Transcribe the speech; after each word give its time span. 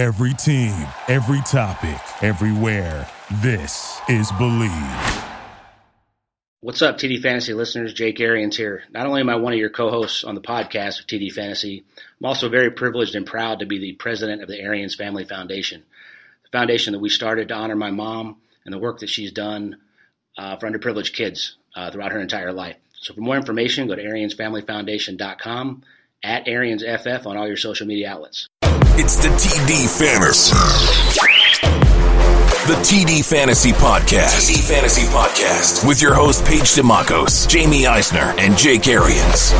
Every 0.00 0.32
team, 0.32 0.72
every 1.08 1.42
topic, 1.42 2.00
everywhere. 2.22 3.06
This 3.42 4.00
is 4.08 4.32
Believe. 4.32 5.24
What's 6.62 6.80
up, 6.80 6.96
TD 6.96 7.20
Fantasy 7.20 7.52
listeners? 7.52 7.92
Jake 7.92 8.18
Arians 8.18 8.56
here. 8.56 8.84
Not 8.92 9.06
only 9.06 9.20
am 9.20 9.28
I 9.28 9.36
one 9.36 9.52
of 9.52 9.58
your 9.58 9.68
co-hosts 9.68 10.24
on 10.24 10.34
the 10.34 10.40
podcast 10.40 11.00
of 11.00 11.06
TD 11.06 11.30
Fantasy, 11.30 11.84
I'm 11.98 12.24
also 12.24 12.48
very 12.48 12.70
privileged 12.70 13.14
and 13.14 13.26
proud 13.26 13.58
to 13.58 13.66
be 13.66 13.78
the 13.78 13.92
president 13.92 14.40
of 14.40 14.48
the 14.48 14.58
Arians 14.58 14.94
Family 14.94 15.24
Foundation, 15.26 15.82
the 16.44 16.58
foundation 16.58 16.94
that 16.94 17.00
we 17.00 17.10
started 17.10 17.48
to 17.48 17.54
honor 17.54 17.76
my 17.76 17.90
mom 17.90 18.36
and 18.64 18.72
the 18.72 18.78
work 18.78 19.00
that 19.00 19.10
she's 19.10 19.32
done 19.32 19.76
uh, 20.38 20.56
for 20.56 20.66
underprivileged 20.66 21.12
kids 21.12 21.58
uh, 21.76 21.90
throughout 21.90 22.12
her 22.12 22.20
entire 22.20 22.54
life. 22.54 22.76
So 22.94 23.12
for 23.12 23.20
more 23.20 23.36
information, 23.36 23.86
go 23.86 23.96
to 23.96 24.02
AriansFamilyFoundation.com, 24.02 25.82
at 26.22 26.46
AriansFF 26.46 27.26
on 27.26 27.36
all 27.36 27.46
your 27.46 27.58
social 27.58 27.86
media 27.86 28.10
outlets. 28.10 28.48
It's 28.98 29.16
the 29.16 29.28
TD 29.28 29.88
Fantasy. 29.98 30.54
The 32.66 32.74
TD 32.82 33.24
Fantasy 33.24 33.72
Podcast. 33.72 34.48
TD 34.50 34.68
Fantasy 34.68 35.02
Podcast. 35.06 35.86
With 35.86 36.02
your 36.02 36.14
host, 36.14 36.44
Paige 36.44 36.74
Dimakos, 36.74 37.48
Jamie 37.48 37.86
Eisner, 37.86 38.34
and 38.38 38.56
Jake 38.58 38.88
Arians. 38.88 39.52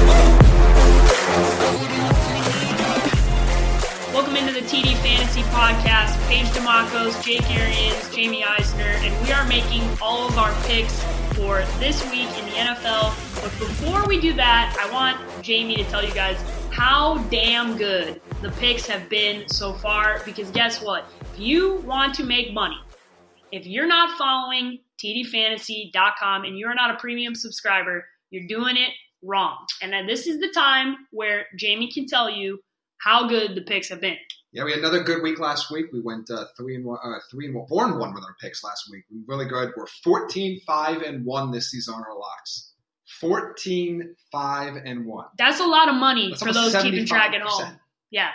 Welcome 4.12 4.36
into 4.36 4.52
the 4.52 4.66
TD 4.66 4.94
Fantasy 4.96 5.42
Podcast. 5.44 6.18
Paige 6.28 6.46
Dimakos, 6.48 7.22
Jake 7.24 7.48
Arians, 7.50 8.14
Jamie 8.14 8.44
Eisner, 8.44 8.82
and 8.82 9.26
we 9.26 9.32
are 9.32 9.46
making 9.46 9.82
all 10.02 10.28
of 10.28 10.36
our 10.38 10.52
picks 10.64 11.02
for 11.34 11.62
this 11.78 12.02
week 12.10 12.28
in 12.38 12.44
the 12.46 12.56
NFL. 12.56 13.29
But 13.42 13.52
before 13.52 14.06
we 14.06 14.20
do 14.20 14.34
that, 14.34 14.76
I 14.78 14.92
want 14.92 15.18
Jamie 15.42 15.76
to 15.76 15.84
tell 15.84 16.04
you 16.04 16.12
guys 16.12 16.36
how 16.70 17.16
damn 17.30 17.78
good 17.78 18.20
the 18.42 18.50
picks 18.52 18.86
have 18.86 19.08
been 19.08 19.48
so 19.48 19.72
far. 19.72 20.20
Because 20.26 20.50
guess 20.50 20.82
what? 20.82 21.06
If 21.32 21.40
you 21.40 21.76
want 21.76 22.14
to 22.16 22.24
make 22.24 22.52
money, 22.52 22.76
if 23.50 23.66
you're 23.66 23.86
not 23.86 24.18
following 24.18 24.80
tdfantasy.com 25.02 26.44
and 26.44 26.58
you're 26.58 26.74
not 26.74 26.94
a 26.94 26.98
premium 26.98 27.34
subscriber, 27.34 28.04
you're 28.28 28.46
doing 28.46 28.76
it 28.76 28.90
wrong. 29.22 29.56
And 29.80 29.90
then 29.90 30.06
this 30.06 30.26
is 30.26 30.38
the 30.38 30.50
time 30.50 30.96
where 31.10 31.46
Jamie 31.56 31.90
can 31.90 32.06
tell 32.06 32.28
you 32.28 32.60
how 32.98 33.26
good 33.26 33.54
the 33.54 33.62
picks 33.62 33.88
have 33.88 34.02
been. 34.02 34.18
Yeah, 34.52 34.64
we 34.64 34.72
had 34.72 34.80
another 34.80 35.02
good 35.02 35.22
week 35.22 35.38
last 35.38 35.70
week. 35.70 35.86
We 35.92 36.00
went 36.00 36.28
uh, 36.30 36.44
three 36.58 36.74
and 36.74 36.84
one, 36.84 36.98
uh, 37.02 37.20
three 37.30 37.46
and 37.46 37.54
one, 37.54 37.66
four 37.68 37.86
and 37.86 37.98
one 37.98 38.12
with 38.12 38.24
our 38.24 38.36
picks 38.40 38.62
last 38.62 38.90
week. 38.90 39.04
We 39.10 39.20
were 39.20 39.36
really 39.36 39.48
good. 39.48 39.72
We're 39.76 39.86
14, 40.04 40.60
5 40.66 41.02
and 41.02 41.24
one 41.24 41.52
this 41.52 41.70
season 41.70 41.94
on 41.94 42.02
our 42.02 42.18
locks. 42.18 42.69
14, 43.20 44.14
5 44.32 44.76
and 44.84 45.06
one. 45.06 45.26
That's 45.38 45.60
a 45.60 45.66
lot 45.66 45.88
of 45.88 45.94
money 45.96 46.30
That's 46.30 46.42
for 46.42 46.52
those 46.52 46.74
almost 46.74 46.84
keeping 46.84 47.06
track 47.06 47.34
at 47.34 47.42
home. 47.42 47.78
Yeah. 48.10 48.30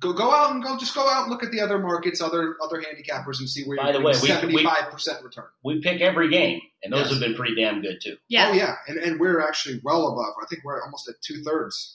Go 0.00 0.12
go 0.12 0.32
out 0.34 0.50
and 0.50 0.62
go. 0.62 0.76
Just 0.76 0.94
go 0.94 1.08
out 1.08 1.22
and 1.22 1.30
look 1.30 1.44
at 1.44 1.52
the 1.52 1.60
other 1.60 1.78
markets, 1.78 2.20
other 2.20 2.56
other 2.60 2.82
handicappers, 2.82 3.38
and 3.38 3.48
see 3.48 3.62
where 3.64 3.76
By 3.76 3.84
you're 3.90 4.00
the 4.00 4.00
way, 4.00 4.12
getting 4.12 4.48
we- 4.48 4.54
we- 4.56 4.62
75 4.64 4.90
percent 4.92 5.22
return. 5.24 5.44
We 5.62 5.80
pick 5.80 6.00
every 6.00 6.28
game, 6.30 6.60
and 6.82 6.92
those 6.92 7.02
Yes. 7.02 7.10
have 7.12 7.20
been 7.20 7.34
pretty 7.36 7.54
damn 7.54 7.80
good 7.80 8.00
too. 8.02 8.16
Yeah. 8.28 8.48
Oh 8.48 8.54
yeah, 8.54 8.74
and 8.88 8.98
and 8.98 9.20
we're 9.20 9.40
actually 9.40 9.80
well 9.84 10.08
above. 10.08 10.34
I 10.42 10.46
think 10.50 10.64
we're 10.64 10.82
almost 10.82 11.08
at 11.08 11.14
two 11.22 11.42
thirds. 11.44 11.94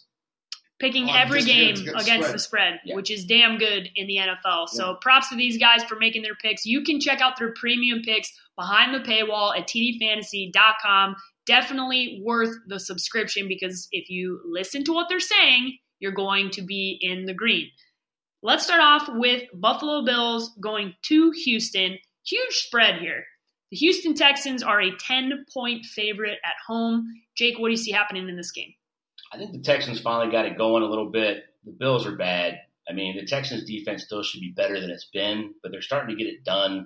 picking 0.79 1.09
on 1.09 1.15
every 1.15 1.41
game 1.43 1.69
against- 1.75 1.81
against 1.83 2.03
against 2.07 2.23
spread. 2.27 2.33
the 2.35 2.39
spread, 2.39 2.79
Yeah. 2.83 2.95
which 2.95 3.09
is 3.11 3.23
damn 3.25 3.57
good 3.57 3.89
in 3.95 4.05
the 4.07 4.17
NFL. 4.17 4.67
So 4.67 4.95
props 4.95 5.29
to 5.29 5.35
these 5.35 5.57
guys 5.57 5.81
for 5.85 5.95
making 5.97 6.23
their 6.23 6.35
picks. 6.35 6.65
You 6.65 6.83
can 6.83 6.99
check 6.99 7.21
out 7.21 7.37
their 7.39 7.53
premium 7.53 8.01
picks 8.01 8.29
behind 8.57 8.93
the 8.93 8.99
paywall 8.99 9.57
at 9.57 9.67
tdfantasy.com. 9.67 11.15
Definitely 11.45 12.21
worth 12.23 12.55
the 12.67 12.79
subscription 12.79 13.47
because 13.47 13.87
if 13.91 14.09
you 14.09 14.39
listen 14.45 14.83
to 14.85 14.93
what 14.93 15.07
they're 15.09 15.19
saying, 15.19 15.77
you're 15.99 16.11
going 16.11 16.49
to 16.51 16.61
be 16.61 16.97
in 17.01 17.25
the 17.25 17.33
green. 17.33 17.69
Let's 18.41 18.65
start 18.65 18.81
off 18.81 19.09
with 19.09 19.43
Buffalo 19.53 20.03
Bills 20.03 20.51
going 20.61 20.93
to 21.03 21.31
Houston. 21.31 21.97
Huge 22.25 22.53
spread 22.53 22.99
here. 22.99 23.23
The 23.71 23.77
Houston 23.77 24.13
Texans 24.13 24.61
are 24.61 24.81
a 24.81 24.95
10 24.97 25.45
point 25.53 25.85
favorite 25.85 26.39
at 26.43 26.55
home. 26.67 27.07
Jake, 27.37 27.57
what 27.57 27.69
do 27.69 27.71
you 27.71 27.77
see 27.77 27.91
happening 27.91 28.29
in 28.29 28.35
this 28.35 28.51
game? 28.51 28.73
I 29.33 29.37
think 29.37 29.51
the 29.51 29.59
Texans 29.59 29.99
finally 29.99 30.31
got 30.31 30.45
it 30.45 30.57
going 30.57 30.83
a 30.83 30.87
little 30.87 31.09
bit. 31.09 31.43
The 31.65 31.71
Bills 31.71 32.05
are 32.05 32.15
bad. 32.15 32.59
I 32.87 32.93
mean, 32.93 33.15
the 33.15 33.25
Texans 33.25 33.63
defense 33.63 34.03
still 34.03 34.23
should 34.23 34.41
be 34.41 34.53
better 34.55 34.79
than 34.79 34.89
it's 34.89 35.09
been, 35.11 35.53
but 35.63 35.71
they're 35.71 35.81
starting 35.81 36.15
to 36.15 36.23
get 36.23 36.31
it 36.31 36.43
done. 36.43 36.85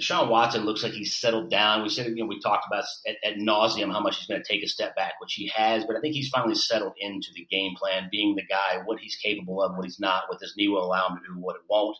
Deshaun 0.00 0.30
Watson 0.30 0.64
looks 0.64 0.82
like 0.82 0.92
he's 0.92 1.16
settled 1.16 1.50
down. 1.50 1.82
We 1.82 1.88
said, 1.88 2.06
you 2.06 2.16
know, 2.16 2.26
we 2.26 2.40
talked 2.40 2.66
about 2.66 2.84
at, 3.06 3.16
at 3.24 3.38
nauseum 3.38 3.92
how 3.92 4.00
much 4.00 4.18
he's 4.18 4.26
going 4.26 4.42
to 4.42 4.48
take 4.48 4.62
a 4.62 4.68
step 4.68 4.96
back, 4.96 5.14
which 5.20 5.34
he 5.34 5.48
has, 5.54 5.84
but 5.84 5.96
I 5.96 6.00
think 6.00 6.14
he's 6.14 6.28
finally 6.28 6.54
settled 6.54 6.94
into 6.98 7.28
the 7.34 7.46
game 7.50 7.74
plan, 7.76 8.08
being 8.10 8.34
the 8.34 8.42
guy, 8.42 8.82
what 8.84 8.98
he's 8.98 9.16
capable 9.16 9.62
of, 9.62 9.76
what 9.76 9.84
he's 9.84 10.00
not, 10.00 10.24
what 10.28 10.40
this 10.40 10.54
knee 10.56 10.68
will 10.68 10.84
allow 10.84 11.08
him 11.08 11.16
to 11.16 11.34
do, 11.34 11.40
what 11.40 11.56
it 11.56 11.62
won't. 11.68 11.96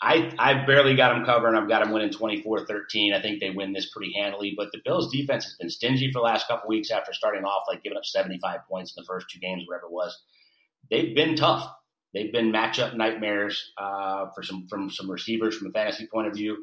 I, 0.00 0.32
I 0.38 0.66
barely 0.66 0.96
got 0.96 1.16
him 1.16 1.24
covered. 1.24 1.54
I've 1.54 1.68
got 1.68 1.82
him 1.82 1.92
winning 1.92 2.10
24-13. 2.10 3.14
I 3.14 3.22
think 3.22 3.40
they 3.40 3.50
win 3.50 3.72
this 3.72 3.90
pretty 3.90 4.12
handily. 4.12 4.52
But 4.56 4.72
the 4.72 4.80
Bills' 4.84 5.12
defense 5.12 5.44
has 5.44 5.54
been 5.54 5.70
stingy 5.70 6.10
for 6.10 6.18
the 6.18 6.24
last 6.24 6.48
couple 6.48 6.68
weeks 6.68 6.90
after 6.90 7.12
starting 7.12 7.44
off 7.44 7.64
like 7.68 7.84
giving 7.84 7.96
up 7.96 8.04
75 8.04 8.60
points 8.68 8.94
in 8.96 9.00
the 9.00 9.06
first 9.06 9.26
two 9.30 9.38
games, 9.38 9.62
whatever 9.66 9.86
it 9.86 9.92
was. 9.92 10.20
They've 10.90 11.14
been 11.14 11.36
tough. 11.36 11.72
They've 12.14 12.32
been 12.32 12.52
matchup 12.52 12.96
nightmares 12.96 13.72
uh, 13.78 14.26
for 14.34 14.42
some 14.42 14.66
from 14.68 14.90
some 14.90 15.10
receivers 15.10 15.56
from 15.56 15.68
a 15.68 15.70
fantasy 15.70 16.06
point 16.12 16.26
of 16.26 16.34
view. 16.34 16.58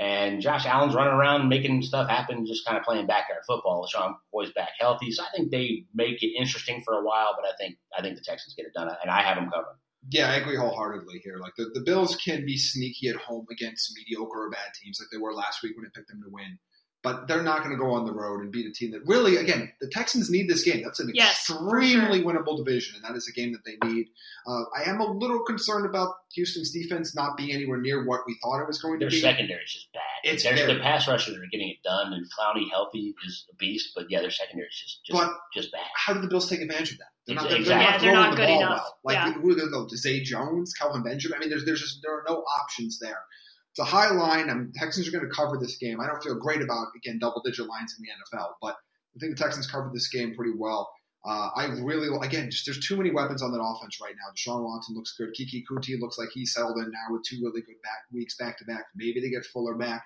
And 0.00 0.40
Josh 0.40 0.64
Allen's 0.64 0.94
running 0.94 1.12
around 1.12 1.50
making 1.50 1.82
stuff 1.82 2.08
happen, 2.08 2.46
just 2.46 2.64
kind 2.64 2.78
of 2.78 2.84
playing 2.84 3.06
backyard 3.06 3.42
football. 3.46 3.86
Sean 3.86 4.14
Boy's 4.32 4.50
back 4.52 4.70
healthy, 4.80 5.12
so 5.12 5.22
I 5.22 5.26
think 5.36 5.50
they 5.50 5.84
make 5.94 6.22
it 6.22 6.32
interesting 6.40 6.80
for 6.82 6.94
a 6.94 7.04
while. 7.04 7.36
But 7.36 7.46
I 7.46 7.52
think 7.58 7.76
I 7.96 8.00
think 8.00 8.16
the 8.16 8.24
Texans 8.24 8.54
get 8.54 8.64
it 8.64 8.72
done, 8.72 8.88
and 8.88 9.10
I 9.10 9.20
have 9.20 9.36
them 9.36 9.50
covered. 9.50 9.76
Yeah, 10.08 10.30
I 10.30 10.36
agree 10.36 10.56
wholeheartedly 10.56 11.20
here. 11.22 11.36
Like 11.36 11.52
the, 11.58 11.70
the 11.74 11.82
Bills 11.82 12.16
can 12.16 12.46
be 12.46 12.56
sneaky 12.56 13.08
at 13.10 13.16
home 13.16 13.44
against 13.52 13.92
mediocre 13.94 14.46
or 14.46 14.50
bad 14.50 14.72
teams, 14.82 14.98
like 14.98 15.08
they 15.12 15.20
were 15.20 15.34
last 15.34 15.62
week 15.62 15.76
when 15.76 15.84
I 15.84 15.90
picked 15.94 16.08
them 16.08 16.22
to 16.24 16.30
win. 16.30 16.58
But 17.02 17.28
they're 17.28 17.42
not 17.42 17.64
going 17.64 17.70
to 17.70 17.78
go 17.82 17.92
on 17.92 18.04
the 18.04 18.12
road 18.12 18.42
and 18.42 18.52
beat 18.52 18.66
a 18.66 18.72
team 18.72 18.90
that 18.90 19.00
really, 19.06 19.36
again, 19.38 19.72
the 19.80 19.88
Texans 19.88 20.28
need 20.28 20.50
this 20.50 20.62
game. 20.64 20.82
That's 20.84 21.00
an 21.00 21.10
Yes, 21.14 21.46
for 21.46 21.54
extremely 21.54 22.20
winnable 22.22 22.58
division, 22.62 22.94
and 22.96 23.04
that 23.04 23.16
is 23.16 23.26
a 23.26 23.32
game 23.32 23.52
that 23.52 23.64
they 23.64 23.78
need. 23.88 24.08
Uh, 24.46 24.64
I 24.76 24.82
am 24.90 25.00
a 25.00 25.10
little 25.10 25.40
concerned 25.42 25.86
about 25.86 26.12
Houston's 26.34 26.70
defense 26.72 27.14
not 27.16 27.38
being 27.38 27.52
anywhere 27.52 27.80
near 27.80 28.04
what 28.04 28.20
we 28.26 28.36
thought 28.42 28.60
it 28.60 28.66
was 28.66 28.82
going 28.82 28.98
Their 28.98 29.08
to 29.08 29.16
be. 29.16 29.22
Their 29.22 29.32
secondary 29.32 29.62
is 29.64 29.72
just 29.72 29.92
bad. 29.94 30.02
It's 30.24 30.42
There's- 30.42 30.58
very- 30.60 30.74
the 30.74 30.80
pass 30.80 31.08
rushers 31.08 31.36
are 31.38 31.46
getting 31.50 31.70
it 31.70 31.82
done, 31.82 32.12
and 32.12 32.26
Clowney 32.38 32.68
healthy 32.70 33.14
is 33.26 33.46
a 33.50 33.54
beast. 33.56 33.92
But 33.96 34.10
yeah, 34.10 34.20
their 34.20 34.30
secondary 34.30 34.68
is 34.68 34.76
just 34.78 35.04
just, 35.06 35.18
But- 35.18 35.32
just 35.54 35.72
bad. 35.72 35.86
How 35.94 36.12
do 36.12 36.20
the 36.20 36.28
Bills 36.28 36.50
take 36.50 36.60
advantage 36.60 36.92
of 36.92 36.98
that? 36.98 37.06
They're 37.26 37.36
not, 37.36 37.44
Exactly. 37.46 37.64
they're 37.64 37.78
Yeah, 37.78 37.82
not 37.82 38.00
they're 38.00 38.12
throwing 38.12 38.14
not 38.16 38.30
the 38.32 38.36
good 38.36 38.46
ball 38.46 38.60
enough. 38.60 38.70
well. 38.82 38.98
Like 39.04 39.14
Yeah. 39.14 39.32
who 39.32 39.50
are 39.50 39.54
they 39.54 39.60
going 39.60 39.72
to 39.72 39.88
go? 39.88 39.96
Zay 39.96 40.20
Jones, 40.20 40.74
Kelvin 40.74 41.02
Benjamin. 41.02 41.36
I 41.36 41.40
mean, 41.40 41.48
there's 41.48 41.64
there's 41.64 41.80
just 41.80 42.02
there 42.02 42.12
are 42.12 42.24
no 42.28 42.42
options 42.60 42.98
there. 42.98 43.22
It's 43.72 43.78
a 43.78 43.84
high 43.84 44.10
line. 44.10 44.50
I'm, 44.50 44.72
Texans 44.74 45.06
are 45.08 45.12
going 45.12 45.28
to 45.28 45.34
cover 45.34 45.56
this 45.56 45.76
game. 45.76 46.00
I 46.00 46.06
don't 46.06 46.22
feel 46.22 46.38
great 46.38 46.60
about 46.60 46.88
again 46.96 47.18
double 47.18 47.42
digit 47.44 47.66
lines 47.66 47.96
in 47.98 48.04
the 48.04 48.38
NFL, 48.38 48.52
but 48.60 48.76
I 49.16 49.18
think 49.20 49.36
the 49.36 49.42
Texans 49.42 49.70
covered 49.70 49.94
this 49.94 50.08
game 50.08 50.34
pretty 50.34 50.52
well. 50.56 50.90
Uh, 51.24 51.50
I 51.54 51.66
really 51.82 52.08
again 52.26 52.50
just 52.50 52.64
there's 52.64 52.84
too 52.86 52.96
many 52.96 53.10
weapons 53.10 53.42
on 53.42 53.52
that 53.52 53.62
offense 53.62 53.98
right 54.02 54.14
now. 54.14 54.32
Deshaun 54.32 54.64
Watson 54.64 54.96
looks 54.96 55.14
good. 55.18 55.34
Keke 55.38 55.62
Coutee 55.70 56.00
looks 56.00 56.18
like 56.18 56.30
he's 56.32 56.54
settled 56.54 56.78
in 56.78 56.90
now 56.90 57.14
with 57.14 57.22
two 57.24 57.40
really 57.42 57.60
good 57.60 57.80
back 57.82 58.04
weeks 58.12 58.36
back 58.36 58.58
to 58.58 58.64
back. 58.64 58.84
Maybe 58.96 59.20
they 59.20 59.28
get 59.28 59.44
Fuller 59.44 59.74
back. 59.74 60.02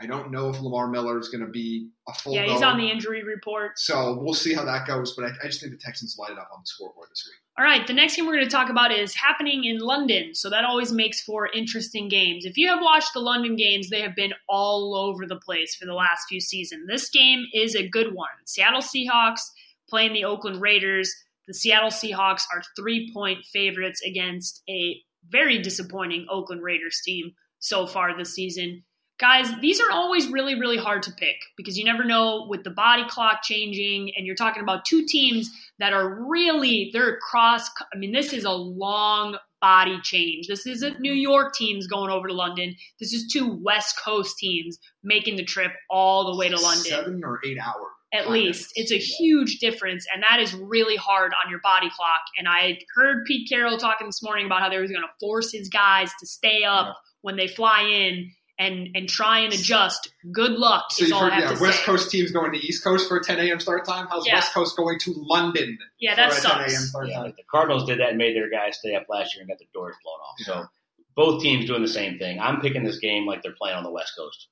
I 0.00 0.06
don't 0.06 0.30
know 0.30 0.48
if 0.48 0.60
Lamar 0.60 0.88
Miller 0.88 1.18
is 1.18 1.28
going 1.28 1.44
to 1.44 1.50
be 1.50 1.88
a 2.06 2.14
full. 2.14 2.32
Yeah, 2.32 2.44
he's 2.44 2.62
on 2.62 2.78
the 2.78 2.88
injury 2.88 3.24
report. 3.24 3.78
So 3.78 4.16
we'll 4.20 4.34
see 4.34 4.54
how 4.54 4.64
that 4.64 4.86
goes, 4.86 5.14
but 5.14 5.24
I, 5.24 5.30
I 5.42 5.46
just 5.48 5.60
think 5.60 5.72
the 5.72 5.78
Texans 5.78 6.16
light 6.16 6.30
it 6.30 6.38
up 6.38 6.48
on 6.52 6.60
the 6.60 6.66
scoreboard 6.66 7.08
this 7.10 7.24
week. 7.26 7.34
All 7.58 7.64
right, 7.64 7.84
the 7.84 7.92
next 7.92 8.14
game 8.14 8.26
we're 8.26 8.34
going 8.34 8.44
to 8.44 8.50
talk 8.50 8.70
about 8.70 8.92
is 8.92 9.12
happening 9.14 9.64
in 9.64 9.78
London, 9.78 10.36
so 10.36 10.48
that 10.50 10.64
always 10.64 10.92
makes 10.92 11.20
for 11.22 11.48
interesting 11.48 12.08
games. 12.08 12.44
If 12.44 12.56
you 12.56 12.68
have 12.68 12.80
watched 12.80 13.12
the 13.12 13.20
London 13.20 13.56
games, 13.56 13.90
they 13.90 14.00
have 14.00 14.14
been 14.14 14.32
all 14.48 14.94
over 14.94 15.26
the 15.26 15.40
place 15.40 15.74
for 15.74 15.84
the 15.84 15.94
last 15.94 16.26
few 16.28 16.40
seasons. 16.40 16.86
This 16.86 17.10
game 17.10 17.46
is 17.52 17.74
a 17.74 17.88
good 17.88 18.14
one. 18.14 18.28
Seattle 18.46 18.82
Seahawks 18.82 19.40
playing 19.88 20.12
the 20.12 20.24
Oakland 20.24 20.60
Raiders. 20.60 21.12
The 21.48 21.54
Seattle 21.54 21.90
Seahawks 21.90 22.42
are 22.54 22.62
three 22.76 23.10
point 23.12 23.44
favorites 23.52 24.00
against 24.06 24.62
a 24.68 25.00
very 25.28 25.60
disappointing 25.60 26.26
Oakland 26.30 26.62
Raiders 26.62 27.00
team 27.04 27.32
so 27.58 27.86
far 27.86 28.16
this 28.16 28.34
season. 28.34 28.84
Guys, 29.18 29.50
these 29.60 29.80
are 29.80 29.90
always 29.90 30.28
really, 30.28 30.54
really 30.54 30.76
hard 30.76 31.02
to 31.02 31.12
pick 31.12 31.36
because 31.56 31.76
you 31.76 31.84
never 31.84 32.04
know 32.04 32.46
with 32.48 32.62
the 32.62 32.70
body 32.70 33.04
clock 33.08 33.42
changing, 33.42 34.12
and 34.16 34.24
you're 34.24 34.36
talking 34.36 34.62
about 34.62 34.84
two 34.84 35.04
teams 35.06 35.50
that 35.80 35.92
are 35.92 36.24
really 36.28 36.90
they're 36.92 37.18
cross. 37.18 37.68
I 37.92 37.98
mean, 37.98 38.12
this 38.12 38.32
is 38.32 38.44
a 38.44 38.52
long 38.52 39.36
body 39.60 39.98
change. 40.02 40.46
This 40.46 40.66
isn't 40.66 41.00
New 41.00 41.12
York 41.12 41.52
teams 41.54 41.88
going 41.88 42.10
over 42.10 42.28
to 42.28 42.34
London. 42.34 42.76
This 43.00 43.12
is 43.12 43.26
two 43.26 43.58
West 43.60 43.98
Coast 44.00 44.38
teams 44.38 44.78
making 45.02 45.36
the 45.36 45.44
trip 45.44 45.72
all 45.90 46.30
the 46.30 46.38
way 46.38 46.48
to 46.48 46.60
London. 46.60 46.84
Seven 46.84 47.20
or 47.24 47.40
eight 47.44 47.58
hour. 47.58 47.88
At 48.14 48.30
least 48.30 48.72
it's 48.76 48.92
a 48.92 48.98
huge 48.98 49.58
difference, 49.58 50.06
and 50.14 50.22
that 50.22 50.40
is 50.40 50.54
really 50.54 50.96
hard 50.96 51.32
on 51.44 51.50
your 51.50 51.60
body 51.60 51.90
clock. 51.94 52.22
And 52.38 52.48
I 52.48 52.78
heard 52.94 53.26
Pete 53.26 53.48
Carroll 53.48 53.76
talking 53.76 54.06
this 54.06 54.22
morning 54.22 54.46
about 54.46 54.62
how 54.62 54.70
they 54.70 54.78
was 54.78 54.90
going 54.90 55.02
to 55.02 55.08
force 55.20 55.52
his 55.52 55.68
guys 55.68 56.10
to 56.20 56.26
stay 56.26 56.64
up 56.64 56.96
when 57.20 57.36
they 57.36 57.48
fly 57.48 57.82
in 57.82 58.30
and 58.58 58.88
and 58.94 59.08
try 59.08 59.40
and 59.40 59.52
adjust. 59.52 60.10
Good 60.32 60.52
luck 60.52 60.86
So 60.90 61.04
is 61.04 61.08
you've 61.10 61.16
all 61.18 61.24
I 61.24 61.30
heard, 61.30 61.32
have 61.34 61.50
yeah, 61.52 61.56
to 61.56 61.62
West 61.62 61.78
say. 61.78 61.84
Coast 61.84 62.10
teams 62.10 62.30
going 62.32 62.52
to 62.52 62.58
East 62.58 62.82
Coast 62.82 63.08
for 63.08 63.16
a 63.18 63.22
10 63.22 63.38
a.m. 63.38 63.60
start 63.60 63.84
time. 63.86 64.06
How's 64.10 64.26
Yeah. 64.26 64.34
West 64.36 64.52
Coast 64.54 64.76
going 64.76 64.98
to 65.00 65.12
London 65.16 65.78
Yeah, 66.00 66.12
for 66.12 66.16
that 66.16 66.28
a 66.30 66.34
10 66.34 66.40
sucks. 66.70 66.88
start 66.90 67.08
Yeah, 67.08 67.22
time? 67.22 67.34
the 67.36 67.42
Cardinals 67.50 67.84
did 67.86 68.00
that 68.00 68.10
and 68.10 68.18
made 68.18 68.34
their 68.36 68.50
guys 68.50 68.78
stay 68.78 68.94
up 68.94 69.06
last 69.08 69.34
year 69.34 69.42
and 69.42 69.48
got 69.48 69.58
their 69.58 69.68
doors 69.72 69.94
blown 70.02 70.14
off. 70.20 70.36
So 70.38 70.66
both 71.14 71.42
teams 71.42 71.66
doing 71.66 71.82
the 71.82 71.88
same 71.88 72.18
thing. 72.18 72.38
I'm 72.40 72.60
picking 72.60 72.84
this 72.84 72.98
game 72.98 73.26
like 73.26 73.42
they're 73.42 73.52
playing 73.56 73.76
on 73.76 73.84
the 73.84 73.90
West 73.92 74.12
Coast. 74.16 74.48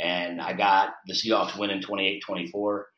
And 0.00 0.40
I 0.40 0.52
got 0.52 0.90
the 1.06 1.14
Seahawks 1.14 1.56
winning 1.58 1.80
28 1.80 2.22
24. 2.24 2.88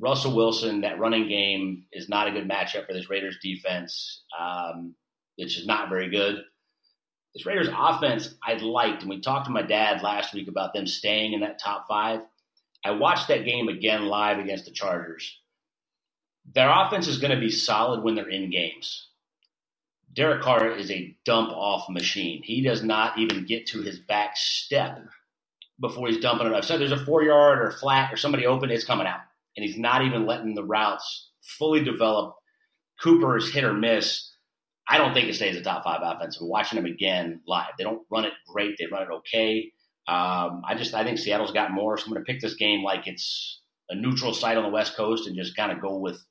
Russell 0.00 0.34
Wilson, 0.34 0.80
that 0.80 0.98
running 0.98 1.28
game 1.28 1.84
is 1.92 2.08
not 2.08 2.26
a 2.26 2.30
good 2.32 2.48
matchup 2.48 2.86
for 2.86 2.92
this 2.92 3.10
Raiders 3.10 3.36
defense. 3.42 4.22
Um, 4.38 4.94
it's 5.36 5.54
just 5.54 5.66
not 5.66 5.88
very 5.90 6.08
good. 6.10 6.36
This 7.34 7.46
Raiders 7.46 7.68
offense, 7.76 8.34
I 8.42 8.54
liked, 8.54 9.02
and 9.02 9.10
we 9.10 9.20
talked 9.20 9.46
to 9.46 9.52
my 9.52 9.62
dad 9.62 10.02
last 10.02 10.32
week 10.32 10.46
about 10.46 10.72
them 10.72 10.86
staying 10.86 11.32
in 11.32 11.40
that 11.40 11.58
top 11.58 11.86
five. 11.88 12.20
I 12.84 12.92
watched 12.92 13.28
that 13.28 13.44
game 13.44 13.68
again 13.68 14.06
live 14.06 14.38
against 14.38 14.66
the 14.66 14.70
Chargers. 14.70 15.36
Their 16.54 16.70
offense 16.70 17.08
is 17.08 17.18
going 17.18 17.34
to 17.34 17.40
be 17.40 17.50
solid 17.50 18.02
when 18.02 18.14
they're 18.14 18.28
in 18.28 18.50
games. 18.50 19.08
Derek 20.12 20.42
Carr 20.42 20.70
is 20.76 20.90
a 20.90 21.16
dump 21.24 21.50
off 21.50 21.88
machine. 21.88 22.42
He 22.44 22.62
does 22.62 22.84
not 22.84 23.18
even 23.18 23.46
get 23.46 23.66
to 23.68 23.82
his 23.82 23.98
back 23.98 24.36
step 24.36 25.00
before 25.80 26.06
he's 26.06 26.20
dumping 26.20 26.46
it. 26.46 26.52
I've 26.52 26.64
said 26.64 26.80
there's 26.80 26.92
a 26.92 27.04
four 27.04 27.24
yard 27.24 27.58
or 27.58 27.72
flat 27.72 28.12
or 28.12 28.16
somebody 28.16 28.46
open, 28.46 28.70
it's 28.70 28.84
coming 28.84 29.08
out. 29.08 29.20
And 29.56 29.64
he's 29.64 29.78
not 29.78 30.02
even 30.02 30.26
letting 30.26 30.54
the 30.54 30.62
routes 30.62 31.30
fully 31.42 31.82
develop. 31.82 32.36
Cooper 33.02 33.36
is 33.36 33.52
hit 33.52 33.64
or 33.64 33.72
miss. 33.72 34.30
I 34.88 34.98
don't 34.98 35.14
think 35.14 35.28
it 35.28 35.34
stays 35.34 35.56
a 35.56 35.62
top 35.62 35.84
five 35.84 36.00
offense. 36.02 36.40
We're 36.40 36.48
watching 36.48 36.76
them 36.76 36.90
again 36.90 37.40
live. 37.46 37.70
They 37.78 37.84
don't 37.84 38.02
run 38.10 38.24
it 38.24 38.32
great. 38.52 38.76
They 38.78 38.86
run 38.86 39.02
it 39.02 39.10
okay. 39.10 39.72
Um, 40.06 40.62
I 40.66 40.74
just 40.76 40.92
I 40.94 41.04
think 41.04 41.18
Seattle's 41.18 41.52
got 41.52 41.72
more, 41.72 41.96
so 41.96 42.04
I'm 42.06 42.12
going 42.12 42.24
to 42.24 42.30
pick 42.30 42.40
this 42.40 42.54
game 42.54 42.82
like 42.82 43.06
it's 43.06 43.62
a 43.88 43.94
neutral 43.94 44.34
site 44.34 44.56
on 44.56 44.64
the 44.64 44.68
West 44.68 44.96
Coast 44.96 45.26
and 45.26 45.36
just 45.36 45.56
kind 45.56 45.72
of 45.72 45.80
go 45.80 45.96
with 45.96 46.22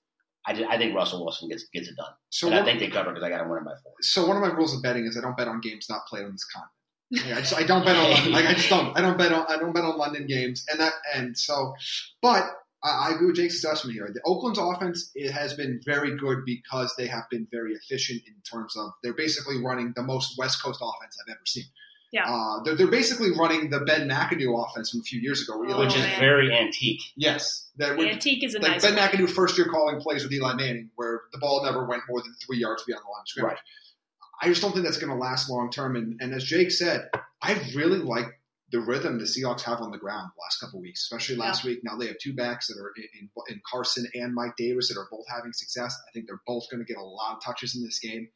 I, 0.45 0.53
just, 0.53 0.69
I 0.69 0.77
think 0.77 0.93
Russell 0.93 1.23
Wilson 1.23 1.49
gets 1.49 1.65
gets 1.73 1.87
it 1.87 1.95
done. 1.95 2.11
So 2.29 2.47
and 2.47 2.55
I 2.55 2.63
think 2.63 2.79
they 2.79 2.89
cover 2.89 3.11
because 3.11 3.23
I 3.23 3.29
got 3.29 3.43
to 3.43 3.49
win 3.49 3.63
by 3.63 3.73
four. 3.81 3.93
So 4.01 4.27
one 4.27 4.35
of 4.35 4.43
my 4.43 4.49
rules 4.49 4.75
of 4.75 4.83
betting 4.83 5.05
is 5.05 5.17
I 5.17 5.21
don't 5.21 5.37
bet 5.37 5.47
on 5.47 5.61
games 5.61 5.87
not 5.89 6.05
played 6.07 6.25
on 6.25 6.31
this 6.31 6.45
continent. 6.45 7.37
I 7.37 7.39
just 7.41 7.55
I 7.55 7.63
don't 7.63 7.85
bet 7.85 7.95
on 7.95 8.31
like 8.31 8.45
I 8.45 8.53
just 8.53 8.69
don't 8.69 8.97
I 8.97 9.01
don't 9.01 9.17
bet 9.17 9.31
on 9.31 9.45
I 9.47 9.57
don't 9.57 9.73
bet 9.73 9.83
on 9.83 9.97
London 9.97 10.27
games 10.27 10.65
and 10.69 10.79
that 10.79 10.93
and 11.15 11.37
so 11.37 11.73
but 12.21 12.43
I, 12.83 13.09
I 13.09 13.15
agree 13.15 13.27
with 13.27 13.35
Jake's 13.35 13.55
assessment 13.55 13.95
here. 13.95 14.09
The 14.13 14.21
Oakland's 14.25 14.59
offense 14.59 15.11
it 15.15 15.31
has 15.31 15.53
been 15.53 15.81
very 15.85 16.17
good 16.17 16.45
because 16.45 16.93
they 16.97 17.07
have 17.07 17.23
been 17.29 17.47
very 17.51 17.73
efficient 17.73 18.21
in 18.27 18.35
terms 18.49 18.75
of 18.77 18.91
they're 19.01 19.13
basically 19.13 19.61
running 19.61 19.93
the 19.95 20.03
most 20.03 20.37
West 20.37 20.63
Coast 20.63 20.79
offense 20.81 21.17
I've 21.21 21.31
ever 21.31 21.45
seen. 21.45 21.65
Yeah. 22.11 22.31
Uh, 22.31 22.61
they're, 22.63 22.75
they're 22.75 22.87
basically 22.87 23.31
running 23.31 23.71
the 23.71 23.79
Ben 23.79 24.07
McAdoo 24.07 24.63
offense 24.63 24.91
from 24.91 24.99
a 24.99 25.03
few 25.03 25.19
years 25.19 25.41
ago, 25.41 25.65
oh, 25.67 25.79
which 25.79 25.95
is 25.95 26.05
very 26.19 26.55
antique. 26.55 27.01
Yes, 27.15 27.71
that 27.77 27.97
would, 27.97 28.07
antique 28.07 28.43
is 28.43 28.53
a 28.53 28.59
like 28.59 28.73
nice 28.73 28.83
Ben 28.83 28.95
McAdoo 28.95 29.27
first 29.27 29.57
year 29.57 29.67
calling 29.67 29.99
plays 29.99 30.23
with 30.23 30.31
Eli 30.31 30.53
Manning, 30.53 30.91
where 30.95 31.21
the 31.31 31.39
ball 31.39 31.63
never 31.65 31.85
went 31.87 32.03
more 32.07 32.21
than 32.21 32.35
three 32.45 32.59
yards 32.59 32.83
beyond 32.83 33.01
the 33.03 33.09
line 33.09 33.21
of 33.21 33.27
scrimmage. 33.27 33.49
Right. 33.53 33.59
I 34.43 34.47
just 34.47 34.61
don't 34.61 34.73
think 34.73 34.85
that's 34.85 34.97
going 34.97 35.11
to 35.11 35.17
last 35.17 35.49
long 35.49 35.71
term. 35.71 35.95
And, 35.95 36.19
and 36.21 36.33
as 36.35 36.43
Jake 36.43 36.69
said, 36.69 37.09
I 37.41 37.53
really 37.73 37.97
like 37.99 38.25
the 38.73 38.81
rhythm 38.81 39.19
the 39.19 39.25
Seahawks 39.25 39.61
have 39.61 39.81
on 39.81 39.91
the 39.91 39.99
ground 39.99 40.31
the 40.35 40.41
last 40.41 40.57
couple 40.57 40.81
weeks, 40.81 41.01
especially 41.03 41.35
last 41.35 41.63
yeah. 41.63 41.69
week. 41.69 41.81
Now 41.83 41.95
they 41.95 42.07
have 42.07 42.17
two 42.17 42.33
backs 42.33 42.67
that 42.67 42.77
are 42.81 42.91
in, 42.97 43.03
in, 43.21 43.29
in, 43.47 43.61
Carson 43.71 44.07
and 44.15 44.33
Mike 44.33 44.55
Davis 44.57 44.89
that 44.89 44.99
are 44.99 45.07
both 45.11 45.25
having 45.29 45.53
success. 45.53 45.95
I 45.95 46.11
think 46.11 46.25
they're 46.25 46.41
both 46.47 46.63
going 46.71 46.83
to 46.83 46.91
get 46.91 46.99
a 46.99 47.05
lot 47.05 47.37
of 47.37 47.43
touches 47.43 47.75
in 47.75 47.83
this 47.83 47.99
game. 47.99 48.27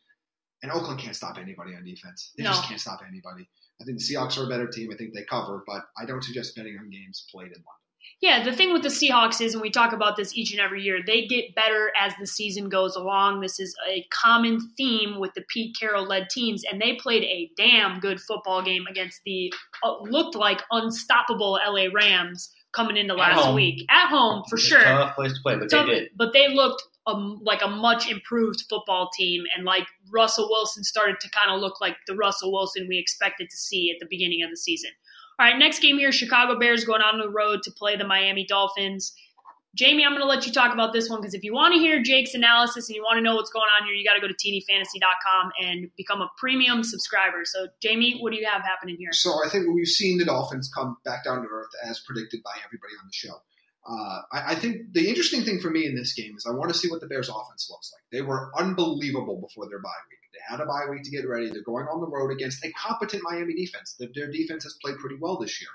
And 0.61 0.71
Oakland 0.71 0.99
can't 0.99 1.15
stop 1.15 1.37
anybody 1.39 1.73
on 1.75 1.83
defense. 1.83 2.33
They 2.37 2.43
no. 2.43 2.51
just 2.51 2.67
can't 2.67 2.79
stop 2.79 3.01
anybody. 3.07 3.49
I 3.81 3.85
think 3.85 3.97
the 3.97 4.03
Seahawks 4.03 4.37
are 4.37 4.45
a 4.45 4.49
better 4.49 4.67
team. 4.67 4.89
I 4.93 4.95
think 4.95 5.13
they 5.15 5.23
cover, 5.23 5.63
but 5.65 5.85
I 5.99 6.05
don't 6.05 6.23
suggest 6.23 6.55
betting 6.55 6.77
on 6.79 6.89
games 6.91 7.25
played 7.31 7.47
in 7.47 7.57
London. 7.57 7.86
Yeah, 8.21 8.43
the 8.43 8.51
thing 8.51 8.73
with 8.73 8.81
the 8.81 8.89
Seahawks 8.89 9.41
is, 9.41 9.53
and 9.53 9.61
we 9.61 9.69
talk 9.69 9.93
about 9.93 10.17
this 10.17 10.35
each 10.35 10.51
and 10.51 10.59
every 10.59 10.81
year, 10.81 10.99
they 11.05 11.27
get 11.27 11.53
better 11.53 11.91
as 11.99 12.13
the 12.19 12.25
season 12.25 12.67
goes 12.67 12.95
along. 12.95 13.41
This 13.41 13.59
is 13.59 13.75
a 13.87 14.05
common 14.11 14.59
theme 14.75 15.19
with 15.19 15.33
the 15.35 15.43
Pete 15.47 15.75
Carroll 15.79 16.05
led 16.05 16.29
teams, 16.29 16.63
and 16.63 16.81
they 16.81 16.95
played 16.95 17.23
a 17.23 17.51
damn 17.55 17.99
good 17.99 18.19
football 18.19 18.63
game 18.63 18.85
against 18.89 19.21
the 19.23 19.53
uh, 19.83 20.01
looked 20.01 20.35
like 20.35 20.61
unstoppable 20.71 21.59
LA 21.63 21.87
Rams 21.93 22.51
coming 22.73 22.97
into 22.97 23.13
last 23.13 23.53
week 23.53 23.85
at 23.89 24.07
home 24.07 24.43
for 24.49 24.57
sure. 24.57 24.81
Tough 24.81 25.15
place 25.15 25.33
to 25.33 25.39
play, 25.41 25.55
but 25.57 25.69
tough, 25.69 25.85
they 25.87 25.93
did. 25.93 26.09
But 26.15 26.33
they 26.33 26.47
looked 26.47 26.81
a, 27.07 27.13
like 27.13 27.61
a 27.63 27.67
much 27.67 28.09
improved 28.09 28.63
football 28.69 29.09
team, 29.15 29.43
and 29.55 29.65
like 29.65 29.87
Russell 30.11 30.47
Wilson 30.49 30.83
started 30.83 31.19
to 31.21 31.29
kind 31.29 31.51
of 31.51 31.61
look 31.61 31.79
like 31.81 31.95
the 32.07 32.15
Russell 32.15 32.51
Wilson 32.51 32.87
we 32.87 32.97
expected 32.97 33.49
to 33.49 33.57
see 33.57 33.91
at 33.91 33.99
the 33.99 34.07
beginning 34.09 34.43
of 34.43 34.49
the 34.49 34.57
season. 34.57 34.91
All 35.39 35.45
right, 35.45 35.57
next 35.57 35.79
game 35.79 35.97
here 35.97 36.11
Chicago 36.11 36.57
Bears 36.57 36.83
going 36.83 37.01
on 37.01 37.19
the 37.19 37.29
road 37.29 37.61
to 37.63 37.71
play 37.71 37.95
the 37.95 38.07
Miami 38.07 38.45
Dolphins. 38.45 39.13
Jamie, 39.75 40.03
I'm 40.03 40.11
going 40.11 40.23
to 40.23 40.27
let 40.27 40.47
you 40.47 40.51
talk 40.51 40.73
about 40.73 40.91
this 40.91 41.07
one 41.07 41.21
because 41.21 41.35
if 41.35 41.43
you 41.43 41.53
want 41.53 41.75
to 41.75 41.79
hear 41.79 42.01
Jake's 42.01 42.33
analysis 42.33 42.89
and 42.89 42.95
you 42.95 43.03
want 43.03 43.17
to 43.17 43.21
know 43.21 43.35
what's 43.35 43.51
going 43.51 43.67
on 43.79 43.85
here, 43.85 43.93
you 43.93 44.03
got 44.03 44.15
to 44.15 44.21
go 44.21 44.27
to 44.27 44.33
tdfantasy.com 44.33 45.51
and 45.61 45.91
become 45.95 46.21
a 46.21 46.29
premium 46.37 46.83
subscriber. 46.83 47.41
So, 47.45 47.67
Jamie, 47.79 48.17
what 48.19 48.33
do 48.33 48.39
you 48.39 48.47
have 48.51 48.63
happening 48.63 48.95
here? 48.97 49.13
So, 49.13 49.45
I 49.45 49.49
think 49.49 49.67
we've 49.71 49.87
seen 49.87 50.17
the 50.17 50.25
Dolphins 50.25 50.71
come 50.73 50.97
back 51.05 51.25
down 51.25 51.43
to 51.43 51.47
earth 51.47 51.69
as 51.83 51.99
predicted 51.99 52.41
by 52.43 52.57
everybody 52.65 52.93
on 52.99 53.05
the 53.05 53.13
show. 53.13 53.35
Uh, 53.87 54.21
I, 54.31 54.53
I, 54.53 54.55
think 54.55 54.93
the 54.93 55.07
interesting 55.07 55.43
thing 55.43 55.61
for 55.61 55.69
me 55.69 55.85
in 55.85 55.95
this 55.95 56.13
game 56.13 56.35
is 56.35 56.45
I 56.45 56.51
want 56.51 56.73
to 56.73 56.77
see 56.77 56.89
what 56.89 56.99
the 56.99 57.07
Bears' 57.07 57.29
offense 57.29 57.69
looks 57.69 57.93
like. 57.93 58.01
They 58.11 58.21
were 58.21 58.51
unbelievable 58.57 59.39
before 59.39 59.69
their 59.69 59.79
bye 59.79 59.89
week. 60.09 60.26
They 60.37 60.53
had 60.53 60.61
a 60.61 60.65
bye 60.65 60.85
week 60.89 61.03
to 61.03 61.09
get 61.09 61.27
ready. 61.27 61.49
They're 61.49 61.63
going 61.63 61.87
on 61.87 61.99
the 61.99 62.07
road 62.07 62.31
against 62.31 62.63
a 62.63 62.71
competent 62.73 63.23
Miami 63.23 63.55
defense. 63.55 63.95
Their, 63.99 64.09
their 64.13 64.31
defense 64.31 64.63
has 64.63 64.77
played 64.83 64.97
pretty 64.97 65.17
well 65.19 65.37
this 65.37 65.59
year. 65.59 65.69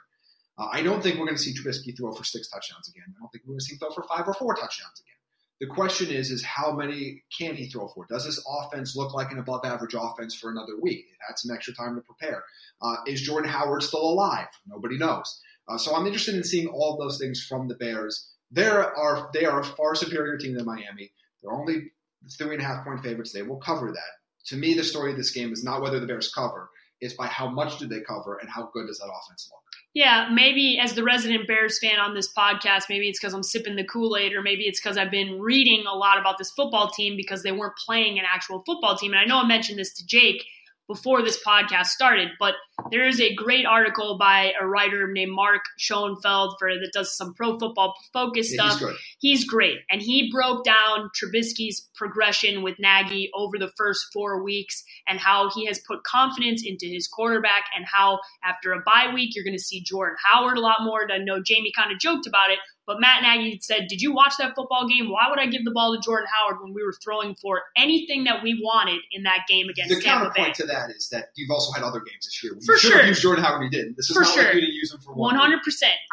Uh, 0.57 0.69
I 0.71 0.83
don't 0.83 1.03
think 1.03 1.19
we're 1.19 1.27
going 1.27 1.37
to 1.37 1.43
see 1.43 1.55
Trubisky 1.55 1.97
throw 1.97 2.13
for 2.13 2.25
six 2.25 2.49
touchdowns 2.49 2.89
again. 2.89 3.05
I 3.09 3.19
don't 3.19 3.31
think 3.33 3.45
we're 3.45 3.55
going 3.55 3.61
to 3.61 3.65
see 3.65 3.75
him 3.75 3.81
throw 3.81 3.91
for 3.91 4.05
five 4.05 4.29
or 4.29 4.35
four 4.35 4.55
touchdowns 4.55 5.01
again. 5.01 5.17
The 5.61 5.67
question 5.67 6.11
is, 6.11 6.31
is 6.31 6.45
how 6.45 6.73
many 6.73 7.23
can 7.37 7.55
he 7.55 7.69
throw 7.69 7.89
for? 7.89 8.07
Does 8.09 8.25
this 8.25 8.45
offense 8.47 8.97
look 8.97 9.15
like 9.15 9.33
an 9.33 9.39
above 9.39 9.65
average 9.65 9.95
offense 9.97 10.35
for 10.35 10.51
another 10.51 10.79
week? 10.81 11.07
It 11.09 11.19
had 11.27 11.39
some 11.39 11.55
extra 11.55 11.75
time 11.75 11.95
to 11.95 12.03
prepare. 12.03 12.45
Uh, 12.81 12.97
is 13.07 13.23
Jordan 13.23 13.51
Howard 13.51 13.83
still 13.83 14.03
alive? 14.03 14.49
Nobody 14.67 14.99
knows. 14.99 15.41
Uh, 15.69 15.79
so 15.79 15.95
I'm 15.95 16.07
interested 16.07 16.35
in 16.35 16.45
seeing 16.45 16.67
all 16.67 16.97
those 16.97 17.19
things 17.19 17.45
from 17.45 17.69
the 17.69 17.77
Bears. 17.77 18.29
They 18.51 18.67
are 18.67 19.31
they 19.33 19.45
are 19.45 19.61
a 19.61 19.65
far 19.65 19.95
superior 19.95 20.37
team 20.37 20.55
than 20.55 20.67
Miami. 20.67 21.13
They're 21.41 21.53
only 21.53 21.93
three 22.37 22.55
and 22.55 22.63
a 22.63 22.67
half 22.67 22.85
point 22.85 23.03
favorites. 23.03 23.33
They 23.33 23.43
will 23.43 23.59
cover 23.59 23.91
that. 23.93 24.22
To 24.47 24.57
me, 24.57 24.75
the 24.75 24.85
story 24.85 25.13
of 25.13 25.17
this 25.17 25.31
game 25.31 25.53
is 25.53 25.65
not 25.65 25.83
whether 25.83 26.01
the 26.01 26.07
Bears 26.07 26.33
cover; 26.33 26.71
it's 27.01 27.15
by 27.15 27.27
how 27.27 27.49
much 27.49 27.79
do 27.79 27.87
they 27.87 28.01
cover 28.01 28.39
and 28.39 28.49
how 28.51 28.71
good 28.73 28.87
does 28.87 28.99
that 28.99 29.07
offense 29.07 29.49
look. 29.51 29.63
Yeah, 29.95 30.31
maybe 30.33 30.79
as 30.83 30.95
the 30.95 31.05
resident 31.05 31.47
Bears 31.47 31.79
fan 31.79 31.99
on 31.99 32.15
this 32.15 32.33
podcast, 32.33 32.85
maybe 32.89 33.09
it's 33.09 33.21
because 33.21 33.35
I'm 33.35 33.43
sipping 33.43 33.77
the 33.77 33.85
Kool 33.85 34.17
Aid, 34.17 34.33
or 34.33 34.41
maybe 34.41 34.63
it's 34.63 34.81
because 34.81 34.97
I've 34.97 35.11
been 35.11 35.41
reading 35.41 35.85
a 35.87 35.95
lot 35.95 36.19
about 36.19 36.39
this 36.39 36.51
football 36.51 36.91
team 36.91 37.15
because 37.17 37.43
they 37.43 37.53
weren't 37.53 37.77
playing 37.85 38.19
an 38.19 38.25
actual 38.27 38.63
football 38.65 38.97
team. 38.97 39.13
And 39.13 39.21
I 39.21 39.25
know 39.25 39.39
I 39.39 39.47
mentioned 39.47 39.79
this 39.79 39.93
to 39.95 40.07
Jake 40.07 40.45
before 40.93 41.23
this 41.23 41.43
podcast 41.47 41.87
started, 41.87 42.29
but 42.39 42.55
there 42.91 43.07
is 43.07 43.21
a 43.21 43.35
great 43.35 43.65
article 43.65 44.19
by 44.19 44.53
a 44.61 44.67
writer 44.67 45.11
named 45.11 45.33
Mark 45.33 45.63
Schoenfeld 45.79 46.57
for 46.59 46.69
that 46.69 46.91
does 46.93 47.17
some 47.17 47.33
pro 47.35 47.59
football 47.59 47.95
focus 48.13 48.53
yeah, 48.53 48.69
stuff. 48.69 48.91
He's, 49.19 49.41
he's, 49.41 49.45
great, 49.45 49.79
and 49.91 50.03
he 50.03 50.31
broke 50.31 50.65
down 50.65 51.11
Trubisky's 51.17 51.89
progression 51.95 52.63
with 52.63 52.77
Nagy 52.79 53.31
over 53.35 53.59
the 53.59 53.71
first 53.77 54.07
four 54.13 54.43
weeks 54.43 54.85
and 55.07 55.19
how 55.19 55.51
he 55.55 55.67
has 55.67 55.81
put 55.87 56.05
confidence 56.05 56.63
into 56.65 56.87
his 56.87 57.09
quarterback, 57.09 57.65
and 57.75 57.87
how 57.87 58.21
after 58.45 58.73
a 58.73 58.83
bye 58.85 59.11
week 59.15 59.35
you're 59.35 59.45
going 59.45 59.57
to 59.57 59.63
see 59.63 59.83
Jordan 59.83 60.17
Howard 60.25 60.59
a 60.59 60.61
lot 60.61 60.79
more. 60.83 61.11
I 61.11 61.19
know 61.19 61.41
Jamie 61.43 61.73
kind 61.77 61.93
of 61.93 61.99
joked 61.99 62.27
about 62.27 62.51
it, 62.51 62.59
but 62.87 63.01
Matt 63.01 63.23
Nagy 63.23 63.61
said, 63.61 63.87
Did 63.89 64.01
you 64.01 64.13
watch 64.13 64.35
that 64.39 64.55
football 64.55 64.89
game? 64.89 65.11
Why 65.11 65.29
would 65.31 65.39
I 65.39 65.47
give 65.47 65.65
the 65.65 65.71
ball 65.71 65.95
to 65.95 66.01
Jordan 66.03 66.27
Howard 66.33 66.61
when 66.63 66.75
we 66.75 66.83
were 66.83 66.95
throwing 67.03 67.35
for 67.41 67.63
anything 67.77 68.25
that 68.25 68.43
we 68.43 68.61
wanted 68.63 69.01
in 69.13 69.23
that 69.23 69.41
game 69.49 69.69
against 69.69 69.95
the 69.95 70.01
Tampa 70.01 70.27
counterpoint 70.27 70.57
Bay? 70.59 70.65
to 70.65 70.67
that 70.67 70.91
is 70.91 71.09
that 71.11 71.27
you've 71.37 71.51
also 71.51 71.73
had 71.73 71.83
other 71.83 72.01
games 72.01 72.25
this 72.25 72.43
year. 72.43 72.53
For 72.65 72.77
sure. 72.77 73.03
Use 73.05 73.21
Jordan 73.21 73.45
Howard, 73.45 73.63
you 73.63 73.71
didn't. 73.71 73.97
This 73.97 74.11
is 74.11 74.17
for 74.17 74.23
not 74.23 74.35
sure. 74.35 74.45
like 74.45 74.55
you 74.55 74.61
to 74.61 74.73
use 74.73 74.93
him 74.93 75.01
for 75.01 75.15
one. 75.15 75.37
100%. 75.37 75.59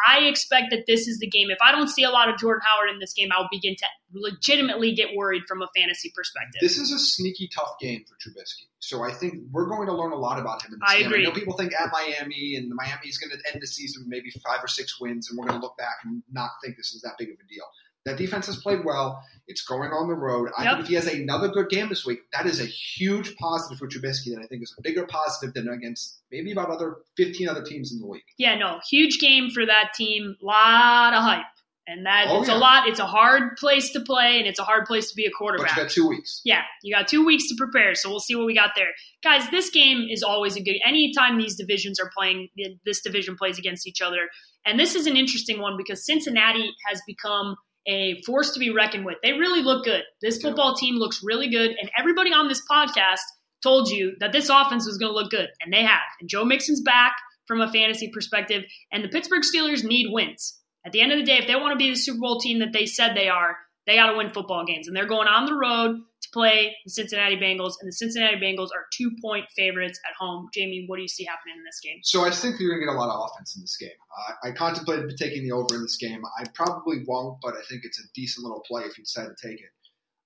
I 0.07 0.19
expect 0.25 0.67
that 0.71 0.85
this 0.87 1.07
is 1.07 1.19
the 1.19 1.27
game. 1.27 1.49
If 1.49 1.59
I 1.61 1.71
don't 1.71 1.87
see 1.89 2.03
a 2.03 2.11
lot 2.11 2.29
of 2.29 2.37
Jordan 2.37 2.61
Howard 2.65 2.89
in 2.91 2.99
this 2.99 3.13
game, 3.13 3.29
I'll 3.35 3.49
begin 3.51 3.75
to 3.75 3.85
legitimately 4.13 4.93
get 4.93 5.15
worried 5.15 5.43
from 5.47 5.61
a 5.61 5.67
fantasy 5.75 6.11
perspective. 6.15 6.59
This 6.61 6.77
is 6.77 6.91
a 6.91 6.99
sneaky 6.99 7.49
tough 7.53 7.77
game 7.79 8.03
for 8.07 8.15
Trubisky. 8.15 8.65
So 8.79 9.03
I 9.03 9.11
think 9.11 9.35
we're 9.51 9.67
going 9.67 9.87
to 9.87 9.93
learn 9.93 10.11
a 10.11 10.17
lot 10.17 10.39
about 10.39 10.63
him 10.63 10.73
in 10.73 10.79
this 10.79 10.89
I 10.89 10.99
game. 10.99 11.07
Agree. 11.07 11.21
I 11.21 11.29
know 11.29 11.31
people 11.31 11.53
think 11.53 11.73
at 11.73 11.91
Miami 11.91 12.55
and 12.55 12.71
Miami 12.73 13.07
is 13.07 13.17
going 13.17 13.31
to 13.31 13.53
end 13.53 13.61
the 13.61 13.67
season 13.67 14.03
with 14.03 14.09
maybe 14.09 14.31
five 14.43 14.63
or 14.63 14.67
six 14.67 14.99
wins, 14.99 15.29
and 15.29 15.37
we're 15.37 15.45
going 15.45 15.59
to 15.59 15.65
look 15.65 15.77
back 15.77 15.97
and 16.03 16.23
not 16.31 16.51
think 16.63 16.77
this 16.77 16.93
is 16.93 17.01
that 17.01 17.13
big 17.17 17.29
of 17.29 17.35
a 17.35 17.47
deal. 17.53 17.65
That 18.05 18.17
defense 18.17 18.47
has 18.47 18.55
played 18.55 18.85
well. 18.85 19.21
It's 19.47 19.61
going 19.61 19.91
on 19.91 20.07
the 20.07 20.15
road. 20.15 20.49
I 20.57 20.63
yep. 20.63 20.73
think 20.73 20.83
if 20.83 20.89
he 20.89 20.95
has 20.95 21.07
another 21.07 21.49
good 21.49 21.69
game 21.69 21.89
this 21.89 22.05
week, 22.05 22.19
that 22.31 22.45
is 22.45 22.61
a 22.61 22.65
huge 22.65 23.35
positive 23.35 23.77
for 23.77 23.87
Trubisky 23.87 24.33
that 24.33 24.41
I 24.41 24.47
think 24.47 24.63
is 24.63 24.73
a 24.77 24.81
bigger 24.81 25.05
positive 25.05 25.53
than 25.53 25.67
against 25.67 26.21
maybe 26.31 26.51
about 26.51 26.69
other 26.69 26.97
15 27.17 27.49
other 27.49 27.61
teams 27.61 27.91
in 27.91 27.99
the 27.99 28.07
league. 28.07 28.23
Yeah, 28.37 28.55
no, 28.55 28.79
huge 28.89 29.19
game 29.19 29.49
for 29.49 29.65
that 29.65 29.93
team. 29.93 30.37
Lot 30.41 31.13
of 31.13 31.23
hype. 31.23 31.45
And 31.89 32.05
that 32.05 32.27
oh, 32.29 32.41
it's 32.41 32.49
yeah. 32.49 32.55
a 32.55 32.59
lot. 32.59 32.87
It's 32.87 32.99
a 32.99 33.05
hard 33.07 33.57
place 33.57 33.91
to 33.93 33.99
play, 33.99 34.37
and 34.37 34.45
it's 34.47 34.59
a 34.59 34.63
hard 34.63 34.85
place 34.85 35.09
to 35.09 35.15
be 35.15 35.25
a 35.25 35.31
quarterback. 35.31 35.69
But 35.69 35.77
you 35.77 35.83
got 35.83 35.91
two 35.91 36.07
weeks. 36.07 36.41
Yeah, 36.45 36.61
you 36.83 36.95
got 36.95 37.07
two 37.07 37.25
weeks 37.25 37.47
to 37.49 37.55
prepare. 37.57 37.95
So 37.95 38.09
we'll 38.09 38.19
see 38.19 38.35
what 38.35 38.45
we 38.45 38.53
got 38.53 38.71
there, 38.75 38.89
guys. 39.23 39.49
This 39.49 39.71
game 39.71 40.05
is 40.07 40.21
always 40.21 40.55
a 40.55 40.61
good. 40.61 40.75
Anytime 40.85 41.39
these 41.39 41.55
divisions 41.55 41.99
are 41.99 42.11
playing, 42.15 42.49
this 42.85 43.01
division 43.01 43.35
plays 43.35 43.57
against 43.57 43.87
each 43.87 44.01
other, 44.01 44.29
and 44.67 44.79
this 44.79 44.93
is 44.93 45.07
an 45.07 45.17
interesting 45.17 45.59
one 45.59 45.77
because 45.77 46.05
Cincinnati 46.05 46.69
has 46.87 47.01
become 47.07 47.55
a 47.87 48.21
force 48.21 48.51
to 48.51 48.59
be 48.59 48.69
reckoned 48.69 49.05
with. 49.05 49.15
They 49.23 49.33
really 49.33 49.63
look 49.63 49.83
good. 49.83 50.03
This 50.21 50.39
football 50.39 50.75
team 50.75 50.95
looks 50.95 51.21
really 51.23 51.49
good, 51.49 51.71
and 51.71 51.89
everybody 51.97 52.31
on 52.31 52.47
this 52.47 52.61
podcast 52.69 53.21
told 53.63 53.89
you 53.89 54.13
that 54.19 54.31
this 54.31 54.49
offense 54.49 54.85
was 54.85 54.97
going 54.97 55.11
to 55.11 55.15
look 55.15 55.31
good, 55.31 55.49
and 55.61 55.73
they 55.73 55.83
have. 55.83 55.99
And 56.19 56.29
Joe 56.29 56.45
Mixon's 56.45 56.81
back 56.81 57.13
from 57.47 57.61
a 57.61 57.71
fantasy 57.71 58.11
perspective, 58.13 58.63
and 58.91 59.03
the 59.03 59.09
Pittsburgh 59.09 59.41
Steelers 59.41 59.83
need 59.83 60.07
wins. 60.11 60.59
At 60.89 60.93
the 60.93 61.01
end 61.01 61.11
of 61.11 61.19
the 61.19 61.23
day, 61.23 61.37
if 61.37 61.45
they 61.45 61.53
want 61.55 61.71
to 61.71 61.77
be 61.77 61.91
the 61.91 61.95
Super 61.95 62.17
Bowl 62.17 62.39
team 62.39 62.57
that 62.61 62.73
they 62.73 62.87
said 62.87 63.15
they 63.15 63.29
are, 63.29 63.55
they 63.85 63.95
got 63.95 64.09
to 64.09 64.17
win 64.17 64.31
football 64.31 64.65
games. 64.65 64.87
And 64.87 64.97
they're 64.97 65.05
going 65.05 65.27
on 65.27 65.45
the 65.45 65.53
road 65.53 65.97
to 65.97 66.29
play 66.33 66.75
the 66.83 66.89
Cincinnati 66.89 67.37
Bengals, 67.37 67.73
and 67.79 67.87
the 67.87 67.91
Cincinnati 67.91 68.37
Bengals 68.37 68.69
are 68.73 68.87
two 68.91 69.11
point 69.21 69.45
favorites 69.55 69.99
at 70.09 70.15
home. 70.17 70.49
Jamie, 70.51 70.85
what 70.87 70.95
do 70.95 71.03
you 71.03 71.07
see 71.07 71.25
happening 71.25 71.57
in 71.59 71.63
this 71.63 71.79
game? 71.79 71.99
So 72.01 72.25
I 72.25 72.31
think 72.31 72.59
you're 72.59 72.71
going 72.71 72.81
to 72.81 72.87
get 72.87 72.95
a 72.95 72.97
lot 72.97 73.13
of 73.13 73.29
offense 73.29 73.55
in 73.55 73.61
this 73.61 73.77
game. 73.77 73.91
Uh, 74.17 74.47
I 74.47 74.51
contemplated 74.51 75.15
taking 75.15 75.43
the 75.43 75.51
over 75.51 75.75
in 75.75 75.83
this 75.83 75.97
game. 75.97 76.23
I 76.39 76.45
probably 76.55 77.03
won't, 77.05 77.37
but 77.43 77.53
I 77.53 77.61
think 77.69 77.81
it's 77.83 77.99
a 77.99 78.07
decent 78.15 78.47
little 78.47 78.63
play 78.67 78.81
if 78.81 78.97
you 78.97 79.03
decide 79.03 79.27
to 79.27 79.47
take 79.47 79.59
it. 79.59 79.69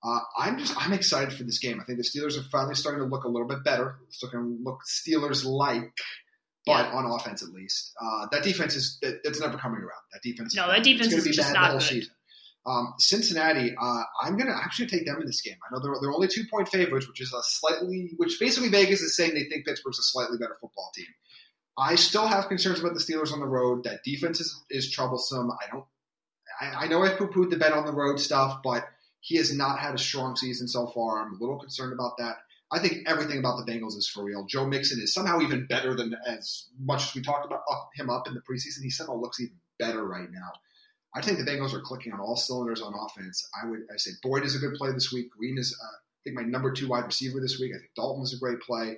Uh, 0.01 0.19
I'm 0.37 0.57
just 0.57 0.75
I'm 0.77 0.93
excited 0.93 1.33
for 1.33 1.43
this 1.43 1.59
game. 1.59 1.81
I 1.81 1.83
think 1.83 1.97
the 1.97 2.05
Steelers 2.05 2.39
are 2.39 2.43
finally 2.51 2.75
starting 2.75 3.01
to 3.01 3.07
look 3.09 3.25
a 3.25 3.29
little 3.29 3.49
bit 3.49 3.65
better. 3.65 3.97
Looking 4.21 4.59
look 4.63 4.79
Steelers 4.87 5.43
like, 5.43 5.91
but 6.65 6.85
yeah. 6.85 6.93
on 6.93 7.05
offense 7.05 7.43
at 7.43 7.49
least. 7.49 7.93
Uh, 8.01 8.27
that 8.31 8.43
defense 8.43 8.75
is 8.75 8.97
it, 9.01 9.21
it's 9.23 9.39
never 9.39 9.57
coming 9.57 9.79
around. 9.79 10.01
That 10.11 10.21
defense. 10.23 10.55
No, 10.55 10.67
that 10.67 10.83
defense 10.83 11.13
is 11.13 11.35
just 11.35 11.53
not 11.53 11.71
good. 11.71 11.81
Season. 11.81 12.13
Um, 12.65 12.93
Cincinnati, 12.97 13.75
uh, 13.77 14.03
I'm 14.21 14.37
going 14.37 14.47
to 14.47 14.55
actually 14.55 14.87
take 14.87 15.05
them 15.05 15.19
in 15.19 15.25
this 15.25 15.41
game. 15.41 15.55
I 15.67 15.73
know 15.73 15.81
they're, 15.81 15.95
they're 15.99 16.13
only 16.13 16.29
two 16.29 16.45
point 16.49 16.69
favorites, 16.69 17.07
which 17.09 17.19
is 17.19 17.33
a 17.33 17.43
slightly, 17.43 18.11
which 18.15 18.39
basically 18.39 18.69
Vegas 18.69 19.01
is 19.01 19.17
saying 19.17 19.33
they 19.33 19.43
think 19.43 19.65
Pittsburgh's 19.65 19.99
a 19.99 20.03
slightly 20.03 20.37
better 20.37 20.55
football 20.61 20.89
team. 20.95 21.07
I 21.77 21.95
still 21.95 22.27
have 22.27 22.47
concerns 22.47 22.79
about 22.79 22.93
the 22.93 23.01
Steelers 23.01 23.33
on 23.33 23.39
the 23.39 23.47
road. 23.47 23.83
That 23.83 24.03
defense 24.05 24.39
is, 24.39 24.63
is 24.69 24.91
troublesome. 24.91 25.51
I 25.51 25.71
don't, 25.71 25.85
I, 26.61 26.85
I 26.85 26.87
know 26.87 27.03
I've 27.03 27.17
poo 27.17 27.27
pooed 27.27 27.49
the 27.49 27.57
bet 27.57 27.73
on 27.73 27.85
the 27.85 27.91
road 27.91 28.19
stuff, 28.19 28.61
but 28.63 28.85
he 29.19 29.37
has 29.37 29.53
not 29.55 29.79
had 29.79 29.95
a 29.95 29.97
strong 29.97 30.35
season 30.35 30.67
so 30.67 30.87
far. 30.87 31.19
I'm 31.19 31.33
a 31.33 31.37
little 31.37 31.59
concerned 31.59 31.93
about 31.93 32.17
that. 32.19 32.37
I 32.73 32.79
think 32.79 33.07
everything 33.07 33.37
about 33.37 33.63
the 33.63 33.71
Bengals 33.71 33.95
is 33.95 34.09
for 34.11 34.23
real. 34.23 34.45
Joe 34.45 34.65
Mixon 34.65 34.99
is 34.99 35.13
somehow 35.13 35.39
even 35.41 35.67
better 35.67 35.95
than 35.95 36.15
as 36.25 36.69
much 36.79 37.03
as 37.03 37.15
we 37.15 37.21
talked 37.21 37.45
about 37.45 37.61
him 37.95 38.09
up 38.09 38.27
in 38.27 38.33
the 38.33 38.41
preseason. 38.41 38.81
He 38.81 38.89
somehow 38.89 39.15
looks 39.15 39.39
even 39.39 39.55
better 39.77 40.03
right 40.05 40.29
now. 40.31 40.51
I 41.15 41.21
think 41.21 41.37
the 41.37 41.43
Bengals 41.43 41.73
are 41.73 41.81
clicking 41.81 42.11
on 42.13 42.19
all 42.19 42.35
cylinders 42.35 42.81
on 42.81 42.93
offense. 42.95 43.47
I 43.61 43.69
would 43.69 43.81
I 43.93 43.97
say 43.97 44.11
Boyd 44.23 44.43
is 44.43 44.55
a 44.55 44.59
good 44.59 44.73
play 44.73 44.91
this 44.91 45.13
week. 45.13 45.29
Green 45.29 45.59
is 45.59 45.77
uh, 45.79 45.85
I 45.85 46.19
think 46.23 46.35
my 46.35 46.41
number 46.41 46.71
two 46.71 46.87
wide 46.87 47.05
receiver 47.05 47.39
this 47.39 47.59
week. 47.59 47.73
I 47.75 47.77
think 47.77 47.91
Dalton 47.95 48.23
is 48.23 48.33
a 48.33 48.39
great 48.39 48.59
play. 48.61 48.97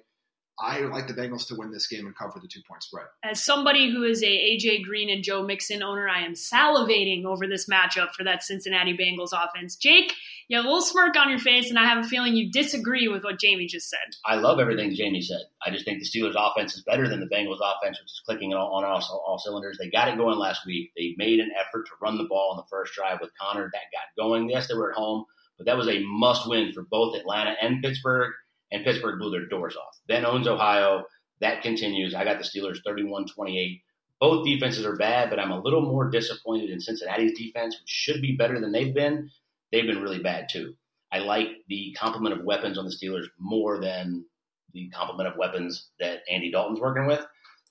I 0.59 0.79
like 0.81 1.07
the 1.07 1.13
Bengals 1.13 1.47
to 1.47 1.55
win 1.55 1.71
this 1.71 1.87
game 1.87 2.05
and 2.05 2.15
cover 2.15 2.39
the 2.39 2.47
two 2.47 2.61
point 2.67 2.81
spread. 2.81 3.05
As 3.23 3.43
somebody 3.43 3.91
who 3.91 4.03
is 4.03 4.23
a 4.23 4.25
AJ 4.25 4.83
Green 4.83 5.09
and 5.09 5.23
Joe 5.23 5.43
Mixon 5.43 5.83
owner, 5.83 6.07
I 6.07 6.21
am 6.21 6.33
salivating 6.33 7.25
over 7.25 7.45
this 7.45 7.67
matchup 7.67 8.11
for 8.11 8.23
that 8.23 8.41
Cincinnati 8.41 8.95
Bengals 8.95 9.33
offense. 9.33 9.75
Jake, 9.75 10.13
you 10.47 10.55
have 10.55 10.65
a 10.65 10.69
little 10.69 10.81
smirk 10.81 11.17
on 11.17 11.29
your 11.29 11.39
face, 11.39 11.69
and 11.69 11.77
I 11.77 11.83
have 11.83 12.05
a 12.05 12.07
feeling 12.07 12.35
you 12.35 12.51
disagree 12.51 13.09
with 13.09 13.23
what 13.23 13.39
Jamie 13.39 13.67
just 13.67 13.89
said. 13.89 14.15
I 14.23 14.35
love 14.35 14.59
everything 14.59 14.95
Jamie 14.95 15.21
said. 15.21 15.41
I 15.65 15.71
just 15.71 15.83
think 15.83 15.99
the 15.99 16.05
Steelers' 16.05 16.35
offense 16.37 16.73
is 16.75 16.83
better 16.83 17.09
than 17.09 17.19
the 17.19 17.35
Bengals' 17.35 17.59
offense, 17.59 17.99
which 17.99 18.11
is 18.11 18.21
clicking 18.25 18.53
on 18.53 18.59
all, 18.59 18.85
all, 18.85 19.23
all 19.27 19.39
cylinders. 19.39 19.77
They 19.77 19.89
got 19.89 20.07
it 20.07 20.17
going 20.17 20.37
last 20.37 20.65
week. 20.65 20.91
They 20.95 21.15
made 21.17 21.39
an 21.39 21.51
effort 21.59 21.85
to 21.87 21.91
run 22.01 22.17
the 22.17 22.29
ball 22.29 22.53
in 22.53 22.57
the 22.57 22.69
first 22.69 22.93
drive 22.93 23.19
with 23.19 23.31
Conner. 23.39 23.69
That 23.73 23.91
got 23.91 24.23
going. 24.23 24.49
Yes, 24.49 24.67
they 24.67 24.75
were 24.75 24.91
at 24.91 24.97
home, 24.97 25.25
but 25.57 25.65
that 25.65 25.77
was 25.77 25.89
a 25.89 26.01
must 26.05 26.47
win 26.47 26.71
for 26.71 26.83
both 26.83 27.17
Atlanta 27.17 27.55
and 27.61 27.83
Pittsburgh 27.83 28.31
and 28.71 28.83
Pittsburgh 28.83 29.19
blew 29.19 29.31
their 29.31 29.47
doors 29.47 29.75
off. 29.75 29.99
Ben 30.07 30.25
owns 30.25 30.47
Ohio. 30.47 31.03
That 31.41 31.61
continues. 31.61 32.15
I 32.15 32.23
got 32.23 32.37
the 32.37 32.43
Steelers 32.43 32.79
31 32.85 33.27
28. 33.27 33.81
Both 34.19 34.45
defenses 34.45 34.85
are 34.85 34.95
bad, 34.95 35.29
but 35.29 35.39
I'm 35.39 35.51
a 35.51 35.61
little 35.61 35.81
more 35.81 36.09
disappointed 36.09 36.69
in 36.69 36.79
Cincinnati's 36.79 37.37
defense, 37.37 37.75
which 37.79 37.89
should 37.89 38.21
be 38.21 38.35
better 38.37 38.59
than 38.59 38.71
they've 38.71 38.93
been. 38.93 39.29
They've 39.71 39.85
been 39.85 40.01
really 40.01 40.19
bad 40.19 40.47
too. 40.49 40.75
I 41.11 41.19
like 41.19 41.47
the 41.67 41.95
complement 41.97 42.39
of 42.39 42.45
weapons 42.45 42.77
on 42.77 42.85
the 42.85 42.91
Steelers 42.91 43.25
more 43.37 43.79
than 43.79 44.25
the 44.73 44.89
complement 44.89 45.29
of 45.29 45.37
weapons 45.37 45.89
that 45.99 46.19
Andy 46.31 46.51
Dalton's 46.51 46.79
working 46.79 47.07
with. 47.07 47.25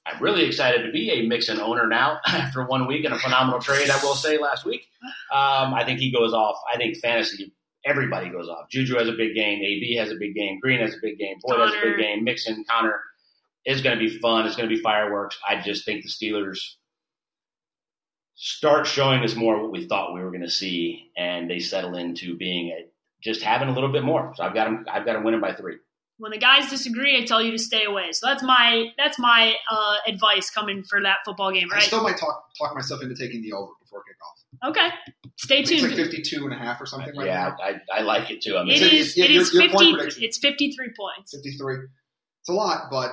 I'm 0.06 0.22
really 0.22 0.44
excited 0.44 0.84
to 0.84 0.92
be 0.92 1.10
a 1.10 1.26
Mixon 1.26 1.60
owner 1.60 1.86
now 1.86 2.20
after 2.26 2.64
one 2.64 2.86
week 2.86 3.04
and 3.04 3.14
a 3.14 3.18
phenomenal 3.18 3.60
trade, 3.60 3.88
I 3.88 4.02
will 4.02 4.14
say, 4.14 4.38
last 4.38 4.66
week. 4.66 4.86
Um, 5.32 5.72
I 5.72 5.82
think 5.84 5.98
he 5.98 6.12
goes 6.12 6.34
off. 6.34 6.56
I 6.72 6.76
think 6.76 6.96
fantasy 6.98 7.52
everybody 7.84 8.30
goes 8.30 8.48
off. 8.48 8.68
Juju 8.70 8.96
has 8.96 9.08
a 9.08 9.12
big 9.12 9.34
game. 9.34 9.62
AB 9.62 9.96
has 9.96 10.10
a 10.10 10.16
big 10.16 10.34
game. 10.34 10.58
Green 10.60 10.80
has 10.80 10.94
a 10.94 10.98
big 11.02 11.18
game. 11.18 11.36
Boyd 11.42 11.56
Conner. 11.56 11.66
has 11.66 11.74
a 11.74 11.86
big 11.86 11.98
game. 11.98 12.24
Mixon, 12.24 12.64
Conner 12.68 13.00
is 13.64 13.80
going 13.80 13.98
to 13.98 14.04
be 14.04 14.18
fun. 14.18 14.46
It's 14.46 14.56
going 14.56 14.68
to 14.68 14.74
be 14.74 14.80
fireworks. 14.80 15.38
I 15.48 15.60
just 15.60 15.84
think 15.84 16.02
the 16.02 16.08
Steelers 16.08 16.58
start 18.34 18.86
showing 18.86 19.22
us 19.22 19.34
more 19.34 19.60
what 19.60 19.72
we 19.72 19.86
thought 19.86 20.14
we 20.14 20.20
were 20.20 20.30
going 20.30 20.42
to 20.42 20.50
see, 20.50 21.10
and 21.16 21.48
they 21.48 21.58
settle 21.58 21.96
into 21.96 22.36
being 22.36 22.68
a, 22.68 22.86
just 23.22 23.42
having 23.42 23.68
a 23.68 23.72
little 23.72 23.92
bit 23.92 24.04
more. 24.04 24.32
So 24.36 24.44
I've 24.44 24.54
got 24.54 24.64
them. 24.64 24.84
I've 24.90 25.06
got 25.06 25.14
them 25.14 25.24
winning 25.24 25.40
by 25.40 25.54
three. 25.54 25.76
When 26.18 26.30
the 26.30 26.38
guys 26.38 26.70
disagree, 26.70 27.20
I 27.20 27.24
tell 27.24 27.42
you 27.42 27.50
to 27.52 27.58
stay 27.58 27.84
away. 27.84 28.12
So 28.12 28.26
that's 28.26 28.42
my 28.42 28.92
that's 28.96 29.18
my 29.18 29.54
uh, 29.70 29.96
advice 30.06 30.50
coming 30.50 30.84
for 30.84 31.02
that 31.02 31.18
football 31.24 31.52
game. 31.52 31.68
Right? 31.70 31.82
I 31.82 31.86
still 31.86 32.02
might 32.02 32.18
talk 32.18 32.44
talk 32.58 32.74
myself 32.74 33.02
into 33.02 33.14
taking 33.14 33.42
the 33.42 33.52
over 33.52 33.72
before 33.82 34.00
kickoff. 34.00 34.43
Okay, 34.62 34.88
stay 35.36 35.62
tuned. 35.62 35.90
It's 35.90 35.98
like 35.98 36.06
52 36.06 36.44
and 36.44 36.52
a 36.52 36.56
half 36.56 36.80
or 36.80 36.86
something 36.86 37.16
right 37.16 37.26
yeah, 37.26 37.54
now. 37.58 37.64
I, 37.64 38.00
I 38.00 38.02
like 38.02 38.30
it 38.30 38.42
too. 38.42 38.56
I 38.56 38.64
mean, 38.64 38.72
it 38.72 38.92
is, 38.92 39.16
it 39.16 39.30
is 39.30 39.50
50, 39.50 39.76
it's 40.24 40.38
53 40.38 40.88
points. 40.96 41.34
53. 41.34 41.76
It's 42.40 42.48
a 42.48 42.52
lot, 42.52 42.90
but 42.90 43.10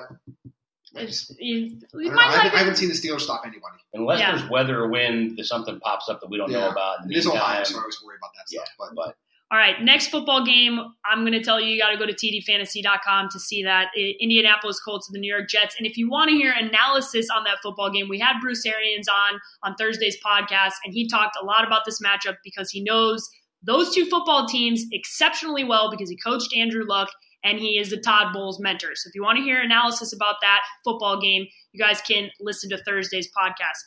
it's, 0.96 1.34
you, 1.40 1.80
you 1.94 2.12
I, 2.12 2.16
I, 2.16 2.32
haven't, 2.36 2.54
I, 2.54 2.58
haven't, 2.60 2.76
seen 2.76 2.90
the 2.90 2.96
Steelers 2.96 3.22
stop 3.22 3.42
anybody. 3.46 3.78
Unless 3.94 4.20
yeah. 4.20 4.36
there's 4.36 4.50
weather 4.50 4.80
or 4.80 4.90
wind, 4.90 5.38
there's 5.38 5.48
something 5.48 5.80
pops 5.80 6.10
up 6.10 6.20
that 6.20 6.30
we 6.30 6.38
don't 6.38 6.52
yeah. 6.52 6.60
know 6.60 6.70
about. 6.70 7.10
it 7.10 7.16
is 7.16 7.26
Ohio, 7.26 7.64
so 7.64 7.78
I 7.78 7.80
always 7.80 7.98
worry 8.06 8.18
about 8.20 8.32
that 8.38 8.50
stuff. 8.50 8.66
Yeah, 8.68 8.74
but, 8.78 8.96
but 8.96 9.16
all 9.52 9.58
right, 9.58 9.82
next 9.82 10.08
football 10.08 10.46
game, 10.46 10.80
I'm 11.04 11.22
going 11.22 11.34
to 11.34 11.44
tell 11.44 11.60
you, 11.60 11.74
you 11.74 11.82
got 11.82 11.92
to 11.92 11.98
go 11.98 12.06
to 12.06 12.14
tdfantasy.com 12.14 13.28
to 13.32 13.40
see 13.40 13.64
that. 13.64 13.90
Indianapolis 14.22 14.80
Colts 14.80 15.10
and 15.10 15.16
the 15.16 15.20
New 15.20 15.30
York 15.30 15.50
Jets. 15.50 15.76
And 15.78 15.86
if 15.86 15.98
you 15.98 16.10
want 16.10 16.30
to 16.30 16.36
hear 16.36 16.54
analysis 16.58 17.28
on 17.36 17.44
that 17.44 17.58
football 17.62 17.92
game, 17.92 18.08
we 18.08 18.18
had 18.18 18.40
Bruce 18.40 18.66
Arians 18.66 19.10
on 19.10 19.42
on 19.64 19.76
Thursday's 19.76 20.16
podcast, 20.26 20.76
and 20.86 20.94
he 20.94 21.06
talked 21.06 21.36
a 21.42 21.46
lot 21.46 21.68
about 21.68 21.82
this 21.86 22.00
matchup 22.02 22.38
because 22.46 22.72
he 22.72 22.82
knows 22.82 23.30
those 23.62 23.94
two 23.94 24.06
football 24.06 24.48
teams 24.48 24.86
exceptionally 24.94 25.66
well 25.66 25.92
because 25.92 26.10
he 26.10 26.16
coached 26.16 26.56
Andrew 26.56 26.86
Luck 26.88 27.10
and 27.44 27.60
he 27.60 27.78
is 27.78 27.90
the 27.90 27.98
Todd 27.98 28.34
Bowles 28.34 28.60
mentor. 28.60 28.92
So 28.96 29.10
if 29.10 29.16
you 29.16 29.22
want 29.22 29.38
to 29.38 29.44
hear 29.44 29.62
analysis 29.62 30.14
about 30.14 30.36
that 30.42 30.62
football 30.86 31.20
game, 31.20 31.46
you 31.74 31.84
guys 31.84 32.02
can 32.02 32.30
listen 32.40 32.70
to 32.70 32.78
Thursday's 32.78 33.28
podcast. 33.38 33.80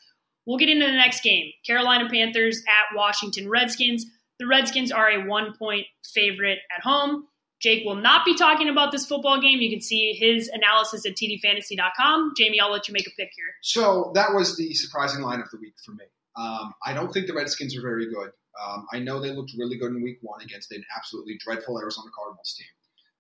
We'll 0.47 0.59
get 0.59 0.69
into 0.69 0.85
the 0.85 0.93
next 0.93 1.23
game 1.23 1.47
Carolina 1.67 2.09
Panthers 2.11 2.63
at 2.69 2.95
Washington 2.97 3.49
Redskins. 3.49 4.05
The 4.39 4.47
Redskins 4.47 4.91
are 4.91 5.09
a 5.09 5.27
one 5.27 5.55
point 5.57 5.87
favorite 6.05 6.59
at 6.77 6.83
home. 6.83 7.27
Jake 7.61 7.85
will 7.85 7.97
not 7.97 8.25
be 8.25 8.37
talking 8.37 8.69
about 8.69 8.93
this 8.93 9.07
football 9.07 9.41
game. 9.41 9.61
You 9.61 9.71
can 9.71 9.81
see 9.81 10.13
his 10.13 10.49
analysis 10.49 11.07
at 11.07 11.13
tdfantasy.com. 11.13 12.35
Jamie, 12.37 12.61
I'll 12.61 12.71
let 12.71 12.89
you 12.89 12.93
make 12.93 13.07
a 13.07 13.11
pick 13.17 13.31
here. 13.35 13.47
So 13.63 14.13
that 14.15 14.35
was 14.35 14.57
the 14.57 14.75
surprising 14.75 15.23
line 15.23 15.41
of 15.41 15.49
the 15.51 15.59
week 15.59 15.75
for 15.85 15.93
me. 15.93 16.05
Um, 16.37 16.75
I 16.85 16.93
don't 16.93 17.13
think 17.13 17.27
the 17.27 17.33
Redskins 17.33 17.77
are 17.77 17.81
very 17.81 18.13
good. 18.13 18.33
Um, 18.63 18.87
I 18.93 18.99
know 18.99 19.21
they 19.21 19.31
looked 19.31 19.53
really 19.57 19.79
good 19.79 19.93
in 19.93 20.03
week 20.03 20.19
one 20.21 20.43
against 20.43 20.73
an 20.73 20.85
absolutely 20.95 21.39
dreadful 21.39 21.81
Arizona 21.81 22.09
Cardinals 22.15 22.55
team. 22.59 22.67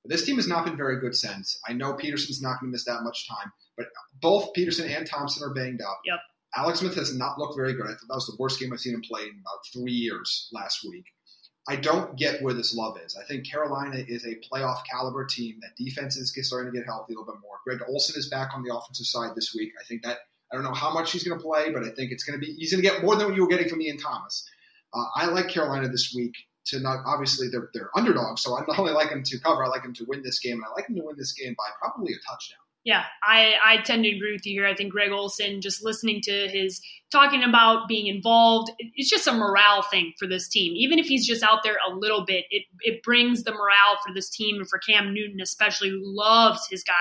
But 0.03 0.11
this 0.11 0.27
team 0.27 0.37
has 0.37 0.47
not 0.47 0.67
been 0.67 0.77
very 0.77 1.01
good 1.01 1.17
since. 1.17 1.59
I 1.67 1.73
know 1.73 1.95
Peterson's 1.95 2.43
not 2.43 2.61
going 2.61 2.71
to 2.71 2.73
miss 2.73 2.85
that 2.85 3.03
much 3.03 3.27
time, 3.29 3.51
but 3.77 3.87
both 4.21 4.53
Peterson 4.53 4.89
and 4.91 5.07
Thompson 5.07 5.43
are 5.49 5.55
banged 5.55 5.81
up. 5.81 6.01
Yep. 6.05 6.19
Alex 6.57 6.81
Smith 6.81 6.95
has 6.95 7.17
not 7.17 7.39
looked 7.39 7.57
very 7.57 7.75
good. 7.75 7.87
I 7.87 7.91
thought 7.91 8.09
that 8.09 8.15
was 8.15 8.27
the 8.27 8.37
worst 8.39 8.61
game 8.61 8.73
I've 8.73 8.81
seen 8.81 8.95
him 8.95 9.03
play 9.03 9.23
in 9.23 9.41
about 9.41 9.67
three 9.73 9.93
years 9.93 10.49
last 10.53 10.85
week. 10.89 11.07
I 11.67 11.77
don't 11.77 12.17
get 12.17 12.43
where 12.43 12.53
this 12.53 12.75
love 12.75 12.99
is. 13.05 13.17
I 13.17 13.25
think 13.25 13.51
Carolina 13.51 13.97
is 14.07 14.27
a 14.27 14.37
playoff 14.37 14.83
caliber 14.91 15.25
team. 15.25 15.59
That 15.63 15.83
defense 15.83 16.17
is 16.17 16.35
starting 16.47 16.73
to 16.73 16.79
get 16.79 16.87
healthy 16.87 17.15
a 17.15 17.19
little 17.19 17.33
bit 17.33 17.41
more. 17.41 17.57
Greg 17.65 17.81
Olsen 17.89 18.19
is 18.19 18.29
back 18.29 18.51
on 18.55 18.63
the 18.63 18.75
offensive 18.75 19.07
side 19.07 19.35
this 19.35 19.55
week. 19.55 19.73
I 19.81 19.85
think 19.85 20.03
that 20.03 20.19
I 20.53 20.57
don't 20.57 20.65
know 20.65 20.75
how 20.75 20.93
much 20.93 21.11
he's 21.13 21.25
going 21.25 21.39
to 21.39 21.43
play, 21.43 21.71
but 21.73 21.83
I 21.83 21.91
think 21.91 22.13
it's 22.13 22.23
going 22.23 22.39
to 22.39 22.47
be 22.47 22.53
he's 22.53 22.71
going 22.71 22.85
to 22.85 22.89
get 22.89 23.03
more 23.03 23.17
than 23.17 23.29
what 23.29 23.35
you 23.35 23.43
were 23.43 23.49
getting 23.49 23.69
from 23.69 23.81
Ian 23.81 23.97
Thomas. 23.97 24.47
Uh, 24.93 25.05
I 25.17 25.27
like 25.27 25.49
Carolina 25.49 25.89
this 25.89 26.13
week 26.15 26.35
to 26.67 26.81
not 26.81 26.99
obviously 27.07 27.49
they're 27.49 27.71
they're 27.73 27.91
underdogs, 27.97 28.43
so 28.43 28.57
I 28.57 28.61
not 28.69 28.79
only 28.79 28.93
like 28.93 29.11
them 29.11 29.23
to 29.23 29.39
cover, 29.41 29.65
I 29.65 29.69
like 29.69 29.83
them 29.83 29.95
to 29.95 30.05
win 30.07 30.23
this 30.23 30.39
game, 30.41 30.57
and 30.57 30.65
I 30.65 30.73
like 30.75 30.87
them 30.87 30.97
to 30.97 31.03
win 31.03 31.17
this 31.17 31.33
game 31.33 31.55
by 31.57 31.65
probably 31.81 32.13
a 32.13 32.17
touchdown. 32.31 32.64
Yeah, 32.85 33.05
I, 33.23 33.55
I 33.65 33.79
tend 33.79 34.05
to 34.05 34.15
agree 34.15 34.33
with 34.33 34.45
you 34.45 34.61
here. 34.61 34.67
I 34.67 34.75
think 34.75 34.93
Greg 34.93 35.11
Olsen, 35.11 35.63
just 35.63 35.83
listening 35.83 36.21
to 36.25 36.49
his 36.49 36.83
talking 37.11 37.43
about 37.43 37.89
being 37.89 38.09
involved, 38.09 38.71
it's 38.79 39.09
just 39.09 39.27
a 39.27 39.33
morale 39.33 39.83
thing 39.83 40.13
for 40.19 40.29
this 40.29 40.49
team. 40.49 40.75
Even 40.77 40.99
if 40.99 41.07
he's 41.07 41.27
just 41.27 41.43
out 41.43 41.63
there 41.63 41.79
a 41.89 41.95
little 41.95 42.27
bit, 42.27 42.45
it, 42.51 42.65
it 42.81 43.03
brings 43.03 43.45
the 43.45 43.53
morale 43.53 43.99
for 44.07 44.13
this 44.13 44.29
team 44.29 44.57
and 44.57 44.69
for 44.69 44.79
Cam 44.79 45.15
Newton, 45.15 45.41
especially, 45.41 45.89
who 45.89 46.01
loves 46.03 46.69
his 46.71 46.85
guy, 46.85 46.93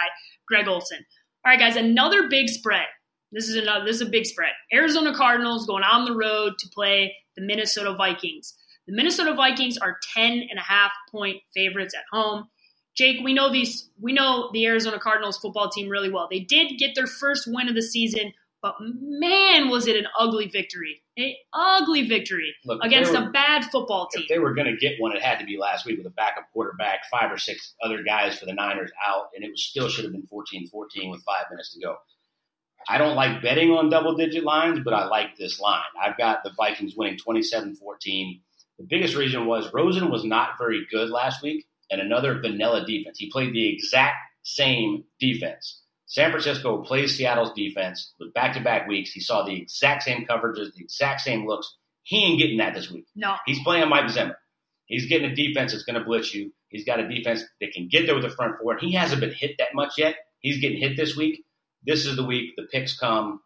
Greg 0.48 0.70
Olsen. 0.70 1.06
All 1.46 1.52
right, 1.52 1.60
guys, 1.60 1.76
another 1.76 2.30
big 2.30 2.48
spread. 2.48 2.86
This 3.34 3.50
is 3.50 3.58
another. 3.58 3.84
This 3.84 3.98
is 3.98 4.08
a 4.08 4.12
big 4.12 4.26
spread. 4.26 4.52
Arizona 4.72 5.14
Cardinals 5.14 5.66
going 5.66 5.84
on 5.84 6.06
the 6.06 6.16
road 6.16 6.54
to 6.60 6.70
play 6.70 7.14
the 7.36 7.42
Minnesota 7.42 7.94
Vikings. 7.94 8.54
The 8.88 8.94
Minnesota 8.94 9.34
Vikings 9.34 9.78
are 9.78 9.98
10 10.14 10.32
and 10.32 10.60
a 10.60 10.62
half 10.62 10.92
point 11.12 11.38
favorites 11.54 11.96
at 11.96 12.04
home. 12.12 12.48
Jake, 12.96 13.24
we 13.24 13.34
know 13.34 13.52
these 13.52 13.90
we 14.00 14.14
know 14.14 14.50
the 14.54 14.66
Arizona 14.66 15.00
Cardinals 15.00 15.38
football 15.38 15.70
team 15.70 15.90
really 15.90 16.12
well. 16.12 16.28
They 16.30 16.42
did 16.42 16.78
get 16.78 16.96
their 16.96 17.08
first 17.08 17.48
win 17.48 17.68
of 17.68 17.76
the 17.76 17.82
season 17.82 18.34
But 18.64 18.76
man, 18.80 19.70
was 19.70 19.88
it 19.88 19.98
an 19.98 20.08
ugly 20.18 20.48
victory. 20.48 21.04
An 21.18 21.34
ugly 21.54 22.08
victory 22.08 22.56
Look, 22.66 22.82
against 22.82 23.12
they 23.12 23.18
a 23.18 23.30
bad 23.30 23.66
football 23.66 24.08
team. 24.08 24.24
If 24.24 24.30
they 24.30 24.40
were 24.40 24.54
going 24.54 24.68
to 24.68 24.78
get 24.78 24.94
one, 25.00 25.16
it 25.16 25.22
had 25.22 25.40
to 25.40 25.46
be 25.46 25.58
last 25.58 25.86
week 25.86 25.98
with 25.98 26.08
a 26.08 26.12
backup 26.12 26.46
quarterback, 26.54 27.02
five 27.12 27.30
or 27.32 27.38
six 27.38 27.76
other 27.84 28.04
guys 28.04 28.40
for 28.40 28.46
the 28.46 28.54
Niners 28.54 28.90
out, 29.06 29.26
and 29.36 29.44
it 29.44 29.52
was 29.52 29.62
still 29.62 29.90
should 29.90 30.06
have 30.06 30.14
been 30.14 30.28
14-14 30.34 31.12
with 31.12 31.22
five 31.24 31.46
minutes 31.52 31.74
to 31.74 31.82
go. 31.82 31.98
I 32.88 32.98
don't 32.98 33.16
like 33.16 33.42
betting 33.42 33.72
on 33.72 33.90
double-digit 33.90 34.44
lines, 34.44 34.80
but 34.84 34.94
I 34.94 35.08
like 35.08 35.38
this 35.38 35.60
line. 35.60 35.82
I've 36.02 36.18
got 36.18 36.44
the 36.44 36.52
Vikings 36.56 36.96
winning 36.96 37.18
27-14. 37.20 37.76
The 38.80 38.86
biggest 38.90 39.16
reason 39.16 39.46
was 39.46 39.72
Rosen 39.74 40.10
was 40.10 40.24
not 40.24 40.58
very 40.58 40.88
good 40.90 41.10
last 41.10 41.44
week, 41.44 41.66
and 41.94 42.02
another 42.02 42.42
vanilla 42.42 42.86
defense. 42.86 43.20
He 43.20 43.30
played 43.32 43.54
the 43.54 43.72
exact 43.72 44.16
same 44.42 45.04
defense. 45.20 45.82
San 46.08 46.32
Francisco 46.32 46.84
plays 46.84 47.16
Seattle's 47.16 47.54
defense 47.54 48.14
with 48.20 48.34
back-to-back 48.34 48.88
weeks. 48.88 49.12
He 49.12 49.20
saw 49.20 49.44
the 49.46 49.56
exact 49.56 50.04
same 50.04 50.26
coverages, 50.26 50.74
the 50.74 50.84
exact 50.84 51.22
same 51.22 51.48
looks. 51.48 51.78
He 52.02 52.26
ain't 52.26 52.40
getting 52.40 52.58
that 52.58 52.74
this 52.74 52.92
week. 52.92 53.06
no, 53.16 53.36
He's 53.46 53.64
playing 53.64 53.88
Mike 53.90 54.10
Zimmer. 54.10 54.38
He's 54.86 55.06
getting 55.06 55.32
a 55.32 55.36
defense 55.36 55.72
that's 55.72 55.86
going 55.86 55.98
to 55.98 56.06
blitz 56.06 56.34
you. 56.34 56.52
He's 56.68 56.84
got 56.84 57.00
a 57.00 57.08
defense 57.08 57.44
that 57.62 57.72
can 57.72 57.88
get 57.88 58.06
there 58.06 58.16
with 58.16 58.24
the 58.24 58.30
front 58.30 58.56
four. 58.60 58.74
And 58.74 58.82
he 58.82 58.94
hasn't 58.94 59.22
been 59.22 59.32
hit 59.32 59.56
that 59.60 59.74
much 59.74 59.94
yet. 59.98 60.16
He's 60.40 60.60
getting 60.60 60.80
hit 60.80 60.98
this 60.98 61.16
week. 61.16 61.46
This 61.86 62.06
is 62.06 62.16
the 62.16 62.26
week 62.26 62.56
the 62.58 62.64
picks 62.64 62.98
come. 62.98 63.40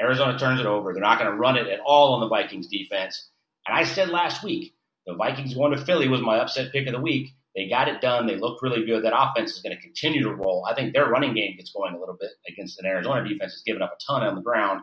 Arizona 0.00 0.38
turns 0.38 0.60
it 0.60 0.66
over. 0.66 0.92
They're 0.92 1.02
not 1.02 1.18
going 1.18 1.30
to 1.30 1.36
run 1.36 1.56
it 1.56 1.66
at 1.66 1.80
all 1.84 2.14
on 2.14 2.20
the 2.20 2.28
Vikings 2.28 2.68
defense. 2.68 3.28
And 3.66 3.76
I 3.76 3.84
said 3.84 4.08
last 4.08 4.42
week, 4.42 4.74
the 5.06 5.14
Vikings 5.14 5.54
going 5.54 5.72
to 5.72 5.84
Philly 5.84 6.08
was 6.08 6.22
my 6.22 6.38
upset 6.38 6.72
pick 6.72 6.86
of 6.86 6.94
the 6.94 7.00
week. 7.00 7.34
They 7.56 7.68
got 7.68 7.88
it 7.88 8.00
done. 8.00 8.26
They 8.26 8.36
looked 8.36 8.62
really 8.62 8.86
good. 8.86 9.04
That 9.04 9.18
offense 9.18 9.52
is 9.52 9.62
going 9.62 9.74
to 9.76 9.82
continue 9.82 10.22
to 10.22 10.34
roll. 10.34 10.66
I 10.70 10.74
think 10.74 10.92
their 10.92 11.08
running 11.08 11.34
game 11.34 11.56
gets 11.56 11.72
going 11.72 11.94
a 11.94 11.98
little 11.98 12.16
bit 12.18 12.30
against 12.48 12.78
an 12.78 12.86
Arizona 12.86 13.28
defense 13.28 13.52
that's 13.52 13.62
given 13.62 13.82
up 13.82 13.92
a 13.92 14.12
ton 14.12 14.22
on 14.22 14.36
the 14.36 14.42
ground. 14.42 14.82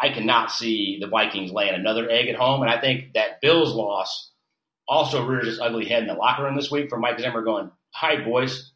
I 0.00 0.10
cannot 0.10 0.50
see 0.50 0.98
the 1.00 1.06
Vikings 1.08 1.52
laying 1.52 1.74
another 1.74 2.08
egg 2.10 2.28
at 2.28 2.36
home. 2.36 2.62
And 2.62 2.70
I 2.70 2.80
think 2.80 3.12
that 3.14 3.40
Bills 3.40 3.74
loss 3.74 4.32
also 4.88 5.24
rears 5.26 5.46
its 5.46 5.60
ugly 5.60 5.86
head 5.86 6.02
in 6.02 6.08
the 6.08 6.14
locker 6.14 6.42
room 6.42 6.56
this 6.56 6.70
week 6.70 6.88
for 6.88 6.98
Mike 6.98 7.20
Zimmer 7.20 7.42
going, 7.42 7.70
Hi, 7.94 8.24
boys. 8.24 8.72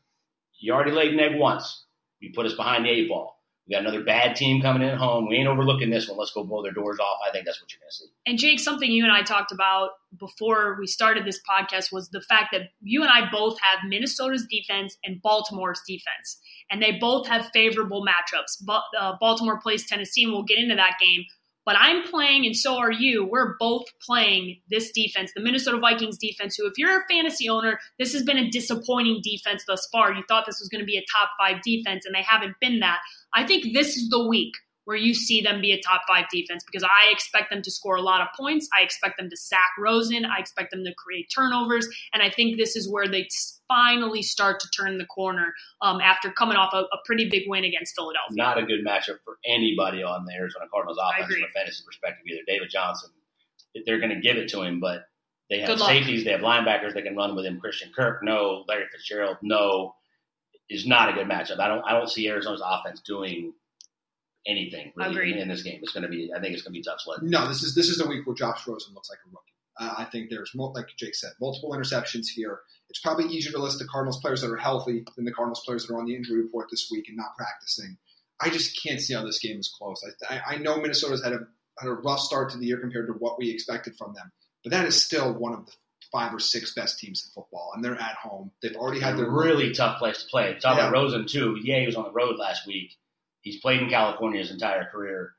You 0.61 0.73
already 0.73 0.93
laid 0.93 1.13
an 1.13 1.21
egg 1.21 1.39
once. 1.39 1.85
You 2.21 2.31
put 2.35 2.47
us 2.47 2.55
behind 2.55 2.85
the 2.85 2.91
eight 2.91 3.09
ball. 3.09 3.34
We 3.67 3.75
got 3.75 3.81
another 3.81 4.05
bad 4.05 4.37
team 4.37 4.61
coming 4.61 4.83
in 4.83 4.89
at 4.91 4.99
home. 4.99 5.27
We 5.27 5.37
ain't 5.37 5.49
overlooking 5.49 5.89
this 5.89 6.07
one. 6.07 6.19
Let's 6.19 6.33
go 6.33 6.45
blow 6.45 6.63
their 6.63 6.73
doors 6.73 6.99
off. 6.99 7.19
I 7.27 7.33
think 7.33 7.47
that's 7.47 7.63
what 7.63 7.73
you're 7.73 7.81
going 7.81 7.91
to 7.91 7.95
see. 7.95 8.07
And 8.27 8.39
Jake, 8.39 8.61
something 8.61 8.91
you 8.91 9.05
and 9.05 9.13
I 9.13 9.23
talked 9.23 9.53
about 9.53 9.91
before 10.19 10.77
we 10.79 10.87
started 10.87 11.25
this 11.25 11.41
podcast 11.49 11.91
was 11.91 12.11
the 12.11 12.21
fact 12.21 12.49
that 12.53 12.69
you 12.83 13.03
and 13.03 13.11
I 13.11 13.31
both 13.31 13.57
have 13.61 13.89
Minnesota's 13.89 14.47
defense 14.51 14.99
and 15.03 15.23
Baltimore's 15.23 15.81
defense, 15.87 16.39
and 16.71 16.83
they 16.83 16.99
both 17.01 17.27
have 17.29 17.51
favorable 17.55 18.05
matchups. 18.05 18.63
But 18.67 18.83
uh, 19.01 19.15
Baltimore 19.19 19.59
plays 19.61 19.87
Tennessee, 19.89 20.25
and 20.25 20.33
we'll 20.33 20.45
get 20.45 20.59
into 20.59 20.75
that 20.75 20.99
game. 21.01 21.25
But 21.65 21.77
I'm 21.79 22.03
playing, 22.03 22.45
and 22.45 22.55
so 22.55 22.77
are 22.77 22.93
you. 22.93 23.25
We're 23.25 23.57
both 23.59 23.85
playing 24.05 24.61
this 24.69 24.93
defense, 24.93 25.33
the 25.35 25.43
Minnesota 25.43 25.79
Vikings 25.79 26.19
defense. 26.19 26.57
Who, 26.57 26.67
if 26.67 26.75
you're 26.77 27.01
a 27.01 27.05
fantasy 27.09 27.49
owner, 27.49 27.79
this 27.99 28.13
has 28.13 28.23
been 28.23 28.37
a 28.37 28.51
disappointing 28.51 29.23
defense 29.23 29.65
thus 29.67 29.89
far. 29.91 30.13
You 30.13 30.23
thought 30.29 30.45
this 30.45 30.61
was 30.61 30.69
going 30.69 30.83
to 30.83 30.87
be 30.87 30.99
a 30.99 31.05
top 31.11 31.31
five 31.41 31.63
defense, 31.63 32.05
and 32.05 32.15
they 32.15 32.23
haven't 32.23 32.57
been 32.61 32.81
that. 32.81 32.99
I 33.35 33.47
think 33.47 33.75
this 33.75 33.97
is 33.97 34.09
the 34.09 34.27
week 34.27 34.55
where 34.85 34.97
you 34.97 35.15
see 35.15 35.41
them 35.41 35.61
be 35.61 35.73
a 35.73 35.81
top 35.81 36.03
five 36.07 36.27
defense 36.31 36.63
because 36.65 36.85
I 36.85 37.11
expect 37.11 37.51
them 37.51 37.63
to 37.63 37.71
score 37.71 37.97
a 37.97 38.03
lot 38.03 38.21
of 38.21 38.29
points. 38.39 38.69
I 38.79 38.83
expect 38.83 39.17
them 39.19 39.31
to 39.31 39.37
sack 39.37 39.71
Rosen. 39.79 40.25
I 40.25 40.39
expect 40.39 40.71
them 40.71 40.85
to 40.85 40.93
create 40.95 41.31
turnovers. 41.35 41.89
And 42.13 42.23
I 42.23 42.31
think 42.31 42.59
this 42.59 42.77
is 42.77 42.89
where 42.91 43.09
they 43.09 43.27
finally 43.67 44.23
start 44.23 44.61
to 44.61 44.69
turn 44.77 44.99
the 44.99 45.07
corner 45.07 45.55
um, 45.81 46.01
after 46.01 46.31
coming 46.31 46.57
off 46.57 46.75
a, 46.75 46.81
a 46.81 46.99
pretty 47.07 47.29
big 47.31 47.45
win 47.47 47.65
against 47.65 47.95
Philadelphia. 47.95 48.37
Not 48.37 48.59
a 48.59 48.63
good 48.63 48.85
matchup 48.85 49.19
for 49.25 49.39
anybody 49.47 50.03
on 50.03 50.27
the 50.27 50.35
Arizona 50.35 50.67
Cardinals 50.71 50.99
offense 51.01 51.33
from 51.33 51.45
a 51.45 51.53
fantasy 51.53 51.83
perspective 51.85 52.27
either. 52.27 52.43
David 52.47 52.69
Johnson, 52.71 53.11
they're 53.87 54.01
going 54.01 54.15
to 54.15 54.21
give 54.21 54.37
it 54.37 54.49
to 54.51 54.63
him, 54.63 54.81
but 54.81 55.07
they 55.49 55.61
have 55.61 55.79
safeties, 55.79 56.25
they 56.25 56.33
have 56.33 56.41
linebackers 56.41 56.95
that 56.95 57.05
can 57.05 57.17
run 57.17 57.35
with 57.35 57.45
him. 57.45 57.61
Christian 57.61 57.91
Kirk, 57.95 58.23
no. 58.23 58.65
Larry 58.69 58.85
Fitzgerald, 58.93 59.39
no. 59.43 59.95
Is 60.71 60.87
not 60.87 61.11
a 61.11 61.13
good 61.13 61.29
matchup. 61.29 61.61
I 61.61 61.69
don't. 61.69 61.83
I 61.85 61.93
don't 61.93 62.09
see 62.09 62.29
Arizona's 62.29 62.63
offense 62.65 63.01
doing 63.01 63.53
anything 64.47 64.93
really 64.97 65.33
in, 65.33 65.39
in 65.39 65.49
this 65.49 65.63
game. 65.63 65.81
It's 65.83 65.93
going 65.93 66.05
to 66.05 66.09
be. 66.09 66.31
I 66.35 66.41
think 66.41 66.55
it's 66.55 66.63
going 66.63 66.73
to 66.73 66.79
be 66.79 66.83
tough 66.83 67.01
sledding. 67.01 67.29
No, 67.31 67.47
this 67.49 67.63
is 67.63 67.75
this 67.75 67.89
is 67.89 67.99
the 67.99 68.09
week 68.09 68.27
where 68.27 68.35
Josh 68.35 68.67
Rosen 68.67 68.95
looks 68.95 69.11
like 69.11 69.19
a 69.27 69.29
rookie. 69.29 69.53
Uh, 69.79 69.95
I 69.99 70.05
think 70.05 70.31
there's 70.31 70.53
mo- 70.55 70.73
like 70.75 70.89
Jake 70.97 71.15
said, 71.15 71.33
multiple 71.41 71.73
interceptions 71.73 72.29
here. 72.29 72.61
It's 72.89 73.01
probably 73.01 73.27
easier 73.27 73.53
to 73.53 73.59
list 73.59 73.79
the 73.79 73.87
Cardinals 73.87 74.21
players 74.21 74.41
that 74.43 74.51
are 74.51 74.57
healthy 74.57 75.05
than 75.17 75.25
the 75.25 75.33
Cardinals 75.33 75.63
players 75.65 75.87
that 75.87 75.95
are 75.95 75.99
on 75.99 76.07
the 76.07 76.15
injury 76.15 76.41
report 76.41 76.69
this 76.71 76.89
week 76.91 77.09
and 77.09 77.17
not 77.17 77.37
practicing. 77.37 77.97
I 78.41 78.51
just 78.51 78.81
can't 78.83 79.01
see 79.01 79.15
how 79.15 79.25
this 79.25 79.39
game 79.39 79.59
is 79.59 79.73
close. 79.77 80.05
I, 80.31 80.35
I, 80.35 80.55
I 80.55 80.59
know 80.59 80.77
Minnesota's 80.77 81.25
had 81.25 81.33
a 81.33 81.41
had 81.79 81.89
a 81.89 81.95
rough 81.95 82.21
start 82.21 82.51
to 82.51 82.59
the 82.59 82.67
year 82.67 82.79
compared 82.79 83.09
to 83.09 83.15
what 83.15 83.39
we 83.39 83.51
expected 83.51 83.97
from 83.97 84.15
them, 84.15 84.31
but 84.63 84.71
that 84.71 84.87
is 84.87 85.05
still 85.05 85.33
one 85.33 85.53
of 85.55 85.67
the 85.67 85.73
five 86.15 86.33
or 86.33 86.39
six 86.39 86.73
best 86.75 86.99
teams 87.01 87.25
in 87.27 87.33
football, 87.43 87.73
and 87.75 87.85
they're 87.85 88.01
at 88.01 88.15
home. 88.15 88.53
They've 88.63 88.77
already 88.77 89.01
had 89.01 89.15
a 89.15 89.17
their 89.17 89.31
really 89.31 89.73
tough 89.73 89.99
place 89.99 90.23
to 90.23 90.29
play. 90.29 90.55
Talk 90.61 90.77
Yeah. 90.77 90.85
about 90.89 90.93
Rosen 90.93 91.27
too. 91.27 91.59
Yeah, 91.63 91.81
he 91.81 91.87
was 91.87 91.97
on 91.97 92.05
the 92.05 92.13
road 92.13 92.37
last 92.39 92.67
week. 92.69 92.95
He's 93.41 93.61
played 93.61 93.83
in 93.83 93.91
California 93.91 94.39
his 94.41 94.53
entire 94.53 94.85
career, 94.91 95.35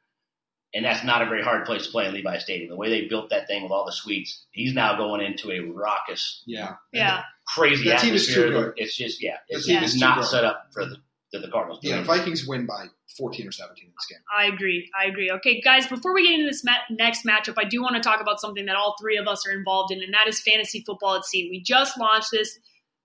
and 0.73 0.83
that's 0.83 1.03
not 1.05 1.21
a 1.21 1.25
very 1.27 1.41
hard 1.41 1.65
place 1.65 1.85
to 1.85 1.91
play 1.91 2.07
in 2.07 2.13
Levi 2.13 2.38
Stadium. 2.39 2.69
The 2.69 2.75
way 2.75 2.89
they 2.89 3.07
built 3.07 3.29
that 3.29 3.47
thing 3.47 3.63
with 3.63 3.71
all 3.71 3.85
the 3.85 3.93
suites, 3.93 4.45
he's 4.51 4.73
now 4.73 4.97
going 4.97 5.21
into 5.21 5.49
a 5.51 5.59
raucous, 5.61 6.43
yeah 6.45 6.75
yeah. 6.91 7.23
crazy 7.47 7.88
That 7.88 8.01
team 8.01 8.13
is 8.13 8.27
atmosphere. 8.29 8.47
too 8.47 8.51
good. 8.65 8.73
It's 8.77 8.97
just 8.97 9.23
yeah, 9.23 9.38
The 9.49 9.55
it's, 9.57 9.65
team 9.67 9.81
it's 9.81 9.93
is 9.95 10.01
not 10.01 10.25
set 10.25 10.43
up 10.43 10.67
for 10.73 10.85
the 10.85 10.97
for 11.31 11.39
the 11.39 11.49
Cardinals. 11.49 11.79
yeah. 11.81 11.95
doing 11.95 12.05
Vikings 12.05 12.47
win 12.47 12.65
by 12.65 12.85
14 13.17 13.47
or 13.47 13.51
17 13.51 13.85
in 13.85 13.91
this 13.91 14.05
game. 14.09 14.19
I 14.35 14.45
agree. 14.45 14.89
I 14.99 15.05
agree. 15.05 15.31
Okay, 15.31 15.61
guys, 15.61 15.88
before 15.88 16.13
we 16.13 16.23
get 16.23 16.33
into 16.33 16.49
this 16.49 16.63
ma- 16.63 16.73
next 16.89 17.25
matchup, 17.25 17.55
I 17.57 17.65
do 17.65 17.81
want 17.81 17.95
to 17.95 18.01
talk 18.01 18.21
about 18.21 18.39
something 18.39 18.65
that 18.65 18.75
all 18.75 18.95
three 18.99 19.17
of 19.17 19.27
us 19.27 19.45
are 19.47 19.51
involved 19.51 19.91
in, 19.91 20.01
and 20.01 20.13
that 20.13 20.27
is 20.27 20.39
fantasy 20.41 20.83
football 20.85 21.15
at 21.15 21.25
sea. 21.25 21.47
We 21.49 21.61
just 21.61 21.97
launched 21.99 22.29
this. 22.31 22.57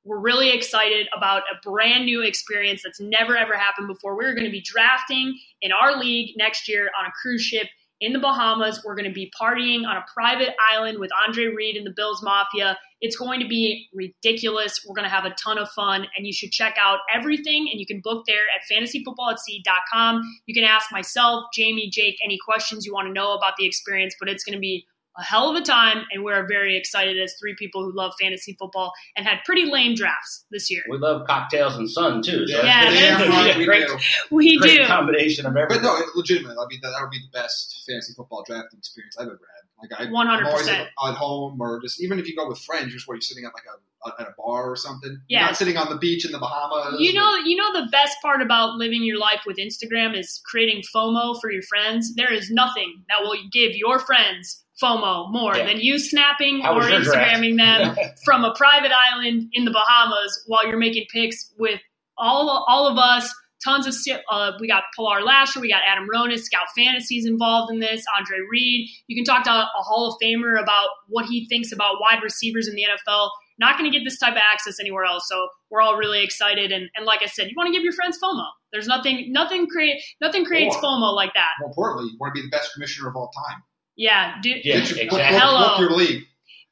We're 0.04 0.18
really 0.18 0.50
excited 0.50 1.08
about 1.14 1.42
a 1.42 1.60
brand 1.62 2.06
new 2.06 2.22
experience 2.22 2.82
that's 2.84 3.00
never 3.00 3.36
ever 3.36 3.56
happened 3.56 3.88
before. 3.88 4.16
We're 4.16 4.34
going 4.34 4.46
to 4.46 4.50
be 4.50 4.62
drafting 4.62 5.38
in 5.60 5.72
our 5.72 5.98
league 5.98 6.34
next 6.36 6.68
year 6.68 6.90
on 6.98 7.06
a 7.06 7.12
cruise 7.20 7.42
ship 7.42 7.66
in 8.00 8.12
the 8.12 8.18
Bahamas. 8.18 8.82
We're 8.84 8.94
going 8.94 9.08
to 9.08 9.14
be 9.14 9.32
partying 9.40 9.86
on 9.86 9.96
a 9.96 10.04
private 10.12 10.54
island 10.70 10.98
with 10.98 11.10
Andre 11.26 11.46
Reed 11.46 11.76
and 11.76 11.86
the 11.86 11.92
Bills 11.92 12.22
Mafia. 12.22 12.78
It's 13.00 13.16
going 13.16 13.40
to 13.40 13.48
be 13.48 13.88
ridiculous. 13.94 14.84
We're 14.86 14.94
going 14.94 15.08
to 15.08 15.14
have 15.14 15.24
a 15.24 15.34
ton 15.34 15.58
of 15.58 15.70
fun, 15.70 16.06
and 16.16 16.26
you 16.26 16.32
should 16.32 16.50
check 16.50 16.76
out 16.78 16.98
everything. 17.12 17.68
And 17.70 17.80
you 17.80 17.86
can 17.86 18.00
book 18.00 18.26
there 18.26 18.42
at 18.54 18.62
fantasyfootballatsea.com. 18.70 20.22
You 20.46 20.54
can 20.54 20.64
ask 20.64 20.92
myself, 20.92 21.44
Jamie, 21.54 21.88
Jake, 21.90 22.16
any 22.24 22.38
questions 22.44 22.84
you 22.84 22.92
want 22.92 23.08
to 23.08 23.12
know 23.12 23.32
about 23.32 23.54
the 23.56 23.66
experience, 23.66 24.14
but 24.18 24.28
it's 24.28 24.44
going 24.44 24.56
to 24.56 24.60
be 24.60 24.86
a 25.18 25.22
hell 25.24 25.50
of 25.50 25.56
a 25.56 25.62
time, 25.64 26.04
and 26.12 26.24
we're 26.24 26.46
very 26.46 26.76
excited 26.76 27.20
as 27.20 27.34
three 27.40 27.54
people 27.58 27.82
who 27.84 27.92
love 27.94 28.12
fantasy 28.20 28.56
football 28.58 28.92
and 29.16 29.26
had 29.26 29.38
pretty 29.44 29.64
lame 29.70 29.94
drafts 29.94 30.46
this 30.50 30.70
year. 30.70 30.82
We 30.88 30.98
love 30.98 31.26
cocktails 31.26 31.76
and 31.76 31.90
sun 31.90 32.22
too. 32.22 32.46
So 32.46 32.62
Yeah, 32.62 32.88
it's 32.88 33.00
yeah, 33.00 33.18
gonna 33.28 33.52
be 33.54 33.58
we 33.58 33.64
great, 33.64 33.86
do. 33.88 33.98
We 34.30 34.58
great 34.58 34.78
do. 34.78 34.86
combination 34.86 35.46
of 35.46 35.54
But 35.54 35.62
everything. 35.62 35.82
no, 35.84 36.00
legitimately, 36.14 36.56
I 36.56 36.66
mean 36.68 36.80
that, 36.82 36.90
that 36.90 37.00
would 37.02 37.10
be 37.10 37.18
the 37.18 37.38
best 37.38 37.84
fantasy 37.88 38.12
football 38.16 38.44
drafting 38.46 38.78
experience 38.78 39.16
I've 39.18 39.26
ever 39.26 39.32
had. 39.40 39.90
Like 39.90 39.98
I, 39.98 40.10
100%. 40.12 40.12
I'm 40.12 40.46
always 40.46 40.68
at, 40.68 40.88
at 40.88 41.14
home, 41.14 41.58
or 41.60 41.80
just 41.80 42.02
even 42.02 42.18
if 42.18 42.28
you 42.28 42.36
go 42.36 42.46
with 42.48 42.58
friends, 42.58 42.92
just 42.92 43.08
where 43.08 43.16
you're 43.16 43.22
sitting 43.22 43.44
at 43.46 43.52
like 43.54 43.64
a 43.64 44.20
at 44.22 44.28
a 44.28 44.34
bar 44.38 44.70
or 44.70 44.76
something. 44.76 45.18
You're 45.28 45.40
not 45.40 45.56
sitting 45.56 45.76
on 45.76 45.90
the 45.90 45.96
beach 45.96 46.24
in 46.24 46.32
the 46.32 46.38
Bahamas. 46.38 47.00
You 47.00 47.12
know, 47.12 47.34
you 47.36 47.56
know 47.56 47.72
the 47.72 47.88
best 47.90 48.16
part 48.22 48.40
about 48.42 48.74
living 48.76 49.02
your 49.02 49.18
life 49.18 49.40
with 49.46 49.56
Instagram 49.58 50.18
is 50.18 50.40
creating 50.46 50.82
FOMO 50.94 51.38
for 51.40 51.50
your 51.50 51.62
friends. 51.62 52.14
There 52.14 52.32
is 52.32 52.50
nothing 52.50 53.04
that 53.08 53.22
will 53.22 53.36
give 53.52 53.72
your 53.74 53.98
friends 53.98 54.64
FOMO 54.82 55.30
more 55.30 55.56
Yeah. 55.56 55.66
than 55.66 55.80
you 55.80 55.98
snapping 55.98 56.60
How 56.60 56.76
or? 56.78 56.82
Instagramming 56.82 57.56
them 57.56 57.96
from 58.24 58.44
a 58.44 58.54
private 58.54 58.92
island 59.12 59.48
in 59.52 59.64
the 59.64 59.70
Bahamas 59.70 60.44
while 60.46 60.66
you're 60.66 60.78
making 60.78 61.06
pics 61.12 61.52
with 61.58 61.80
all 62.16 62.64
all 62.68 62.86
of 62.88 62.98
us. 62.98 63.32
Tons 63.62 63.86
of 63.86 63.94
uh, 64.32 64.52
we 64.58 64.66
got 64.66 64.84
Pilar 64.96 65.20
Lasher, 65.22 65.60
we 65.60 65.68
got 65.68 65.82
Adam 65.86 66.08
Ronis, 66.08 66.40
Scout 66.44 66.66
Fantasies 66.74 67.26
involved 67.26 67.70
in 67.70 67.78
this. 67.78 68.02
Andre 68.16 68.38
Reed. 68.50 68.88
You 69.06 69.14
can 69.14 69.24
talk 69.24 69.44
to 69.44 69.50
a 69.50 69.68
Hall 69.82 70.08
of 70.08 70.14
Famer 70.26 70.58
about 70.58 70.88
what 71.08 71.26
he 71.26 71.46
thinks 71.46 71.70
about 71.70 71.96
wide 72.00 72.22
receivers 72.22 72.66
in 72.68 72.74
the 72.74 72.84
NFL. 72.84 73.28
Not 73.58 73.76
going 73.76 73.90
to 73.92 73.94
get 73.94 74.02
this 74.02 74.18
type 74.18 74.32
of 74.32 74.40
access 74.50 74.80
anywhere 74.80 75.04
else. 75.04 75.24
So 75.28 75.48
we're 75.68 75.82
all 75.82 75.96
really 75.98 76.24
excited. 76.24 76.72
And, 76.72 76.88
and 76.96 77.04
like 77.04 77.20
I 77.22 77.26
said, 77.26 77.48
you 77.48 77.54
want 77.54 77.66
to 77.66 77.72
give 77.74 77.82
your 77.84 77.92
friends 77.92 78.18
FOMO. 78.24 78.46
There's 78.72 78.86
nothing 78.86 79.30
nothing 79.30 79.66
create 79.66 80.00
nothing 80.22 80.46
creates 80.46 80.74
Or- 80.76 80.80
FOMO 80.82 81.14
like 81.14 81.34
that. 81.34 81.50
More 81.60 81.68
importantly, 81.68 82.12
you 82.12 82.16
want 82.18 82.34
to 82.34 82.40
be 82.40 82.46
the 82.46 82.50
best 82.50 82.72
commissioner 82.72 83.10
of 83.10 83.16
all 83.16 83.30
time. 83.46 83.62
Yeah, 84.00 84.36
do, 84.42 84.48
Yeah, 84.48 84.56
Get 84.56 84.64
your- 84.64 84.80
book- 84.80 84.90
exactly. 84.90 85.08
book- 85.18 85.40
Hello. 85.42 85.68
book 85.68 85.80
your 85.80 85.90
league. 85.90 86.24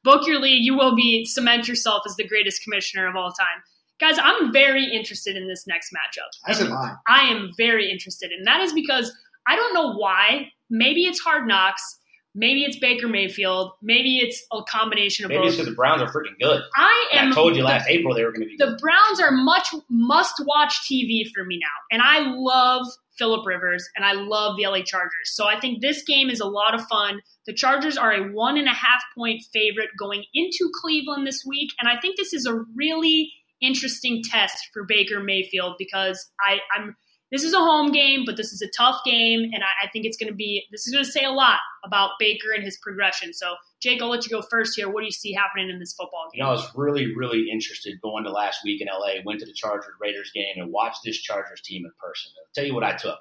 book 0.03 0.25
your 0.27 0.39
league. 0.39 0.63
You 0.63 0.75
will 0.75 0.95
be 0.95 1.25
cement 1.25 1.67
yourself 1.67 2.03
as 2.07 2.15
the 2.15 2.27
greatest 2.27 2.63
commissioner 2.63 3.07
of 3.07 3.15
all 3.15 3.31
time. 3.31 3.61
Guys, 3.99 4.17
I'm 4.17 4.51
very 4.51 4.85
interested 4.91 5.35
in 5.35 5.47
this 5.47 5.67
next 5.67 5.91
matchup. 5.93 6.29
As 6.49 6.59
am 6.61 6.71
I. 6.73 6.95
I 7.07 7.19
am 7.27 7.51
very 7.57 7.91
interested, 7.91 8.31
and 8.31 8.47
that 8.47 8.61
is 8.61 8.73
because 8.73 9.11
I 9.47 9.55
don't 9.55 9.73
know 9.73 9.93
why. 9.93 10.51
Maybe 10.69 11.05
it's 11.05 11.19
Hard 11.19 11.47
Knocks. 11.47 11.97
Maybe 12.33 12.63
it's 12.63 12.77
Baker 12.79 13.07
Mayfield. 13.07 13.71
Maybe 13.81 14.19
it's 14.19 14.41
a 14.53 14.61
combination 14.63 15.25
of 15.25 15.29
Maybe 15.29 15.47
it's 15.47 15.55
both. 15.55 15.65
because 15.65 15.71
the 15.71 15.75
Browns 15.75 16.01
are 16.01 16.07
freaking 16.07 16.39
good. 16.41 16.61
I 16.77 17.09
And 17.11 17.19
am. 17.27 17.31
I 17.31 17.35
told 17.35 17.55
you 17.55 17.61
the- 17.63 17.67
last 17.67 17.87
April 17.89 18.13
they 18.15 18.23
were 18.23 18.31
going 18.31 18.41
to 18.43 18.47
be 18.47 18.55
the 18.57 18.67
good. 18.67 18.79
Browns 18.79 19.19
are 19.19 19.31
much 19.31 19.67
must 19.89 20.35
watch 20.45 20.79
TV 20.89 21.25
for 21.35 21.43
me 21.43 21.59
now. 21.61 21.67
And 21.91 22.01
I 22.01 22.19
love 22.35 22.85
Philip 23.19 23.45
Rivers, 23.45 23.87
and 23.95 24.05
I 24.05 24.13
love 24.13 24.55
the 24.57 24.65
LA 24.65 24.81
Chargers. 24.83 25.33
So 25.33 25.45
I 25.45 25.59
think 25.59 25.81
this 25.81 26.03
game 26.03 26.29
is 26.29 26.39
a 26.39 26.47
lot 26.47 26.73
of 26.73 26.87
fun. 26.87 27.21
The 27.45 27.53
Chargers 27.53 27.97
are 27.97 28.13
a 28.13 28.31
one 28.31 28.57
and 28.57 28.67
a 28.67 28.73
half 28.73 29.03
point 29.15 29.43
favorite 29.53 29.89
going 29.99 30.23
into 30.33 30.71
Cleveland 30.81 31.27
this 31.27 31.43
week, 31.45 31.69
and 31.79 31.89
I 31.89 31.99
think 31.99 32.17
this 32.17 32.33
is 32.33 32.45
a 32.45 32.63
really 32.75 33.31
interesting 33.61 34.23
test 34.23 34.69
for 34.73 34.85
Baker 34.87 35.21
Mayfield 35.21 35.75
because 35.77 36.31
I, 36.39 36.59
I'm 36.75 36.95
this 37.31 37.43
is 37.43 37.53
a 37.53 37.59
home 37.59 37.91
game, 37.91 38.23
but 38.25 38.37
this 38.37 38.51
is 38.51 38.61
a 38.61 38.67
tough 38.75 39.01
game, 39.05 39.51
and 39.53 39.63
I, 39.63 39.85
I 39.85 39.89
think 39.91 40.05
it's 40.05 40.17
going 40.17 40.31
to 40.31 40.35
be 40.35 40.65
this 40.71 40.87
is 40.87 40.93
going 40.93 41.05
to 41.05 41.11
say 41.11 41.23
a 41.23 41.31
lot 41.31 41.59
about 41.85 42.11
Baker 42.19 42.51
and 42.53 42.63
his 42.63 42.77
progression. 42.77 43.33
So, 43.33 43.55
Jake, 43.81 44.01
I'll 44.01 44.09
let 44.09 44.25
you 44.25 44.31
go 44.31 44.41
first 44.41 44.75
here. 44.75 44.89
What 44.89 45.01
do 45.01 45.05
you 45.05 45.11
see 45.11 45.33
happening 45.33 45.69
in 45.69 45.79
this 45.79 45.93
football 45.93 46.29
game? 46.31 46.39
You 46.39 46.43
know, 46.43 46.49
I 46.49 46.53
was 46.53 46.71
really, 46.75 47.15
really 47.15 47.49
interested 47.51 47.99
going 48.01 48.23
to 48.23 48.31
last 48.31 48.63
week 48.63 48.81
in 48.81 48.87
LA, 48.87 49.21
went 49.25 49.39
to 49.41 49.45
the 49.45 49.53
Chargers 49.53 49.93
Raiders 50.01 50.31
game, 50.33 50.55
and 50.57 50.71
watched 50.71 51.01
this 51.05 51.17
Chargers 51.17 51.61
team 51.61 51.85
in 51.85 51.91
person. 51.99 52.31
I'll 52.37 52.49
tell 52.53 52.65
you 52.65 52.73
what 52.73 52.83
I 52.83 52.93
took. 52.93 53.19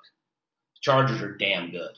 The 0.75 0.81
Chargers 0.81 1.21
are 1.21 1.37
damn 1.37 1.71
good. 1.71 1.92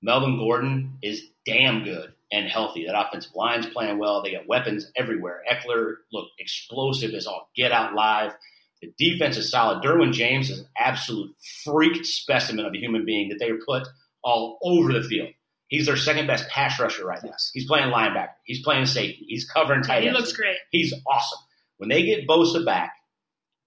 Melvin 0.00 0.38
Gordon 0.38 0.98
is 1.02 1.22
damn 1.44 1.82
good 1.82 2.12
and 2.30 2.46
healthy. 2.46 2.86
That 2.86 2.98
offensive 2.98 3.34
line's 3.34 3.66
playing 3.66 3.98
well. 3.98 4.22
They 4.22 4.32
got 4.32 4.46
weapons 4.46 4.92
everywhere. 4.96 5.42
Ekeler 5.50 5.96
looked 6.12 6.32
explosive 6.38 7.14
as 7.14 7.26
all 7.26 7.50
get 7.56 7.72
out 7.72 7.94
live. 7.94 8.32
The 8.80 8.92
defense 8.98 9.36
is 9.36 9.50
solid. 9.50 9.82
Derwin 9.82 10.12
James 10.12 10.50
is 10.50 10.60
an 10.60 10.68
absolute 10.76 11.34
freak 11.64 12.04
specimen 12.04 12.64
of 12.64 12.74
a 12.74 12.78
human 12.78 13.04
being 13.04 13.28
that 13.28 13.38
they 13.38 13.50
are 13.50 13.58
put 13.66 13.88
all 14.22 14.58
over 14.62 14.92
the 14.92 15.02
field. 15.02 15.30
He's 15.68 15.86
their 15.86 15.96
second 15.96 16.26
best 16.26 16.48
pass 16.48 16.80
rusher 16.80 17.04
right 17.04 17.22
now. 17.22 17.32
He's 17.52 17.66
playing 17.66 17.92
linebacker. 17.92 18.30
He's 18.44 18.62
playing 18.62 18.86
safety. 18.86 19.26
He's 19.28 19.48
covering 19.48 19.82
tight 19.82 20.04
ends. 20.04 20.06
He 20.06 20.12
looks 20.12 20.32
great. 20.32 20.56
He's 20.70 20.94
awesome. 21.06 21.40
When 21.76 21.88
they 21.88 22.04
get 22.04 22.26
Bosa 22.26 22.64
back, 22.64 22.92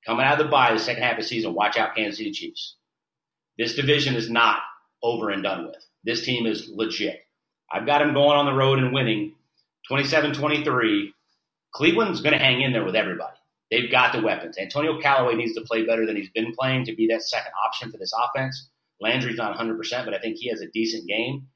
coming 0.06 0.26
out 0.26 0.40
of 0.40 0.46
the 0.46 0.52
bye 0.52 0.74
the 0.74 0.80
second 0.80 1.04
half 1.04 1.18
of 1.18 1.24
the 1.24 1.28
season, 1.28 1.54
watch 1.54 1.78
out 1.78 1.96
Kansas 1.96 2.18
City 2.18 2.32
Chiefs. 2.32 2.76
This 3.58 3.76
division 3.76 4.16
is 4.16 4.30
not 4.30 4.58
over 5.04 5.30
and 5.30 5.44
done 5.44 5.68
with. 5.68 5.86
This 6.04 6.26
team 6.26 6.48
is 6.48 6.70
legit. 6.74 7.20
I've 7.72 7.86
got 7.86 8.00
them 8.00 8.14
going 8.14 8.38
on 8.38 8.46
the 8.46 8.54
road 8.54 8.80
and 8.80 8.94
winning 8.94 9.36
27-23. 9.90 11.10
Cleveland's 11.74 12.22
going 12.22 12.34
to 12.34 12.44
hang 12.44 12.62
in 12.62 12.74
there 12.74 12.84
with 12.84 12.96
everybody. 12.96 13.38
They've 13.72 13.90
got 13.90 14.12
the 14.12 14.22
weapons. 14.22 14.58
Antonio 14.58 15.00
Callaway 15.00 15.36
needs 15.36 15.54
to 15.56 15.62
play 15.62 15.86
better 15.86 16.06
than 16.06 16.18
he's 16.18 16.30
been 16.30 16.54
playing 16.54 16.86
to 16.86 16.96
be 16.96 17.08
that 17.08 17.24
second 17.24 17.54
option 17.66 17.90
for 17.90 17.98
this 17.98 18.12
offense. 18.14 18.70
Landry's 19.00 19.38
not 19.38 19.58
100%, 19.58 20.06
but 20.06 20.14
I 20.14 20.20
think 20.20 20.38
he 20.38 20.50
has 20.50 20.60
a 20.60 20.68
decent 20.68 21.08
game. 21.08 21.48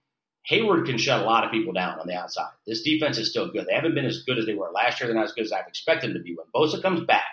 Hayward 0.45 0.85
can 0.85 0.97
shut 0.97 1.21
a 1.21 1.25
lot 1.25 1.43
of 1.43 1.51
people 1.51 1.73
down 1.73 1.99
on 1.99 2.07
the 2.07 2.15
outside. 2.15 2.51
This 2.65 2.83
defense 2.83 3.17
is 3.17 3.29
still 3.29 3.51
good. 3.51 3.65
They 3.67 3.73
haven't 3.73 3.95
been 3.95 4.05
as 4.05 4.23
good 4.23 4.37
as 4.37 4.45
they 4.45 4.53
were 4.53 4.71
last 4.71 4.99
year. 4.99 5.07
They're 5.07 5.15
not 5.15 5.25
as 5.25 5.33
good 5.33 5.43
as 5.43 5.51
I've 5.51 5.67
expected 5.67 6.11
them 6.11 6.17
to 6.17 6.23
be. 6.23 6.35
When 6.35 6.47
Bosa 6.55 6.81
comes 6.81 7.01
back, 7.01 7.23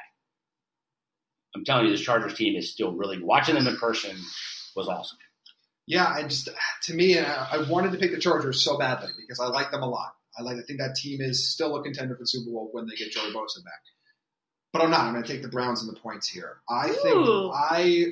I'm 1.55 1.65
telling 1.65 1.87
you, 1.87 1.93
this 1.93 2.01
Chargers 2.01 2.35
team 2.35 2.57
is 2.57 2.73
still 2.73 2.93
really 2.93 3.23
watching 3.23 3.55
them 3.55 3.67
in 3.67 3.77
person 3.77 4.17
was 4.75 4.89
awesome. 4.89 5.19
Yeah, 5.87 6.07
I 6.07 6.23
just 6.23 6.49
to 6.85 6.95
me, 6.95 7.19
I 7.19 7.59
wanted 7.69 7.93
to 7.93 7.99
pick 7.99 8.13
the 8.13 8.21
Chargers 8.21 8.65
so 8.65 8.79
badly 8.79 9.11
because 9.21 9.39
I 9.39 9.47
like 9.47 9.71
them 9.71 9.83
a 9.83 9.89
lot. 9.89 10.15
I 10.39 10.43
like. 10.43 10.57
I 10.57 10.63
think 10.63 10.81
that 10.81 10.95
team 10.95 11.21
is 11.21 11.53
still 11.53 11.77
a 11.77 11.83
contender 11.83 12.15
for 12.15 12.23
the 12.23 12.27
Super 12.27 12.51
Bowl 12.51 12.71
when 12.73 12.87
they 12.87 12.95
get 12.95 13.11
Joey 13.11 13.33
Bosa 13.33 13.63
back 13.63 13.83
but 14.73 14.83
I'm 14.83 14.91
not. 14.91 15.01
I'm 15.03 15.13
going 15.13 15.25
to 15.25 15.33
take 15.33 15.43
the 15.43 15.49
Browns 15.49 15.83
and 15.83 15.95
the 15.95 16.01
points 16.01 16.29
here. 16.29 16.59
I 16.69 16.89
Ooh. 16.91 16.93
think 16.95 17.29
I 17.55 18.07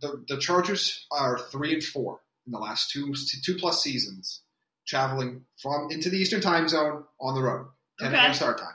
the 0.00 0.24
the 0.28 0.38
Chargers 0.38 1.06
are 1.10 1.38
three 1.38 1.74
and 1.74 1.82
four 1.82 2.20
in 2.46 2.52
the 2.52 2.58
last 2.58 2.90
two 2.90 3.14
two 3.42 3.56
plus 3.56 3.82
seasons, 3.82 4.42
traveling 4.86 5.44
from 5.60 5.90
into 5.90 6.10
the 6.10 6.16
Eastern 6.18 6.40
Time 6.40 6.68
Zone 6.68 7.04
on 7.20 7.34
the 7.34 7.42
road, 7.42 7.66
10 8.00 8.08
Okay. 8.08 8.16
a.m. 8.16 8.34
start 8.34 8.58
time. 8.58 8.74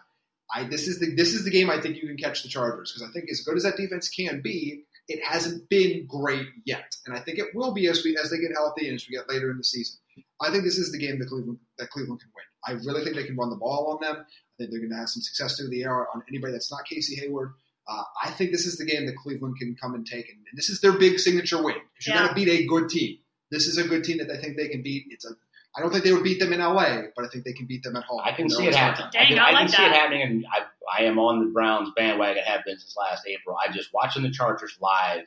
I 0.53 0.63
this 0.63 0.87
is 0.87 0.99
the 0.99 1.13
this 1.15 1.33
is 1.33 1.43
the 1.43 1.51
game 1.51 1.69
I 1.69 1.79
think 1.79 1.97
you 1.97 2.07
can 2.07 2.17
catch 2.17 2.43
the 2.43 2.49
Chargers 2.49 2.91
because 2.91 3.07
I 3.07 3.11
think 3.13 3.29
as 3.29 3.41
good 3.41 3.55
as 3.57 3.63
that 3.63 3.77
defense 3.77 4.09
can 4.09 4.41
be, 4.41 4.83
it 5.07 5.23
hasn't 5.23 5.69
been 5.69 6.07
great 6.07 6.47
yet, 6.65 6.95
and 7.05 7.15
I 7.15 7.19
think 7.19 7.37
it 7.37 7.53
will 7.53 7.71
be 7.73 7.87
as 7.87 8.03
we 8.03 8.17
as 8.17 8.31
they 8.31 8.39
get 8.39 8.51
healthy 8.55 8.87
and 8.87 8.95
as 8.95 9.07
we 9.07 9.15
get 9.15 9.29
later 9.29 9.51
in 9.51 9.57
the 9.57 9.63
season. 9.63 9.99
I 10.41 10.49
think 10.51 10.63
this 10.63 10.77
is 10.77 10.91
the 10.91 10.97
game 10.97 11.19
that 11.19 11.27
Cleveland 11.29 11.59
that 11.77 11.89
Cleveland 11.91 12.21
can 12.21 12.31
win. 12.35 12.45
I 12.67 12.83
really 12.85 13.03
think 13.03 13.15
they 13.15 13.25
can 13.25 13.37
run 13.37 13.49
the 13.51 13.55
ball 13.55 13.91
on 13.93 14.01
them. 14.01 14.25
I 14.59 14.63
think 14.63 14.71
they're 14.71 14.79
going 14.81 14.91
to 14.91 14.97
have 14.97 15.09
some 15.09 15.21
success 15.21 15.57
through 15.57 15.69
the 15.69 15.83
air 15.83 16.07
on 16.13 16.21
anybody 16.29 16.51
that's 16.53 16.71
not 16.71 16.85
Casey 16.85 17.15
Hayward. 17.15 17.53
Uh, 17.87 18.03
I 18.23 18.31
think 18.31 18.51
this 18.51 18.65
is 18.65 18.77
the 18.77 18.85
game 18.85 19.05
that 19.07 19.15
Cleveland 19.15 19.55
can 19.57 19.75
come 19.81 19.95
and 19.95 20.05
take, 20.05 20.27
and, 20.29 20.37
and 20.37 20.57
this 20.57 20.69
is 20.69 20.81
their 20.81 20.91
big 20.97 21.17
signature 21.19 21.63
win 21.63 21.75
because 21.93 22.07
you're 22.07 22.15
Yeah. 22.15 22.21
going 22.23 22.29
to 22.29 22.35
beat 22.35 22.49
a 22.49 22.67
good 22.67 22.89
team. 22.89 23.17
This 23.51 23.65
is 23.67 23.77
a 23.77 23.87
good 23.87 24.03
team 24.03 24.17
that 24.19 24.29
I 24.29 24.37
think 24.39 24.57
they 24.57 24.67
can 24.67 24.83
beat. 24.83 25.05
It's 25.09 25.25
a 25.25 25.29
I 25.75 25.81
don't 25.81 25.91
think 25.91 26.03
they 26.03 26.11
would 26.11 26.23
beat 26.23 26.39
them 26.39 26.51
in 26.51 26.59
LA, 26.59 27.03
but 27.15 27.25
I 27.25 27.27
think 27.29 27.45
they 27.45 27.53
can 27.53 27.67
beat 27.67 27.83
them 27.83 27.95
at 27.95 28.03
home. 28.03 28.21
I 28.23 28.31
can 28.31 28.49
see 28.49 28.65
it 28.65 28.73
happening. 28.75 29.09
Dang, 29.13 29.21
I 29.23 29.27
can, 29.29 29.39
I 29.39 29.43
I 29.49 29.51
like 29.51 29.59
can 29.59 29.67
see 29.69 29.77
that. 29.83 29.91
it 29.91 29.95
happening, 29.95 30.21
and 30.23 30.45
I, 30.51 31.01
I 31.01 31.03
am 31.05 31.19
on 31.19 31.39
the 31.45 31.51
Browns 31.51 31.89
bandwagon. 31.95 32.43
Have 32.43 32.65
been 32.65 32.77
since 32.79 32.95
last 32.97 33.23
April. 33.27 33.55
I 33.55 33.71
just 33.71 33.89
watching 33.93 34.23
the 34.23 34.31
Chargers 34.31 34.77
live. 34.81 35.25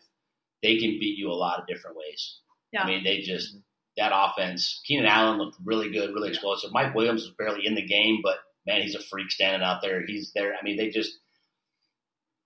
They 0.62 0.79
can 0.79 0.99
beat 1.01 1.16
you 1.16 1.31
a 1.31 1.35
lot 1.35 1.61
of 1.61 1.66
different 1.68 1.97
ways. 1.97 2.38
Yeah. 2.73 2.83
I 2.83 2.87
mean, 2.87 3.05
they 3.05 3.18
just 3.21 3.57
that 3.97 4.11
offense. 4.14 4.83
Keenan 4.85 5.07
Allen 5.07 5.38
looked 5.38 5.59
really 5.64 5.90
good, 5.90 6.12
really 6.12 6.31
explosive. 6.31 6.71
Mike 6.73 6.95
Williams 6.95 7.23
was 7.23 7.33
barely 7.38 7.64
in 7.66 7.75
the 7.77 7.87
game, 7.87 8.18
but 8.23 8.37
man, 8.66 8.83
he's 8.83 8.94
a 8.94 9.03
freak 9.03 9.31
standing 9.31 9.62
out 9.62 9.83
there. 9.83 10.05
He's 10.07 10.33
there. 10.35 10.55
I 10.55 10.62
mean, 10.62 10.77
they 10.77 10.90
just. 10.90 11.18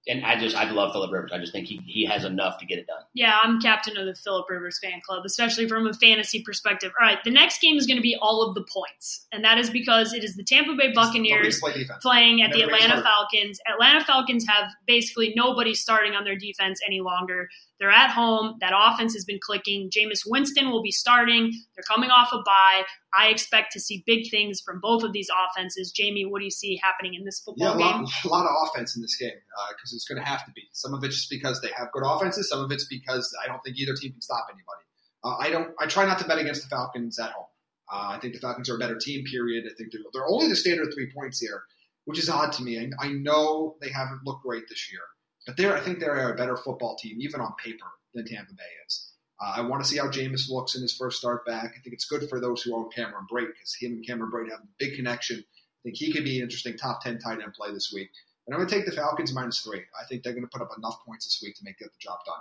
And 0.09 0.25
I 0.25 0.39
just, 0.39 0.55
I 0.55 0.71
love 0.71 0.93
Philip 0.93 1.11
Rivers. 1.11 1.33
I 1.35 1.39
just 1.39 1.53
think 1.53 1.67
he, 1.67 1.81
he 1.85 2.07
has 2.07 2.25
enough 2.25 2.59
to 2.59 2.65
get 2.65 2.79
it 2.79 2.87
done. 2.87 3.03
Yeah, 3.13 3.37
I'm 3.43 3.61
captain 3.61 3.97
of 3.97 4.07
the 4.07 4.15
Philip 4.15 4.49
Rivers 4.49 4.79
fan 4.81 5.01
club, 5.05 5.25
especially 5.25 5.67
from 5.67 5.85
a 5.89 5.93
fantasy 5.93 6.45
perspective. 6.45 6.93
All 7.01 7.05
right, 7.05 7.19
the 7.25 7.33
next 7.33 7.61
game 7.61 7.77
is 7.77 7.89
going 7.89 7.97
to 7.97 8.03
be 8.03 8.17
all 8.23 8.49
of 8.49 8.55
the 8.55 8.65
points, 8.73 9.27
and 9.33 9.43
that 9.43 9.59
is 9.59 9.69
because 9.69 10.13
it 10.13 10.23
is 10.23 10.37
the 10.37 10.45
Tampa 10.45 10.77
Bay 10.77 10.93
Buccaneers 10.95 11.59
Play 11.59 11.89
playing 12.01 12.41
at 12.41 12.53
the 12.53 12.61
Never 12.61 12.71
gets 12.71 12.85
Atlanta. 12.85 13.03
Falcons. 13.03 13.59
Atlanta 13.69 14.05
Falcons 14.05 14.47
have 14.47 14.71
basically 14.87 15.33
nobody 15.35 15.75
starting 15.75 16.15
on 16.15 16.23
their 16.23 16.37
defense 16.37 16.79
any 16.87 17.01
longer. 17.01 17.49
They're 17.79 17.91
at 17.91 18.11
home. 18.11 18.57
That 18.61 18.73
offense 18.75 19.13
has 19.15 19.25
been 19.27 19.39
clicking. 19.41 19.91
Jameis 19.91 20.23
Winston 20.27 20.71
will 20.71 20.83
be 20.83 20.91
starting. 20.91 21.53
They're 21.75 21.85
coming 21.87 22.11
off 22.11 22.31
a 22.33 22.39
bye. 22.39 22.85
I 23.17 23.29
expect 23.29 23.73
to 23.73 23.81
see 23.81 24.03
big 24.07 24.31
things 24.31 24.63
from 24.65 24.81
both 24.81 25.03
of 25.03 25.13
these 25.13 25.29
offenses. 25.29 25.93
Jamie, 25.93 26.25
what 26.25 26.39
do 26.39 26.45
you 26.47 26.51
see 26.51 26.81
happening 26.83 27.15
in 27.15 27.25
this 27.25 27.43
Yeah, 27.57 27.69
football 27.71 27.75
a 27.75 27.79
game? 27.79 28.03
lot, 28.05 28.13
a 28.25 28.29
lot 28.29 28.47
of 28.47 28.53
offense 28.69 28.97
in 28.97 29.03
this 29.03 29.17
game 29.17 29.31
because 29.77 29.93
it's 29.93 30.07
going 30.09 30.23
to 30.23 30.27
have 30.27 30.45
to 30.47 30.53
be. 30.53 30.63
Some 30.73 30.95
of 30.95 31.05
it's 31.05 31.17
just 31.17 31.31
because 31.31 31.61
they 31.61 31.71
have 31.77 31.93
good 31.93 32.03
offenses. 32.05 32.49
Some 32.49 32.61
of 32.65 32.71
it's 32.73 32.87
because 32.87 33.35
I 33.45 33.47
don't 33.47 33.61
think 33.63 33.77
either 33.79 33.95
team 33.95 34.13
can 34.13 34.23
stop 34.23 34.47
anybody. 34.49 34.85
Uh, 35.23 35.37
I 35.39 35.51
don't. 35.51 35.75
I 35.79 35.87
try 35.87 36.07
not 36.07 36.19
to 36.21 36.25
bet 36.27 36.39
against 36.39 36.63
the 36.63 36.69
Falcons 36.69 37.19
at 37.19 37.33
home. 37.33 37.47
Uh, 37.93 38.09
I 38.17 38.19
think 38.21 38.35
the 38.35 38.41
Falcons 38.41 38.69
are 38.71 38.77
a 38.77 38.79
better 38.79 38.97
team. 38.99 39.25
Period. 39.25 39.65
I 39.67 39.75
think 39.77 39.93
they're, 39.93 40.01
they're 40.13 40.27
only 40.29 40.49
the 40.49 40.57
standard 40.57 40.93
three 40.95 41.11
points 41.15 41.41
here, 41.41 41.63
which 42.05 42.19
is 42.19 42.29
odd 42.31 42.53
to 42.53 42.63
me. 42.63 42.79
I, 42.81 43.07
I 43.07 43.09
know 43.13 43.77
they 43.81 43.91
haven't 43.91 44.21
looked 44.25 44.43
great 44.45 44.65
this 44.69 44.91
year, 44.91 45.01
but 45.47 45.57
they're. 45.57 45.77
I 45.77 45.81
think 45.81 46.01
they're 46.01 46.33
a 46.33 46.37
better 46.37 46.57
football 46.57 46.97
team, 46.97 47.19
even 47.21 47.41
on 47.41 47.55
paper, 47.63 47.87
than 48.15 48.27
Tampa 48.27 48.53
Bay 48.53 48.65
is. 48.87 49.13
Uh, 49.41 49.55
I 49.57 49.61
want 49.61 49.83
to 49.83 49.89
see 49.89 49.99
how 49.99 50.09
Jameis 50.09 50.51
looks 50.51 50.75
in 50.75 50.83
his 50.83 50.97
first 50.97 51.19
start 51.19 51.45
back. 51.45 51.75
I 51.77 51.81
think 51.83 51.93
it's 51.93 52.07
good 52.07 52.29
for 52.29 52.41
those 52.41 52.63
who 52.63 52.75
own 52.75 52.91
Cameron 52.91 53.27
Brate 53.31 53.49
because 53.49 53.75
him 53.75 53.93
and 53.93 54.07
Cameron 54.07 54.31
Brate 54.31 54.51
have 54.51 54.61
a 54.61 54.69
big 54.79 54.97
connection. 54.97 55.39
I 55.39 55.81
think 55.85 55.97
he 55.97 56.13
could 56.13 56.25
be 56.25 56.39
an 56.39 56.45
interesting 56.45 56.77
top 56.77 57.03
10 57.03 57.19
tight 57.19 57.41
end 57.43 57.53
play 57.53 57.73
this 57.73 57.93
week. 57.95 58.09
And 58.47 58.55
I'm 58.55 58.61
going 58.61 58.69
to 58.69 58.75
take 58.75 58.87
the 58.87 58.93
Falcons 58.93 59.35
minus 59.35 59.61
three. 59.61 59.81
I 60.01 60.07
think 60.09 60.23
they're 60.23 60.33
going 60.33 60.45
to 60.45 60.51
put 60.51 60.63
up 60.63 60.71
enough 60.77 61.05
points 61.07 61.27
this 61.27 61.41
week 61.43 61.57
to 61.57 61.65
make 61.65 61.79
get 61.79 61.91
the 61.93 61.99
job 62.01 62.19
done. 62.25 62.39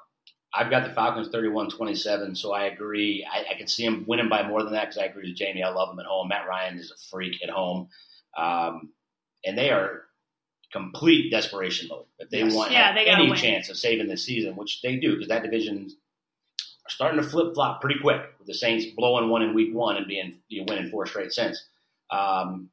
I've 0.53 0.69
got 0.69 0.87
the 0.87 0.93
Falcons 0.93 1.29
31-27, 1.29 2.37
so 2.37 2.53
I 2.53 2.65
agree. 2.65 3.27
I, 3.29 3.53
I 3.53 3.57
can 3.57 3.67
see 3.67 3.83
them 3.83 4.05
winning 4.07 4.29
by 4.29 4.47
more 4.47 4.63
than 4.63 4.71
that 4.73 4.83
because 4.85 4.97
I 4.97 5.05
agree 5.05 5.29
with 5.29 5.37
Jamie. 5.37 5.63
I 5.63 5.69
love 5.69 5.89
them 5.89 5.99
at 5.99 6.05
home. 6.05 6.29
Matt 6.29 6.47
Ryan 6.47 6.77
is 6.77 6.91
a 6.91 7.09
freak 7.09 7.43
at 7.43 7.49
home, 7.49 7.89
um, 8.37 8.93
and 9.43 9.57
they 9.57 9.69
are 9.71 10.04
complete 10.75 11.31
desperation 11.31 11.87
mode. 11.87 12.05
If 12.19 12.29
they 12.29 12.39
Yes. 12.39 12.53
want 12.53 12.71
Yeah, 12.71 12.93
they 12.93 13.05
any 13.07 13.29
win. 13.29 13.37
chance 13.37 13.69
of 13.69 13.77
saving 13.77 14.07
this 14.07 14.25
season, 14.25 14.55
which 14.55 14.81
they 14.81 14.97
do, 14.97 15.13
because 15.13 15.29
that 15.29 15.43
division 15.43 15.89
are 16.85 16.89
starting 16.89 17.21
to 17.21 17.27
flip 17.27 17.53
flop 17.53 17.81
pretty 17.81 17.99
quick 17.99 18.21
with 18.37 18.47
the 18.47 18.53
Saints 18.53 18.85
blowing 18.95 19.29
one 19.29 19.41
in 19.41 19.53
week 19.53 19.73
one 19.73 19.97
and 19.97 20.07
being 20.07 20.41
you 20.49 20.59
know, 20.63 20.65
winning 20.73 20.91
four 20.91 21.05
straight 21.05 21.31
since. 21.31 21.63
Um, 22.11 22.69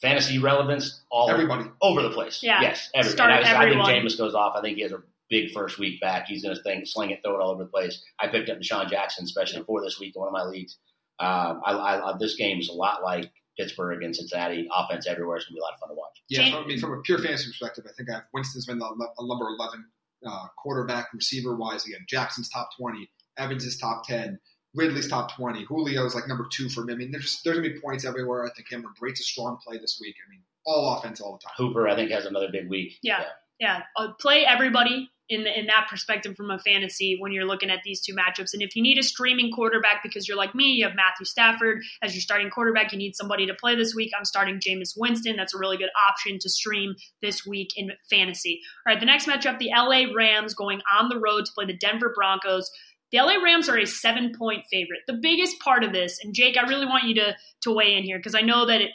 fantasy 0.00 0.38
relevance 0.38 1.02
all 1.10 1.28
Everybody. 1.30 1.64
over 1.82 2.02
the 2.02 2.10
place. 2.10 2.42
Yeah. 2.42 2.60
Yes, 2.62 2.88
every, 2.94 3.10
Start 3.10 3.30
and 3.32 3.38
I, 3.40 3.42
I 3.42 3.52
think 3.64 3.82
everyone. 3.82 3.90
Jameis 3.90 4.16
goes 4.16 4.34
off. 4.34 4.54
I 4.56 4.60
think 4.60 4.76
he 4.76 4.82
has 4.82 4.92
a 4.92 5.02
big 5.28 5.50
first 5.52 5.78
week 5.78 6.00
back. 6.00 6.26
He's 6.26 6.42
going 6.42 6.56
to 6.56 6.62
thing, 6.62 6.84
sling 6.86 7.10
it, 7.10 7.20
throw 7.22 7.34
it 7.38 7.42
all 7.42 7.50
over 7.50 7.64
the 7.64 7.68
place. 7.70 8.02
I 8.20 8.28
picked 8.28 8.48
up 8.48 8.58
DeSean 8.58 8.88
Jackson, 8.88 9.24
especially 9.24 9.62
for 9.64 9.82
this 9.82 9.98
week 10.00 10.14
in 10.16 10.20
one 10.20 10.28
of 10.28 10.32
my 10.32 10.44
leagues. 10.44 10.78
Um, 11.20 11.60
I, 11.66 11.72
I, 11.72 12.10
I, 12.14 12.16
this 12.18 12.36
game 12.36 12.60
is 12.60 12.68
a 12.68 12.72
lot 12.72 13.02
like 13.02 13.30
Pittsburgh 13.58 14.02
and 14.02 14.14
Cincinnati. 14.14 14.68
Offense 14.72 15.06
everywhere. 15.06 15.36
It's 15.36 15.46
going 15.46 15.54
to 15.54 15.56
be 15.56 15.60
a 15.60 15.64
lot 15.64 15.74
of 15.74 15.80
fun 15.80 15.88
to 15.90 15.94
watch. 15.94 16.22
Yeah, 16.28 16.50
from, 16.50 16.64
I 16.64 16.66
mean, 16.66 16.78
from 16.78 16.92
a 16.92 17.02
pure 17.02 17.18
fantasy 17.18 17.50
perspective, 17.50 17.84
I 17.88 17.92
think 17.96 18.10
I 18.10 18.14
have 18.14 18.24
Winston's 18.32 18.66
been 18.66 18.78
the, 18.78 18.84
a 18.84 19.26
number 19.26 19.46
11 19.46 19.84
uh, 20.26 20.46
quarterback 20.56 21.08
receiver 21.12 21.56
wise. 21.56 21.84
Again, 21.86 22.04
Jackson's 22.08 22.48
top 22.48 22.70
20, 22.78 23.10
Evans 23.38 23.64
is 23.64 23.78
top 23.78 24.06
10, 24.06 24.38
Ridley's 24.74 25.08
top 25.08 25.34
20, 25.34 25.66
Julio's 25.66 26.14
like 26.14 26.28
number 26.28 26.46
two 26.52 26.68
for 26.68 26.84
me. 26.84 26.92
I 26.92 26.96
mean, 26.96 27.10
there's, 27.10 27.40
there's 27.44 27.58
going 27.58 27.68
to 27.68 27.74
be 27.74 27.80
points 27.80 28.04
everywhere. 28.04 28.44
I 28.46 28.50
think 28.54 28.68
Cameron 28.68 28.94
Brate's 28.98 29.20
a 29.20 29.24
strong 29.24 29.58
play 29.66 29.78
this 29.78 29.98
week. 30.00 30.14
I 30.26 30.30
mean, 30.30 30.40
all 30.66 30.96
offense 30.98 31.20
all 31.20 31.32
the 31.32 31.38
time. 31.38 31.54
Hooper, 31.56 31.88
I 31.88 31.96
think, 31.96 32.10
has 32.10 32.26
another 32.26 32.48
big 32.52 32.68
week. 32.68 32.98
Yeah. 33.02 33.24
Yeah, 33.58 33.82
uh, 33.96 34.12
play 34.20 34.44
everybody 34.46 35.10
in 35.28 35.44
the, 35.44 35.58
in 35.58 35.66
that 35.66 35.86
perspective 35.88 36.36
from 36.36 36.50
a 36.50 36.58
fantasy 36.58 37.16
when 37.18 37.32
you're 37.32 37.44
looking 37.44 37.70
at 37.70 37.80
these 37.84 38.00
two 38.00 38.14
matchups. 38.14 38.52
And 38.52 38.62
if 38.62 38.74
you 38.74 38.82
need 38.82 38.98
a 38.98 39.02
streaming 39.02 39.52
quarterback 39.52 40.02
because 40.02 40.26
you're 40.26 40.36
like 40.36 40.54
me, 40.54 40.72
you 40.72 40.84
have 40.84 40.94
Matthew 40.94 41.26
Stafford 41.26 41.82
as 42.02 42.14
your 42.14 42.22
starting 42.22 42.50
quarterback, 42.50 42.92
you 42.92 42.98
need 42.98 43.14
somebody 43.14 43.46
to 43.46 43.54
play 43.54 43.74
this 43.74 43.94
week. 43.94 44.12
I'm 44.16 44.24
starting 44.24 44.60
Jameis 44.60 44.94
Winston. 44.96 45.36
That's 45.36 45.54
a 45.54 45.58
really 45.58 45.76
good 45.76 45.90
option 46.08 46.38
to 46.40 46.48
stream 46.48 46.94
this 47.22 47.46
week 47.46 47.72
in 47.76 47.92
fantasy. 48.08 48.60
All 48.86 48.92
right, 48.92 49.00
the 49.00 49.06
next 49.06 49.26
matchup, 49.26 49.58
the 49.58 49.70
LA 49.74 50.12
Rams 50.16 50.54
going 50.54 50.80
on 50.98 51.08
the 51.08 51.18
road 51.18 51.44
to 51.46 51.52
play 51.52 51.66
the 51.66 51.76
Denver 51.76 52.12
Broncos. 52.14 52.70
The 53.12 53.18
LA 53.18 53.42
Rams 53.42 53.68
are 53.68 53.78
a 53.78 53.86
seven 53.86 54.32
point 54.36 54.64
favorite. 54.70 55.00
The 55.06 55.18
biggest 55.20 55.58
part 55.60 55.82
of 55.82 55.92
this, 55.92 56.18
and 56.22 56.34
Jake, 56.34 56.56
I 56.58 56.68
really 56.68 56.86
want 56.86 57.04
you 57.04 57.14
to 57.16 57.36
to 57.62 57.72
weigh 57.72 57.96
in 57.96 58.04
here 58.04 58.18
because 58.18 58.34
I 58.34 58.42
know 58.42 58.66
that 58.66 58.82
it, 58.82 58.90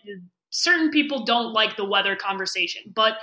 certain 0.52 0.92
people 0.92 1.26
don't 1.26 1.52
like 1.52 1.78
the 1.78 1.86
weather 1.86 2.16
conversation, 2.16 2.84
but 2.94 3.14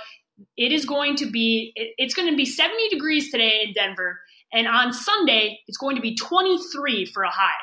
it 0.57 0.71
is 0.71 0.85
going 0.85 1.15
to 1.17 1.29
be 1.29 1.71
it, 1.75 1.93
it's 1.97 2.13
going 2.13 2.29
to 2.29 2.35
be 2.35 2.45
70 2.45 2.89
degrees 2.89 3.31
today 3.31 3.61
in 3.65 3.73
Denver, 3.73 4.19
and 4.51 4.67
on 4.67 4.93
Sunday 4.93 5.59
it's 5.67 5.77
going 5.77 5.95
to 5.95 6.01
be 6.01 6.15
23 6.15 7.05
for 7.05 7.23
a 7.23 7.29
high, 7.29 7.59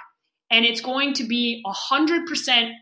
and 0.50 0.64
it's 0.64 0.80
going 0.80 1.14
to 1.14 1.24
be 1.24 1.60
100 1.64 2.26
percent 2.26 2.72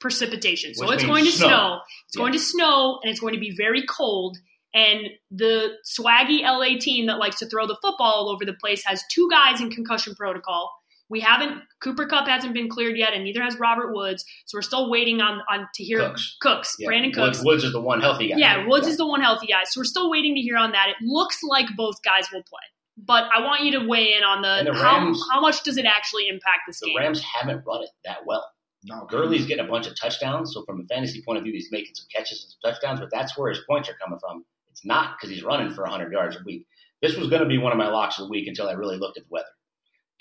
precipitation. 0.00 0.74
So 0.74 0.86
Which 0.86 0.96
it's 0.96 1.04
going 1.04 1.24
to 1.24 1.30
snow. 1.30 1.46
snow. 1.46 1.78
It's 2.06 2.16
Yeah. 2.16 2.20
going 2.22 2.32
to 2.32 2.38
snow, 2.38 3.00
and 3.02 3.10
it's 3.10 3.20
going 3.20 3.34
to 3.34 3.40
be 3.40 3.54
very 3.56 3.84
cold. 3.86 4.36
And 4.74 5.08
the 5.30 5.76
swaggy 5.86 6.42
LA 6.42 6.78
team 6.80 7.06
that 7.06 7.18
likes 7.18 7.38
to 7.40 7.46
throw 7.46 7.66
the 7.66 7.76
football 7.82 8.12
all 8.12 8.30
over 8.30 8.44
the 8.44 8.54
place 8.54 8.82
has 8.86 9.02
two 9.12 9.28
guys 9.30 9.60
in 9.60 9.70
concussion 9.70 10.14
protocol. 10.14 10.72
We 11.08 11.20
haven't 11.20 11.62
Cooper 11.82 12.06
Kupp 12.06 12.26
hasn't 12.26 12.54
been 12.54 12.68
cleared 12.68 12.96
yet, 12.96 13.12
and 13.12 13.24
neither 13.24 13.42
has 13.42 13.58
Robert 13.58 13.92
Woods. 13.92 14.24
So 14.46 14.56
we're 14.56 14.62
still 14.62 14.90
waiting 14.90 15.20
on 15.20 15.40
on 15.50 15.68
to 15.74 15.84
hear 15.84 15.98
Cooks. 15.98 16.36
Cooks, 16.40 16.76
Yeah. 16.78 16.86
Brandon 16.86 17.10
Woods, 17.16 17.38
Cooks. 17.38 17.44
Woods 17.44 17.64
is 17.64 17.72
the 17.72 17.80
one 17.80 18.00
healthy 18.00 18.28
guy. 18.28 18.36
Yeah, 18.38 18.66
Woods 18.66 18.86
is 18.86 18.96
the 18.96 19.06
one 19.06 19.20
healthy 19.20 19.46
guy. 19.48 19.64
So 19.64 19.80
we're 19.80 19.84
still 19.84 20.10
waiting 20.10 20.34
to 20.34 20.40
hear 20.40 20.56
on 20.56 20.72
that. 20.72 20.88
It 20.88 20.96
looks 21.02 21.40
like 21.42 21.66
both 21.76 21.96
guys 22.02 22.26
will 22.32 22.42
play. 22.42 22.60
But 22.96 23.24
I 23.34 23.42
want 23.42 23.62
you 23.64 23.72
to 23.80 23.86
weigh 23.86 24.14
in 24.14 24.22
on 24.22 24.44
And 24.44 24.68
the, 24.68 24.72
the 24.72 24.78
how, 24.78 25.12
how 25.30 25.40
much 25.40 25.62
does 25.64 25.76
it 25.76 25.86
actually 25.86 26.28
impact 26.28 26.60
this 26.66 26.80
The 26.80 26.86
game? 26.86 26.94
The 26.96 27.00
Rams 27.00 27.22
haven't 27.22 27.64
run 27.66 27.82
it 27.82 27.90
that 28.04 28.18
well. 28.26 28.44
No, 28.84 29.06
Gurley's 29.06 29.46
getting 29.46 29.64
a 29.64 29.68
bunch 29.68 29.86
of 29.86 29.94
touchdowns, 29.98 30.52
so 30.52 30.64
from 30.64 30.80
a 30.80 30.84
fantasy 30.92 31.22
point 31.24 31.38
of 31.38 31.44
view, 31.44 31.52
he's 31.52 31.68
making 31.70 31.94
some 31.94 32.06
catches 32.12 32.42
and 32.42 32.50
some 32.52 32.72
touchdowns, 32.72 32.98
but 33.00 33.10
that's 33.12 33.38
where 33.38 33.48
his 33.48 33.60
points 33.68 33.88
are 33.88 33.94
coming 34.02 34.18
from. 34.18 34.44
It's 34.70 34.84
not 34.84 35.16
because 35.16 35.30
he's 35.32 35.44
running 35.44 35.70
for 35.72 35.82
100 35.82 36.12
yards 36.12 36.36
a 36.36 36.40
week. 36.44 36.66
This 37.00 37.16
was 37.16 37.28
going 37.28 37.42
to 37.42 37.48
be 37.48 37.58
one 37.58 37.72
of 37.72 37.78
my 37.78 37.88
locks 37.88 38.18
of 38.18 38.26
the 38.26 38.30
week 38.30 38.48
until 38.48 38.68
I 38.68 38.72
really 38.72 38.96
looked 38.98 39.18
at 39.18 39.24
the 39.24 39.28
weather. 39.30 39.46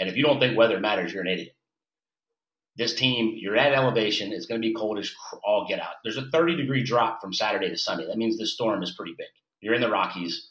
And 0.02 0.10
if 0.10 0.18
you 0.18 0.24
don't 0.24 0.40
think 0.40 0.58
weather 0.58 0.82
matters, 0.82 1.14
you're 1.14 1.22
an 1.22 1.30
idiot. 1.30 1.56
This 2.76 2.94
team, 2.94 3.36
you're 3.38 3.56
at 3.56 3.74
elevation. 3.74 4.34
It's 4.34 4.48
going 4.48 4.62
to 4.62 4.68
be 4.68 4.74
cold 4.74 5.00
as 5.00 5.14
all 5.44 5.68
get 5.70 5.80
out. 5.80 5.96
There's 6.04 6.18
a 6.18 6.30
30 6.30 6.58
degree 6.58 6.84
drop 6.84 7.22
from 7.22 7.34
Saturday 7.34 7.70
to 7.70 7.78
Sunday. 7.78 8.08
That 8.08 8.18
means 8.18 8.38
the 8.38 8.46
storm 8.46 8.84
is 8.84 8.92
pretty 8.92 9.14
big. 9.18 9.28
You're 9.62 9.76
in 9.76 9.82
the 9.82 9.90
Rockies. 9.90 10.50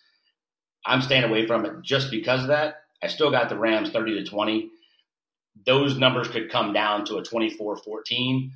I'm 0.86 1.02
staying 1.02 1.24
away 1.24 1.46
from 1.46 1.66
it 1.66 1.82
just 1.82 2.10
because 2.10 2.42
of 2.42 2.48
that. 2.48 2.76
I 3.02 3.08
still 3.08 3.30
got 3.30 3.50
the 3.50 3.58
Rams 3.58 3.90
30 3.90 4.22
to 4.22 4.30
20 4.30 4.70
those 5.66 5.98
numbers 5.98 6.28
could 6.28 6.50
come 6.50 6.72
down 6.72 7.04
to 7.06 7.16
a 7.16 7.22
24-14. 7.22 8.50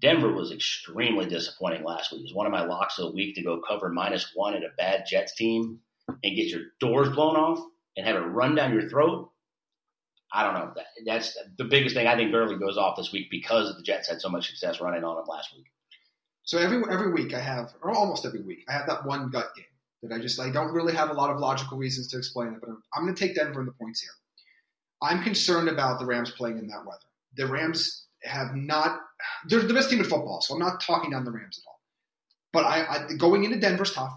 Denver 0.00 0.32
was 0.32 0.52
extremely 0.52 1.26
disappointing 1.26 1.84
last 1.84 2.12
week. 2.12 2.20
It 2.20 2.24
was 2.24 2.34
one 2.34 2.46
of 2.46 2.52
my 2.52 2.64
locks 2.64 2.98
of 2.98 3.06
the 3.06 3.14
week 3.14 3.34
to 3.36 3.42
go 3.42 3.60
cover 3.66 3.88
minus 3.88 4.32
one 4.34 4.54
at 4.54 4.62
a 4.62 4.70
bad 4.76 5.04
Jets 5.08 5.34
team 5.34 5.80
and 6.08 6.36
get 6.36 6.48
your 6.48 6.62
doors 6.80 7.08
blown 7.08 7.36
off 7.36 7.64
and 7.96 8.06
have 8.06 8.16
it 8.16 8.20
run 8.20 8.54
down 8.54 8.72
your 8.72 8.88
throat. 8.88 9.30
I 10.34 10.42
don't 10.42 10.54
know. 10.54 10.72
That, 10.74 10.86
that's 11.06 11.38
the 11.56 11.64
biggest 11.64 11.94
thing. 11.94 12.08
I 12.08 12.16
think 12.16 12.32
Gurley 12.32 12.58
goes 12.58 12.76
off 12.76 12.96
this 12.96 13.12
week 13.12 13.30
because 13.30 13.74
the 13.76 13.82
Jets 13.82 14.08
had 14.08 14.20
so 14.20 14.28
much 14.28 14.48
success 14.48 14.80
running 14.80 15.04
on 15.04 15.16
him 15.16 15.24
last 15.28 15.54
week. 15.54 15.66
So 16.42 16.58
every 16.58 16.82
every 16.90 17.12
week 17.12 17.32
I 17.32 17.40
have, 17.40 17.72
or 17.80 17.92
almost 17.92 18.26
every 18.26 18.42
week, 18.42 18.64
I 18.68 18.72
have 18.72 18.86
that 18.88 19.06
one 19.06 19.30
gut 19.30 19.54
game 19.54 19.64
that 20.02 20.12
I 20.12 20.18
just 20.18 20.40
I 20.40 20.50
don't 20.50 20.72
really 20.72 20.92
have 20.92 21.10
a 21.10 21.14
lot 21.14 21.30
of 21.30 21.38
logical 21.38 21.78
reasons 21.78 22.08
to 22.08 22.18
explain 22.18 22.48
it, 22.48 22.60
but 22.60 22.68
I'm, 22.68 22.82
I'm 22.94 23.04
going 23.04 23.14
to 23.14 23.26
take 23.26 23.36
Denver 23.36 23.60
in 23.60 23.66
the 23.66 23.72
points 23.72 24.00
here. 24.02 24.10
I'm 25.00 25.22
concerned 25.22 25.68
about 25.68 26.00
the 26.00 26.06
Rams 26.06 26.32
playing 26.32 26.58
in 26.58 26.66
that 26.66 26.84
weather. 26.84 26.98
The 27.36 27.46
Rams 27.46 28.06
have 28.24 28.54
not. 28.54 29.00
They're 29.46 29.60
the 29.60 29.72
best 29.72 29.88
team 29.88 30.00
in 30.00 30.04
football, 30.04 30.40
so 30.40 30.54
I'm 30.54 30.60
not 30.60 30.80
talking 30.80 31.10
down 31.10 31.24
the 31.24 31.30
Rams 31.30 31.58
at 31.58 31.68
all. 31.68 31.80
But 32.52 32.64
I, 32.64 32.86
I 32.86 33.14
going 33.16 33.44
into 33.44 33.58
Denver's 33.58 33.92
tough. 33.92 34.12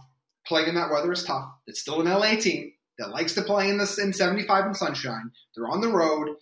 Playing 0.47 0.69
in 0.69 0.75
that 0.75 0.89
weather 0.89 1.11
is 1.11 1.23
tough. 1.23 1.49
It's 1.67 1.81
still 1.81 2.01
an 2.01 2.07
LA 2.07 2.35
team 2.35 2.71
that 2.97 3.11
likes 3.11 3.33
to 3.35 3.41
play 3.41 3.69
in 3.69 3.77
this 3.77 3.99
in 3.99 4.13
75 4.13 4.65
and 4.65 4.75
sunshine. 4.75 5.31
They're 5.55 5.67
on 5.67 5.81
the 5.81 5.91
road. 5.91 6.35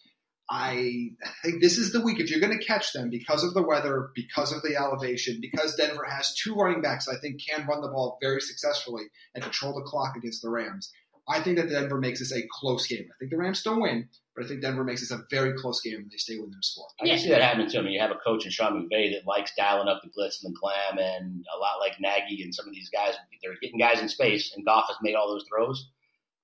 I 0.50 1.10
think 1.44 1.62
this 1.62 1.80
is 1.80 1.92
the 1.92 2.02
week 2.02 2.20
if 2.20 2.30
you're 2.30 2.40
going 2.40 2.58
to 2.58 2.64
catch 2.64 2.94
them 2.94 3.10
because 3.10 3.44
of 3.44 3.56
the 3.56 3.64
weather, 3.64 4.12
because 4.14 4.52
of 4.52 4.62
the 4.62 4.76
elevation, 4.76 5.40
because 5.42 5.76
Denver 5.76 6.06
has 6.08 6.36
two 6.36 6.54
running 6.54 6.84
backs 6.84 7.08
I 7.08 7.18
think 7.18 7.42
can 7.42 7.66
run 7.66 7.82
the 7.82 7.88
ball 7.88 8.20
very 8.22 8.42
successfully 8.42 9.06
and 9.34 9.44
control 9.44 9.74
the 9.74 9.82
clock 9.82 10.16
against 10.16 10.44
the 10.44 10.52
Rams. 10.52 10.92
I 11.28 11.42
think 11.42 11.58
that 11.58 11.70
Denver 11.70 12.00
makes 12.00 12.20
this 12.20 12.32
a 12.32 12.44
close 12.52 12.86
game. 12.86 13.08
I 13.10 13.16
think 13.18 13.32
the 13.32 13.38
Rams 13.38 13.64
don't 13.64 13.82
win, 13.82 14.08
but 14.36 14.46
I 14.46 14.48
think 14.48 14.62
Denver 14.62 14.84
makes 14.84 15.02
this 15.02 15.10
a 15.10 15.24
very 15.32 15.54
close 15.58 15.82
game 15.82 15.96
and 15.96 16.12
they 16.12 16.18
stay 16.18 16.38
within 16.38 16.54
a 16.54 16.64
score. 16.64 16.86
I 17.02 17.08
can 17.08 17.18
see 17.18 17.30
that 17.30 17.42
happening 17.42 17.68
too. 17.68 17.80
I 17.80 17.82
mean, 17.82 17.94
you 17.94 18.00
have 18.00 18.12
a 18.12 18.20
coach 18.24 18.46
in 18.46 18.52
Sean 18.52 18.74
McVay 18.74 19.12
that 19.14 19.26
likes 19.26 19.52
dialing 19.58 19.88
up 19.88 20.02
the 20.04 20.12
blitz 20.14 20.44
and 20.44 20.54
the 20.54 20.60
glam, 20.60 21.00
and 21.00 21.44
a 21.56 21.58
lot 21.60 21.80
like 21.80 22.00
Nagy 22.00 22.44
and 22.44 22.54
some 22.54 22.68
of 22.68 22.74
these 22.76 22.92
guys, 22.92 23.16
they're 23.42 23.56
getting 23.60 23.80
guys 23.80 24.00
in 24.00 24.08
space, 24.10 24.54
and 24.56 24.64
Goff 24.64 24.86
has 24.88 24.98
made 25.02 25.16
all 25.16 25.28
those 25.28 25.46
throws. 25.50 25.90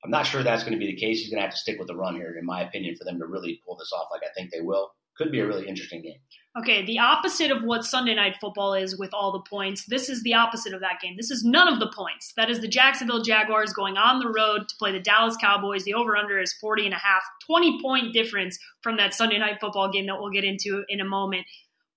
I'm 0.04 0.12
not 0.12 0.26
sure 0.26 0.44
that's 0.44 0.64
going 0.64 0.74
to 0.74 0.80
be 0.80 0.88
the 0.88 1.00
case. 1.00 1.20
He's 1.20 1.30
going 1.30 1.38
to 1.38 1.44
have 1.44 1.52
to 1.52 1.58
stick 1.60 1.78
with 1.78 1.88
the 1.88 1.96
run 1.96 2.16
here, 2.16 2.36
in 2.38 2.46
my 2.46 2.62
opinion, 2.62 2.96
for 2.96 3.04
them 3.04 3.20
to 3.20 3.26
really 3.26 3.62
pull 3.66 3.78
this 3.78 3.92
off 3.94 4.08
like 4.12 4.22
I 4.24 4.34
think 4.36 4.52
they 4.52 4.62
will. 4.62 4.92
Could 5.18 5.32
be 5.32 5.42
a 5.42 5.46
really 5.46 5.68
interesting 5.68 6.02
game. 6.02 6.20
Okay, 6.58 6.86
the 6.86 7.00
opposite 7.00 7.52
of 7.52 7.64
what 7.64 7.86
Sunday 7.86 8.16
night 8.16 8.38
football 8.42 8.74
is 8.74 8.98
with 8.98 9.14
all 9.14 9.32
the 9.32 9.44
points. 9.50 9.86
This 9.86 10.10
is 10.10 10.24
the 10.24 10.34
opposite 10.34 10.74
of 10.74 10.82
that 10.82 11.00
game. 11.02 11.16
This 11.16 11.30
is 11.30 11.44
none 11.44 11.72
of 11.72 11.80
the 11.80 11.92
points. 11.96 12.34
That 12.36 12.50
is 12.50 12.60
the 12.60 12.68
Jacksonville 12.68 13.22
Jaguars 13.22 13.74
going 13.74 13.98
on 13.98 14.20
the 14.20 14.30
road 14.30 14.68
to 14.68 14.76
play 14.80 14.92
the 14.92 15.00
Dallas 15.00 15.38
Cowboys. 15.38 15.84
The 15.84 15.94
over 15.94 16.18
under 16.18 16.40
is 16.40 16.54
40 16.60 16.86
and 16.86 16.94
a 16.94 16.98
half. 16.98 17.24
20 17.46 17.82
point 17.82 18.14
difference 18.14 18.58
from 18.82 18.98
that 18.98 19.14
Sunday 19.14 19.38
night 19.38 19.60
football 19.62 19.92
game 19.92 20.08
that 20.08 20.20
we'll 20.20 20.32
get 20.32 20.44
into 20.44 20.84
in 20.90 21.00
a 21.00 21.06
moment. 21.06 21.46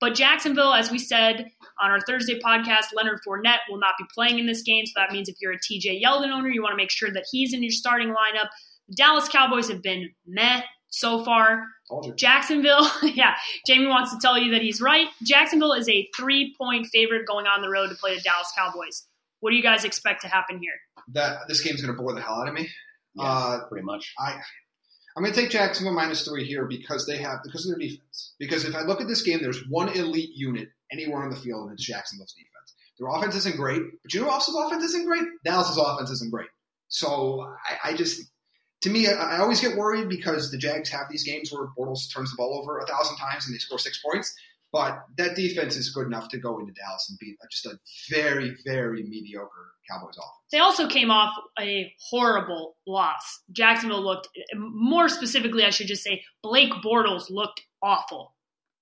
But 0.00 0.14
Jacksonville, 0.14 0.74
as 0.74 0.90
we 0.90 0.98
said 0.98 1.46
on 1.80 1.90
our 1.90 2.00
Thursday 2.00 2.38
podcast, 2.38 2.87
Leonard 2.94 3.20
Fournette 3.26 3.61
will 3.70 3.78
not 3.78 3.94
be 3.98 4.04
playing 4.14 4.38
in 4.38 4.46
this 4.46 4.62
game. 4.62 4.85
So 4.87 4.92
that 4.96 5.12
means 5.12 5.28
if 5.28 5.37
you're 5.40 5.52
a 5.52 5.57
TJ 5.59 6.02
Yeldon 6.02 6.30
owner, 6.33 6.48
you 6.48 6.62
want 6.62 6.72
to 6.72 6.76
make 6.76 6.90
sure 6.90 7.11
that 7.12 7.24
he's 7.30 7.54
in 7.54 7.62
your 7.62 7.70
starting 7.72 8.09
lineup. 8.09 8.48
The 8.88 8.96
Dallas 8.96 9.28
Cowboys 9.28 9.68
have 9.68 9.83
been 9.83 10.11
meh 10.26 10.61
so 10.90 11.24
far. 11.24 11.64
Jacksonville, 12.16 12.87
yeah, 13.02 13.35
Jamie 13.66 13.87
wants 13.87 14.12
to 14.12 14.18
tell 14.20 14.38
you 14.38 14.50
that 14.52 14.62
he's 14.62 14.80
right. 14.80 15.09
Jacksonville 15.22 15.72
is 15.72 15.88
a 15.88 16.09
three 16.16 16.54
point 16.61 16.87
favorite 16.92 17.26
going 17.26 17.46
on 17.46 17.62
the 17.62 17.68
road 17.70 17.88
to 17.88 17.94
play 17.94 18.14
the 18.14 18.20
Dallas 18.20 18.52
Cowboys. 18.57 19.07
What 19.40 19.50
do 19.50 19.57
you 19.57 19.62
guys 19.62 19.85
expect 19.85 20.22
to 20.22 20.28
happen 20.28 20.59
here? 20.59 20.72
That 21.12 21.40
this 21.48 21.61
game's 21.61 21.83
going 21.83 21.94
to 21.94 22.00
bore 22.00 22.14
the 22.14 22.20
hell 22.20 22.35
out 22.40 22.48
of 22.48 22.54
me. 22.54 22.68
Yeah, 23.14 23.24
Uh, 23.24 23.59
pretty 23.68 23.85
much. 23.85 24.12
I 24.18 24.40
I'm 25.16 25.22
going 25.22 25.33
to 25.33 25.40
take 25.40 25.50
Jacksonville 25.50 25.94
minus 25.94 26.27
three 26.27 26.44
here 26.44 26.66
because 26.66 27.07
they 27.07 27.18
have 27.18 27.38
because 27.44 27.64
of 27.66 27.70
their 27.70 27.88
defense. 27.88 28.35
Because 28.38 28.64
if 28.64 28.74
I 28.74 28.83
look 28.83 29.00
at 29.00 29.07
this 29.07 29.22
game, 29.22 29.40
there's 29.40 29.68
one 29.68 29.88
elite 29.90 30.31
unit 30.35 30.68
anywhere 30.90 31.22
on 31.22 31.31
the 31.31 31.37
field, 31.37 31.68
and 31.68 31.72
it's 31.74 31.87
Jacksonville's 31.87 32.33
defense. 32.33 32.74
Their 32.98 33.09
offense 33.09 33.37
isn't 33.37 33.57
great, 33.57 33.83
but 34.03 34.12
you 34.12 34.20
know 34.20 34.27
who 34.27 34.33
else's 34.33 34.57
offense 34.57 34.85
isn't 34.85 35.07
great? 35.07 35.24
Dallas's 35.44 35.79
offense 35.79 36.11
isn't 36.11 36.33
great. 36.33 36.48
So 36.88 37.40
I, 37.42 37.90
I 37.90 37.94
just, 37.94 38.22
to 38.83 38.90
me, 38.90 39.09
I, 39.09 39.12
I 39.12 39.38
always 39.38 39.61
get 39.61 39.77
worried 39.77 40.09
because 40.09 40.50
the 40.50 40.59
Jags 40.59 40.90
have 40.90 41.07
these 41.11 41.24
games 41.24 41.53
where 41.53 41.68
Bortles 41.79 42.12
turns 42.12 42.31
the 42.31 42.37
ball 42.37 42.59
over 42.61 42.79
a 42.79 42.87
thousand 42.87 43.16
times 43.16 43.46
and 43.46 43.55
they 43.55 43.59
score 43.59 43.79
six 43.79 44.00
points. 44.00 44.35
But 44.74 45.04
that 45.18 45.37
defense 45.37 45.76
is 45.76 45.90
good 45.90 46.08
enough 46.08 46.28
to 46.30 46.38
go 46.38 46.58
into 46.58 46.72
Dallas 46.72 47.06
and 47.08 47.16
beat 47.20 47.37
uh, 47.40 47.46
just 47.48 47.64
a 47.64 47.78
very, 48.10 48.56
very 48.66 49.04
mediocre 49.04 49.70
Cowboys 49.88 50.16
offense. 50.16 50.48
They 50.50 50.58
also 50.58 50.88
came 50.88 51.12
off 51.12 51.32
a 51.60 51.92
horrible 52.10 52.76
loss. 52.84 53.22
Jacksonville 53.52 54.02
looked, 54.02 54.28
more 54.56 55.08
specifically, 55.08 55.64
I 55.64 55.70
should 55.70 55.87
just 55.87 56.02
say, 56.02 56.24
Blake 56.42 56.72
Bortles 56.84 57.30
looked 57.30 57.60
awful. 57.84 58.34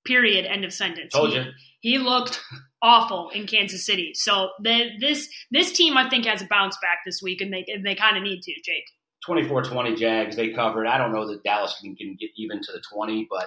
Period. 0.06 0.46
End 0.46 0.64
of 0.64 0.72
sentence. 0.72 1.12
Told 1.12 1.28
He- 1.30 1.36
you. 1.36 1.44
he 1.80 1.98
looked 1.98 2.40
awful 2.82 3.28
in 3.28 3.46
Kansas 3.46 3.84
City. 3.84 4.12
So 4.14 4.48
the, 4.62 4.92
this 4.98 5.28
this 5.50 5.72
team, 5.72 5.98
I 5.98 6.08
think, 6.08 6.24
has 6.24 6.40
a 6.40 6.46
bounce 6.46 6.78
back 6.80 7.00
this 7.04 7.20
week, 7.22 7.42
and 7.42 7.52
they 7.52 7.64
and 7.68 7.84
they 7.86 7.94
kind 7.94 8.16
of 8.16 8.22
need 8.22 8.40
to. 8.42 8.52
Jake. 8.64 8.84
24-20 9.28 9.96
Jags, 9.96 10.34
they 10.36 10.50
covered. 10.50 10.86
I 10.86 10.98
don't 10.98 11.12
know 11.12 11.28
that 11.28 11.44
Dallas 11.44 11.78
can, 11.80 11.94
can 11.94 12.16
get 12.18 12.30
even 12.36 12.60
to 12.60 12.72
the 12.72 12.82
20, 12.92 13.28
but 13.30 13.46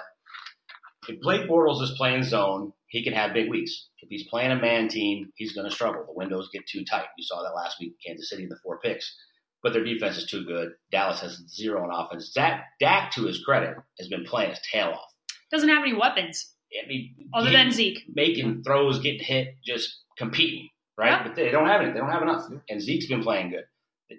if 1.08 1.20
Blake 1.20 1.48
Bortles 1.48 1.82
is 1.82 1.94
playing 1.96 2.22
zone, 2.24 2.72
he 2.88 3.02
can 3.02 3.12
have 3.12 3.34
big 3.34 3.50
weeks. 3.50 3.88
If 4.00 4.08
he's 4.08 4.28
playing 4.28 4.52
a 4.52 4.56
man 4.60 4.88
team, 4.88 5.32
he's 5.34 5.52
going 5.52 5.68
to 5.68 5.74
struggle. 5.74 6.04
The 6.06 6.12
windows 6.12 6.48
get 6.52 6.66
too 6.66 6.84
tight. 6.84 7.06
You 7.18 7.24
saw 7.24 7.42
that 7.42 7.54
last 7.54 7.76
week 7.80 7.94
Kansas 8.04 8.30
City, 8.30 8.46
the 8.46 8.58
four 8.62 8.78
picks. 8.80 9.16
But 9.62 9.72
their 9.72 9.84
defense 9.84 10.16
is 10.16 10.26
too 10.30 10.44
good. 10.44 10.70
Dallas 10.92 11.20
has 11.20 11.42
zero 11.48 11.82
on 11.82 11.90
offense. 11.90 12.30
Dak, 12.32 12.64
Dak, 12.78 13.10
to 13.12 13.24
his 13.24 13.42
credit, 13.44 13.76
has 13.98 14.08
been 14.08 14.24
playing 14.24 14.50
his 14.50 14.60
tail 14.72 14.90
off. 14.90 15.12
Doesn't 15.50 15.68
have 15.68 15.82
any 15.82 15.94
weapons 15.94 16.54
I 16.72 16.86
mean, 16.86 17.14
other 17.34 17.50
than 17.50 17.72
Zeke. 17.72 18.02
making 18.12 18.62
throws, 18.62 19.00
getting 19.00 19.24
hit, 19.24 19.56
just 19.64 20.02
competing, 20.18 20.68
right? 20.98 21.10
Yeah. 21.10 21.22
But 21.22 21.36
they 21.36 21.50
don't 21.50 21.66
have 21.66 21.80
any. 21.80 21.92
They 21.92 21.98
don't 21.98 22.10
have 22.10 22.22
enough. 22.22 22.44
And 22.68 22.80
Zeke's 22.82 23.06
been 23.06 23.22
playing 23.22 23.50
good. 23.50 23.64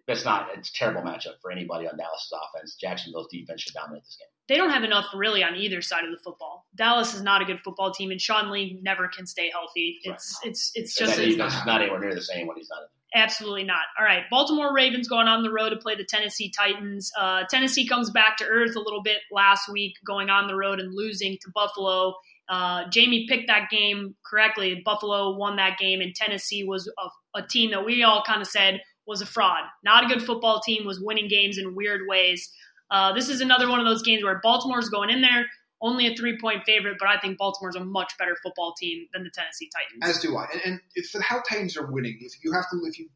That's 0.07 0.25
not. 0.25 0.49
It's 0.57 0.69
a 0.69 0.73
terrible 0.73 1.01
matchup 1.01 1.39
for 1.41 1.51
anybody 1.51 1.87
on 1.87 1.97
Dallas's 1.97 2.33
offense. 2.33 2.75
Jacksonville's 2.79 3.27
defense 3.31 3.61
should 3.61 3.73
dominate 3.73 4.03
this 4.03 4.17
game. 4.19 4.27
They 4.47 4.55
don't 4.55 4.69
have 4.69 4.83
enough 4.83 5.05
really 5.13 5.43
on 5.43 5.55
either 5.55 5.81
side 5.81 6.05
of 6.05 6.11
the 6.11 6.17
football. 6.23 6.65
Dallas 6.75 7.13
is 7.13 7.21
not 7.21 7.41
a 7.41 7.45
good 7.45 7.59
football 7.63 7.91
team, 7.91 8.11
and 8.11 8.21
Sean 8.21 8.49
Lee 8.49 8.79
never 8.81 9.07
can 9.07 9.25
stay 9.25 9.49
healthy. 9.51 9.99
It's 10.03 10.39
it's 10.43 10.71
it's 10.73 10.95
just 10.95 11.17
it's 11.19 11.35
defense 11.35 11.53
not 11.65 11.81
anywhere 11.81 11.99
near 11.99 12.15
the 12.15 12.21
same 12.21 12.47
when 12.47 12.57
he's 12.57 12.69
not. 12.69 12.89
Absolutely 13.15 13.63
not. 13.63 13.83
All 13.97 14.05
right, 14.05 14.23
Baltimore 14.29 14.73
Ravens 14.73 15.07
going 15.07 15.27
on 15.27 15.41
the 15.41 15.51
road 15.51 15.69
to 15.69 15.77
play 15.77 15.95
the 15.95 16.03
Tennessee 16.03 16.51
Titans. 16.51 17.11
Uh, 17.17 17.43
Tennessee 17.49 17.87
comes 17.87 18.09
back 18.11 18.37
to 18.37 18.45
earth 18.45 18.75
a 18.75 18.79
little 18.79 19.01
bit 19.01 19.17
last 19.31 19.69
week, 19.71 19.93
going 20.05 20.29
on 20.29 20.47
the 20.47 20.55
road 20.55 20.79
and 20.79 20.93
losing 20.93 21.37
to 21.41 21.51
Buffalo. 21.53 22.13
Uh, 22.49 22.83
Jamie 22.89 23.25
picked 23.27 23.47
that 23.47 23.69
game 23.69 24.15
correctly. 24.25 24.81
Buffalo 24.83 25.35
won 25.35 25.57
that 25.57 25.77
game, 25.77 26.01
and 26.01 26.15
Tennessee 26.15 26.63
was 26.63 26.91
a, 26.97 27.39
a 27.39 27.47
team 27.47 27.71
that 27.71 27.85
we 27.85 28.03
all 28.03 28.23
kind 28.25 28.41
of 28.41 28.47
said 28.47 28.81
was 29.05 29.21
a 29.21 29.25
fraud. 29.25 29.63
Not 29.83 30.03
a 30.03 30.07
good 30.07 30.23
football 30.23 30.59
team, 30.59 30.85
was 30.85 30.99
winning 31.01 31.29
games 31.29 31.57
in 31.57 31.75
weird 31.75 32.01
ways. 32.07 32.51
Uh, 32.89 33.13
this 33.13 33.29
is 33.29 33.41
another 33.41 33.69
one 33.69 33.79
of 33.79 33.85
those 33.85 34.01
games 34.01 34.23
where 34.23 34.39
Baltimore's 34.41 34.89
going 34.89 35.09
in 35.09 35.21
there, 35.21 35.45
only 35.81 36.07
a 36.07 36.15
three 36.15 36.37
point 36.39 36.63
favorite, 36.65 36.97
but 36.99 37.07
I 37.07 37.19
think 37.19 37.37
Baltimore's 37.37 37.75
a 37.75 37.83
much 37.83 38.13
better 38.17 38.35
football 38.41 38.73
team 38.79 39.07
than 39.13 39.23
the 39.23 39.29
Tennessee 39.29 39.69
Titans. 39.75 40.17
As 40.17 40.21
do 40.21 40.37
I. 40.37 40.47
And, 40.53 40.61
and 40.65 40.79
if 40.95 41.13
how 41.21 41.41
Titans 41.47 41.77
are 41.77 41.91
winning, 41.91 42.17
if 42.21 42.33
you 42.43 42.53
have 42.53 42.69
to, 42.71 42.81
if 42.85 42.97
you 42.97 43.09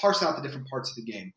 parse 0.00 0.22
out 0.22 0.36
the 0.36 0.42
different 0.42 0.68
parts 0.68 0.90
of 0.90 0.96
the 0.96 1.10
game, 1.10 1.32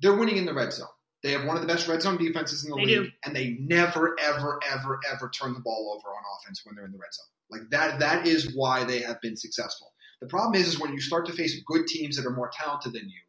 they're 0.00 0.16
winning 0.16 0.36
in 0.36 0.44
the 0.46 0.54
red 0.54 0.72
zone. 0.72 0.88
They 1.22 1.32
have 1.32 1.46
one 1.46 1.56
of 1.56 1.62
the 1.62 1.68
best 1.68 1.88
red 1.88 2.02
zone 2.02 2.18
defenses 2.18 2.64
in 2.64 2.70
the 2.70 2.76
They 2.76 2.84
league, 2.84 3.04
do. 3.04 3.10
and 3.24 3.34
they 3.34 3.56
never, 3.58 4.14
ever, 4.20 4.60
ever, 4.70 5.00
ever 5.10 5.30
turn 5.30 5.54
the 5.54 5.60
ball 5.60 5.96
over 5.96 6.14
on 6.14 6.22
offense 6.38 6.60
when 6.64 6.76
they're 6.76 6.84
in 6.84 6.92
the 6.92 6.98
red 6.98 7.12
zone. 7.14 7.26
Like 7.50 7.70
that, 7.70 8.00
that 8.00 8.26
is 8.26 8.54
why 8.54 8.84
they 8.84 9.00
have 9.00 9.20
been 9.22 9.36
successful. 9.36 9.92
The 10.20 10.26
problem 10.26 10.54
is, 10.60 10.68
is 10.68 10.78
when 10.80 10.92
you 10.92 11.00
start 11.00 11.26
to 11.26 11.32
face 11.32 11.60
good 11.66 11.86
teams 11.86 12.16
that 12.16 12.26
are 12.26 12.34
more 12.34 12.50
talented 12.52 12.92
than 12.92 13.04
you, 13.04 13.20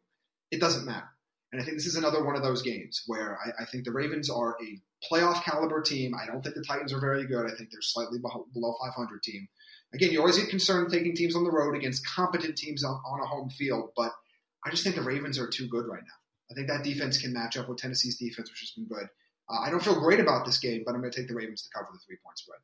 it 0.50 0.60
doesn't 0.60 0.84
matter. 0.84 1.08
And 1.52 1.60
I 1.60 1.64
think 1.64 1.76
this 1.76 1.86
is 1.86 1.96
another 1.96 2.24
one 2.24 2.36
of 2.36 2.42
those 2.42 2.62
games 2.62 3.02
where 3.06 3.38
I, 3.44 3.62
I 3.62 3.64
think 3.66 3.84
the 3.84 3.92
Ravens 3.92 4.28
are 4.28 4.56
a 4.60 4.80
playoff 5.10 5.42
caliber 5.44 5.80
team. 5.80 6.12
I 6.14 6.26
don't 6.26 6.42
think 6.42 6.54
the 6.54 6.64
Titans 6.64 6.92
are 6.92 7.00
very 7.00 7.26
good. 7.26 7.46
I 7.46 7.54
think 7.56 7.70
they're 7.70 7.80
slightly 7.80 8.18
below 8.18 8.74
500 8.80 9.22
team. 9.22 9.48
Again, 9.94 10.10
you 10.10 10.18
always 10.18 10.38
get 10.38 10.48
concerned 10.48 10.90
taking 10.90 11.14
teams 11.14 11.36
on 11.36 11.44
the 11.44 11.50
road 11.50 11.76
against 11.76 12.06
competent 12.06 12.56
teams 12.56 12.82
on, 12.84 12.94
on 12.94 13.20
a 13.20 13.26
home 13.26 13.48
field, 13.50 13.90
but 13.96 14.12
I 14.64 14.70
just 14.70 14.82
think 14.82 14.96
the 14.96 15.02
Ravens 15.02 15.38
are 15.38 15.48
too 15.48 15.68
good 15.68 15.86
right 15.86 16.02
now. 16.02 16.50
I 16.50 16.54
think 16.54 16.68
that 16.68 16.84
defense 16.84 17.18
can 17.18 17.32
match 17.32 17.56
up 17.56 17.68
with 17.68 17.78
Tennessee's 17.78 18.18
defense, 18.18 18.50
which 18.50 18.60
has 18.60 18.70
been 18.70 18.86
good. 18.86 19.08
Uh, 19.48 19.60
I 19.60 19.70
don't 19.70 19.82
feel 19.82 20.00
great 20.00 20.20
about 20.20 20.44
this 20.44 20.58
game, 20.58 20.82
but 20.84 20.94
I'm 20.94 21.00
going 21.00 21.12
to 21.12 21.18
take 21.18 21.28
the 21.28 21.34
Ravens 21.34 21.62
to 21.62 21.68
cover 21.74 21.88
the 21.92 21.98
three 22.06 22.16
point 22.24 22.38
spread. 22.38 22.58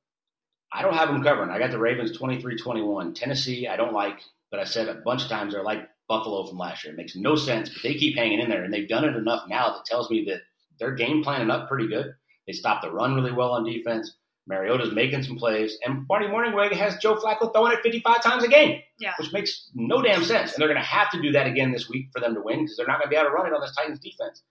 I 0.72 0.82
don't 0.82 0.94
have 0.94 1.08
them 1.08 1.22
covering. 1.22 1.50
I 1.50 1.58
got 1.58 1.70
the 1.70 1.78
Ravens 1.78 2.16
23-21. 2.18 3.14
Tennessee, 3.14 3.68
I 3.68 3.76
don't 3.76 3.92
like, 3.92 4.20
but 4.50 4.58
I 4.58 4.64
said 4.64 4.88
a 4.88 4.94
bunch 4.94 5.22
of 5.22 5.28
times 5.28 5.52
they're 5.52 5.62
like 5.62 5.88
Buffalo 6.08 6.46
from 6.46 6.58
last 6.58 6.84
year. 6.84 6.92
It 6.92 6.96
makes 6.96 7.16
no 7.16 7.36
sense, 7.36 7.68
but 7.68 7.82
they 7.82 7.94
keep 7.94 8.16
hanging 8.16 8.40
in 8.40 8.48
there, 8.50 8.64
and 8.64 8.72
they've 8.72 8.88
done 8.88 9.04
it 9.04 9.16
enough 9.16 9.44
now 9.48 9.68
that 9.72 9.84
tells 9.86 10.10
me 10.10 10.24
that 10.28 10.40
they're 10.78 10.94
game 10.94 11.22
planning 11.22 11.50
up 11.50 11.68
pretty 11.68 11.88
good. 11.88 12.12
They 12.46 12.52
stop 12.52 12.82
the 12.82 12.90
run 12.90 13.14
really 13.14 13.32
well 13.32 13.52
on 13.52 13.64
defense. 13.64 14.16
Mariota's 14.48 14.92
making 14.92 15.22
some 15.22 15.36
plays, 15.36 15.78
and 15.86 16.04
Marty 16.08 16.26
Mornhinweg 16.26 16.72
has 16.72 16.96
Joe 16.96 17.14
Flacco 17.14 17.52
throwing 17.52 17.72
it 17.72 17.78
55 17.82 18.22
times 18.22 18.42
a 18.42 18.48
game, 18.48 18.80
Yeah. 18.98 19.12
which 19.20 19.32
makes 19.32 19.70
no 19.74 20.02
damn 20.02 20.24
sense. 20.24 20.52
And 20.52 20.60
they're 20.60 20.68
going 20.68 20.80
to 20.80 20.86
have 20.86 21.10
to 21.12 21.22
do 21.22 21.30
that 21.32 21.46
again 21.46 21.70
this 21.70 21.88
week 21.88 22.08
for 22.12 22.20
them 22.20 22.34
to 22.34 22.40
win 22.42 22.60
because 22.62 22.76
they're 22.76 22.86
not 22.88 22.98
going 22.98 23.06
to 23.06 23.10
be 23.10 23.16
able 23.16 23.28
to 23.28 23.34
run 23.34 23.46
it 23.46 23.54
on 23.54 23.60
this 23.60 23.74
Titans 23.76 24.00
defense. 24.00 24.42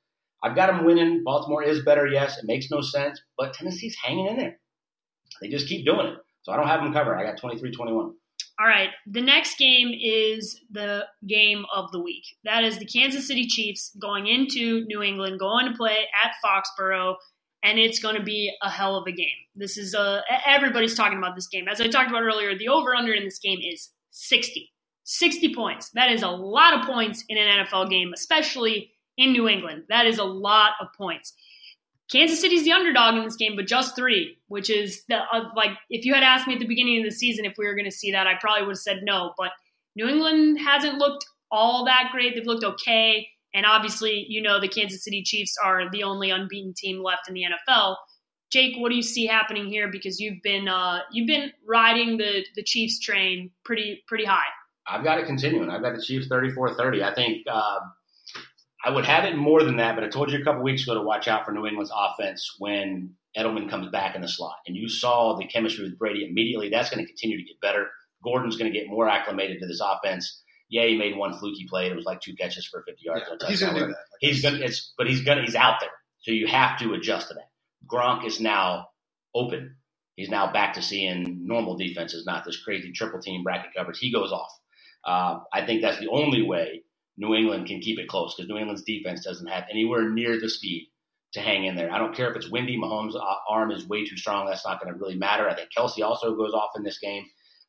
I've 0.42 0.56
got 0.56 0.68
them 0.68 0.86
winning. 0.86 1.24
Baltimore 1.26 1.62
is 1.62 1.84
better, 1.84 2.08
yes. 2.08 2.38
It 2.38 2.46
makes 2.46 2.72
no 2.72 2.80
sense, 2.82 3.22
but 3.38 3.54
Tennessee's 3.54 3.98
hanging 4.02 4.28
in 4.28 4.38
there. 4.38 4.60
They 5.42 5.50
just 5.50 5.68
keep 5.68 5.86
doing 5.86 6.08
it. 6.08 6.16
So 6.44 6.54
I 6.54 6.56
don't 6.56 6.68
have 6.68 6.82
them 6.82 6.94
covered. 6.94 7.18
I 7.18 7.24
got 7.24 7.40
23-21. 7.42 8.14
All 8.60 8.68
right. 8.68 8.90
The 9.08 9.22
next 9.22 9.58
game 9.58 9.92
is 10.00 10.60
the 10.72 11.06
game 11.28 11.66
of 11.74 11.92
the 11.92 12.00
week. 12.00 12.24
That 12.44 12.64
is 12.64 12.78
the 12.78 12.86
Kansas 12.86 13.28
City 13.28 13.48
Chiefs 13.48 13.96
going 14.02 14.28
into 14.28 14.86
New 14.86 15.02
England, 15.02 15.40
going 15.40 15.68
to 15.68 15.78
play 15.78 16.06
at 16.24 16.34
Foxborough, 16.44 17.16
and 17.64 17.80
it's 17.80 18.00
going 18.00 18.16
to 18.16 18.24
be 18.24 18.52
a 18.62 18.70
hell 18.70 18.96
of 18.96 19.08
a 19.08 19.12
game. 19.12 19.28
This 19.56 19.78
is 19.78 19.96
uh 19.96 20.22
everybody's 20.46 20.96
talking 20.96 21.18
about 21.18 21.36
this 21.36 21.48
game. 21.48 21.68
As 21.68 21.82
I 21.82 21.88
talked 21.88 22.10
about 22.10 22.24
earlier, 22.24 22.58
the 22.58 22.70
over 22.70 22.96
under 22.96 23.14
in 23.14 23.24
this 23.24 23.40
game 23.40 23.60
is 23.62 23.90
60. 24.12 24.72
60 25.04 25.56
points. 25.56 25.90
That 25.94 26.12
is 26.12 26.24
a 26.24 26.30
lot 26.30 26.80
of 26.80 26.86
points 26.86 27.24
in 27.28 27.38
an 27.38 27.66
NFL 27.66 27.90
game, 27.90 28.12
especially 28.14 28.92
in 29.18 29.34
New 29.34 29.48
England. 29.50 29.84
That 29.90 30.06
is 30.06 30.20
a 30.20 30.24
lot 30.24 30.74
of 30.80 30.88
points. 30.98 31.34
Kansas 32.12 32.42
City's 32.42 32.64
the 32.64 32.74
underdog 32.74 33.16
in 33.16 33.24
this 33.24 33.38
game, 33.38 33.56
but 33.56 33.68
just 33.68 33.96
three, 33.96 34.38
which 34.48 34.70
is 34.70 35.04
the 35.08 35.18
uh, 35.18 35.46
like 35.56 35.72
if 35.90 36.06
you 36.06 36.14
had 36.14 36.24
asked 36.24 36.48
me 36.48 36.54
at 36.54 36.60
the 36.60 36.68
beginning 36.68 37.00
of 37.00 37.06
the 37.06 37.16
season 37.16 37.46
if 37.46 37.54
we 37.58 37.66
were 37.66 37.76
going 37.76 37.86
to 37.86 37.92
see 37.92 38.12
that, 38.12 38.28
I 38.28 38.34
probably 38.40 38.64
would 38.64 38.74
have 38.74 38.80
said 38.80 39.00
no. 39.04 39.34
But 39.38 39.52
New 39.96 40.08
England 40.08 40.60
hasn't 40.60 40.98
looked 40.98 41.26
all 41.52 41.86
that 41.86 42.10
great. 42.12 42.36
They've 42.36 42.46
looked 42.46 42.66
okay, 42.66 43.28
and 43.54 43.66
obviously, 43.66 44.26
you 44.28 44.42
know, 44.42 44.60
the 44.60 44.68
Kansas 44.68 45.04
City 45.04 45.24
Chiefs 45.24 45.56
are 45.64 45.90
the 45.90 46.04
only 46.04 46.32
unbeaten 46.32 46.74
team 46.76 47.02
left 47.02 47.30
in 47.30 47.34
the 47.34 47.44
NFL. 47.44 47.96
Jake, 48.52 48.76
what 48.78 48.90
do 48.90 48.96
you 48.96 49.02
see 49.02 49.26
happening 49.26 49.68
here? 49.68 49.90
Because 49.90 50.20
you've 50.20 50.42
been 50.44 50.68
uh, 50.68 51.00
you've 51.14 51.28
been 51.28 51.52
riding 51.66 52.18
the 52.18 52.46
the 52.56 52.64
Chiefs 52.64 53.00
train 53.00 53.52
pretty 53.64 54.04
pretty 54.08 54.26
high. 54.26 54.40
I've 54.86 55.06
got 55.06 55.20
it 55.20 55.28
continuing. 55.28 55.70
I've 55.70 55.82
got 55.82 55.96
the 55.96 56.02
Chiefs 56.02 56.28
34-30. 56.28 57.04
I 57.04 57.14
think 57.14 57.46
uh, 57.50 57.80
I 58.84 58.90
would 58.90 59.06
have 59.06 59.26
it 59.26 59.36
more 59.36 59.64
than 59.64 59.78
that, 59.78 59.96
but 59.96 60.04
I 60.04 60.10
told 60.10 60.32
you 60.32 60.40
a 60.40 60.44
couple 60.44 60.64
weeks 60.64 60.84
ago 60.84 60.96
to 60.96 61.02
watch 61.02 61.28
out 61.28 61.46
for 61.46 61.52
New 61.52 61.68
England's 61.68 61.92
offense 61.96 62.56
when 62.58 63.16
Edelman 63.38 63.70
comes 63.70 63.88
back 63.90 64.16
in 64.16 64.22
the 64.22 64.28
slot. 64.28 64.56
And 64.66 64.76
you 64.76 64.90
saw 64.90 65.38
the 65.38 65.46
chemistry 65.46 65.84
with 65.84 66.00
Brady 66.00 66.26
immediately. 66.28 66.70
That's 66.70 66.90
going 66.90 67.04
to 67.04 67.08
continue 67.08 67.38
to 67.38 67.44
get 67.44 67.62
better. 67.62 67.88
Gordon's 68.24 68.58
going 68.58 68.72
to 68.72 68.78
get 68.78 68.88
more 68.90 69.08
acclimated 69.08 69.60
to 69.60 69.68
this 69.68 69.82
offense. 69.84 70.42
Yeah, 70.70 70.86
he 70.86 70.98
made 70.98 71.18
one 71.18 71.38
fluky 71.38 71.68
play. 71.70 71.88
It 71.88 71.96
was 71.96 72.06
like 72.06 72.22
two 72.22 72.36
catches 72.36 72.66
for 72.66 72.84
50 72.88 73.02
yards. 73.04 73.24
Yeah, 73.28 73.48
he's 73.48 73.62
going 73.62 73.74
to 73.74 73.80
do 73.82 73.88
that. 73.88 73.98
He's 74.20 74.42
gonna. 74.42 74.58
It's 74.58 74.94
but 74.98 75.08
he's 75.08 75.22
gonna. 75.22 75.42
He's 75.42 75.56
out 75.56 75.80
there, 75.82 75.90
so 76.22 76.32
you 76.32 76.48
have 76.48 76.80
to 76.80 76.94
adjust 76.94 77.28
to 77.28 77.34
that. 77.34 77.50
Gronk 77.92 78.26
is 78.26 78.40
now 78.40 78.88
open. 79.36 79.76
He's 80.16 80.30
now 80.30 80.52
back 80.54 80.74
to 80.76 80.82
seeing 80.82 81.46
normal 81.46 81.76
defenses, 81.76 82.26
not 82.26 82.46
this 82.46 82.62
crazy 82.64 82.94
triple 82.94 83.20
team 83.20 83.44
bracket 83.44 83.72
coverage. 83.76 84.00
He 84.00 84.14
goes 84.14 84.32
off. 84.32 84.52
Uh, 85.04 85.40
I 85.52 85.66
think 85.66 85.82
that's 85.82 86.00
the 86.00 86.10
only 86.10 86.44
way 86.44 86.84
New 87.18 87.36
England 87.36 87.68
can 87.68 87.82
keep 87.82 88.00
it 88.00 88.08
close 88.08 88.36
because 88.36 88.50
New 88.50 88.58
England's 88.58 88.84
defense 88.84 89.24
doesn't 89.24 89.48
have 89.48 89.66
anywhere 89.70 90.10
near 90.10 90.40
the 90.40 90.50
speed 90.50 90.88
to 91.34 91.40
hang 91.40 91.66
in 91.66 91.76
there. 91.76 91.92
I 91.92 91.98
don't 91.98 92.16
care 92.16 92.30
if 92.30 92.36
it's 92.36 92.50
windy. 92.50 92.78
Mahomes' 92.78 93.14
arm 93.50 93.72
is 93.72 93.88
way 93.88 94.06
too 94.06 94.18
strong. 94.18 94.46
That's 94.46 94.66
not 94.66 94.82
going 94.82 94.94
to 94.94 95.00
really 95.00 95.16
matter. 95.16 95.48
I 95.48 95.56
think 95.56 95.70
Kelce 95.76 96.04
also 96.04 96.36
goes 96.36 96.54
off 96.54 96.72
in 96.76 96.84
this 96.84 97.00
game. 97.00 97.26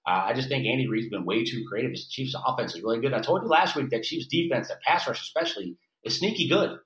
Uh, 0.07 0.25
I 0.27 0.33
just 0.33 0.49
think 0.49 0.67
Andy 0.67 0.89
Reid's 0.89 1.09
been 1.09 1.25
way 1.25 1.45
too 1.45 1.65
creative. 1.69 1.93
His 1.93 2.09
Chiefs' 2.09 2.35
offense 2.45 2.75
is 2.75 2.83
really 2.83 3.01
good. 3.01 3.13
I 3.13 3.21
told 3.21 3.43
you 3.43 3.49
last 3.49 3.77
week 3.77 3.91
that 3.91 4.03
Chiefs' 4.03 4.27
defense, 4.27 4.69
that 4.69 4.83
pass 4.83 5.07
rush 5.07 5.23
especially, 5.23 5.77
is 6.05 6.19
sneaky 6.19 6.49
good. 6.49 6.77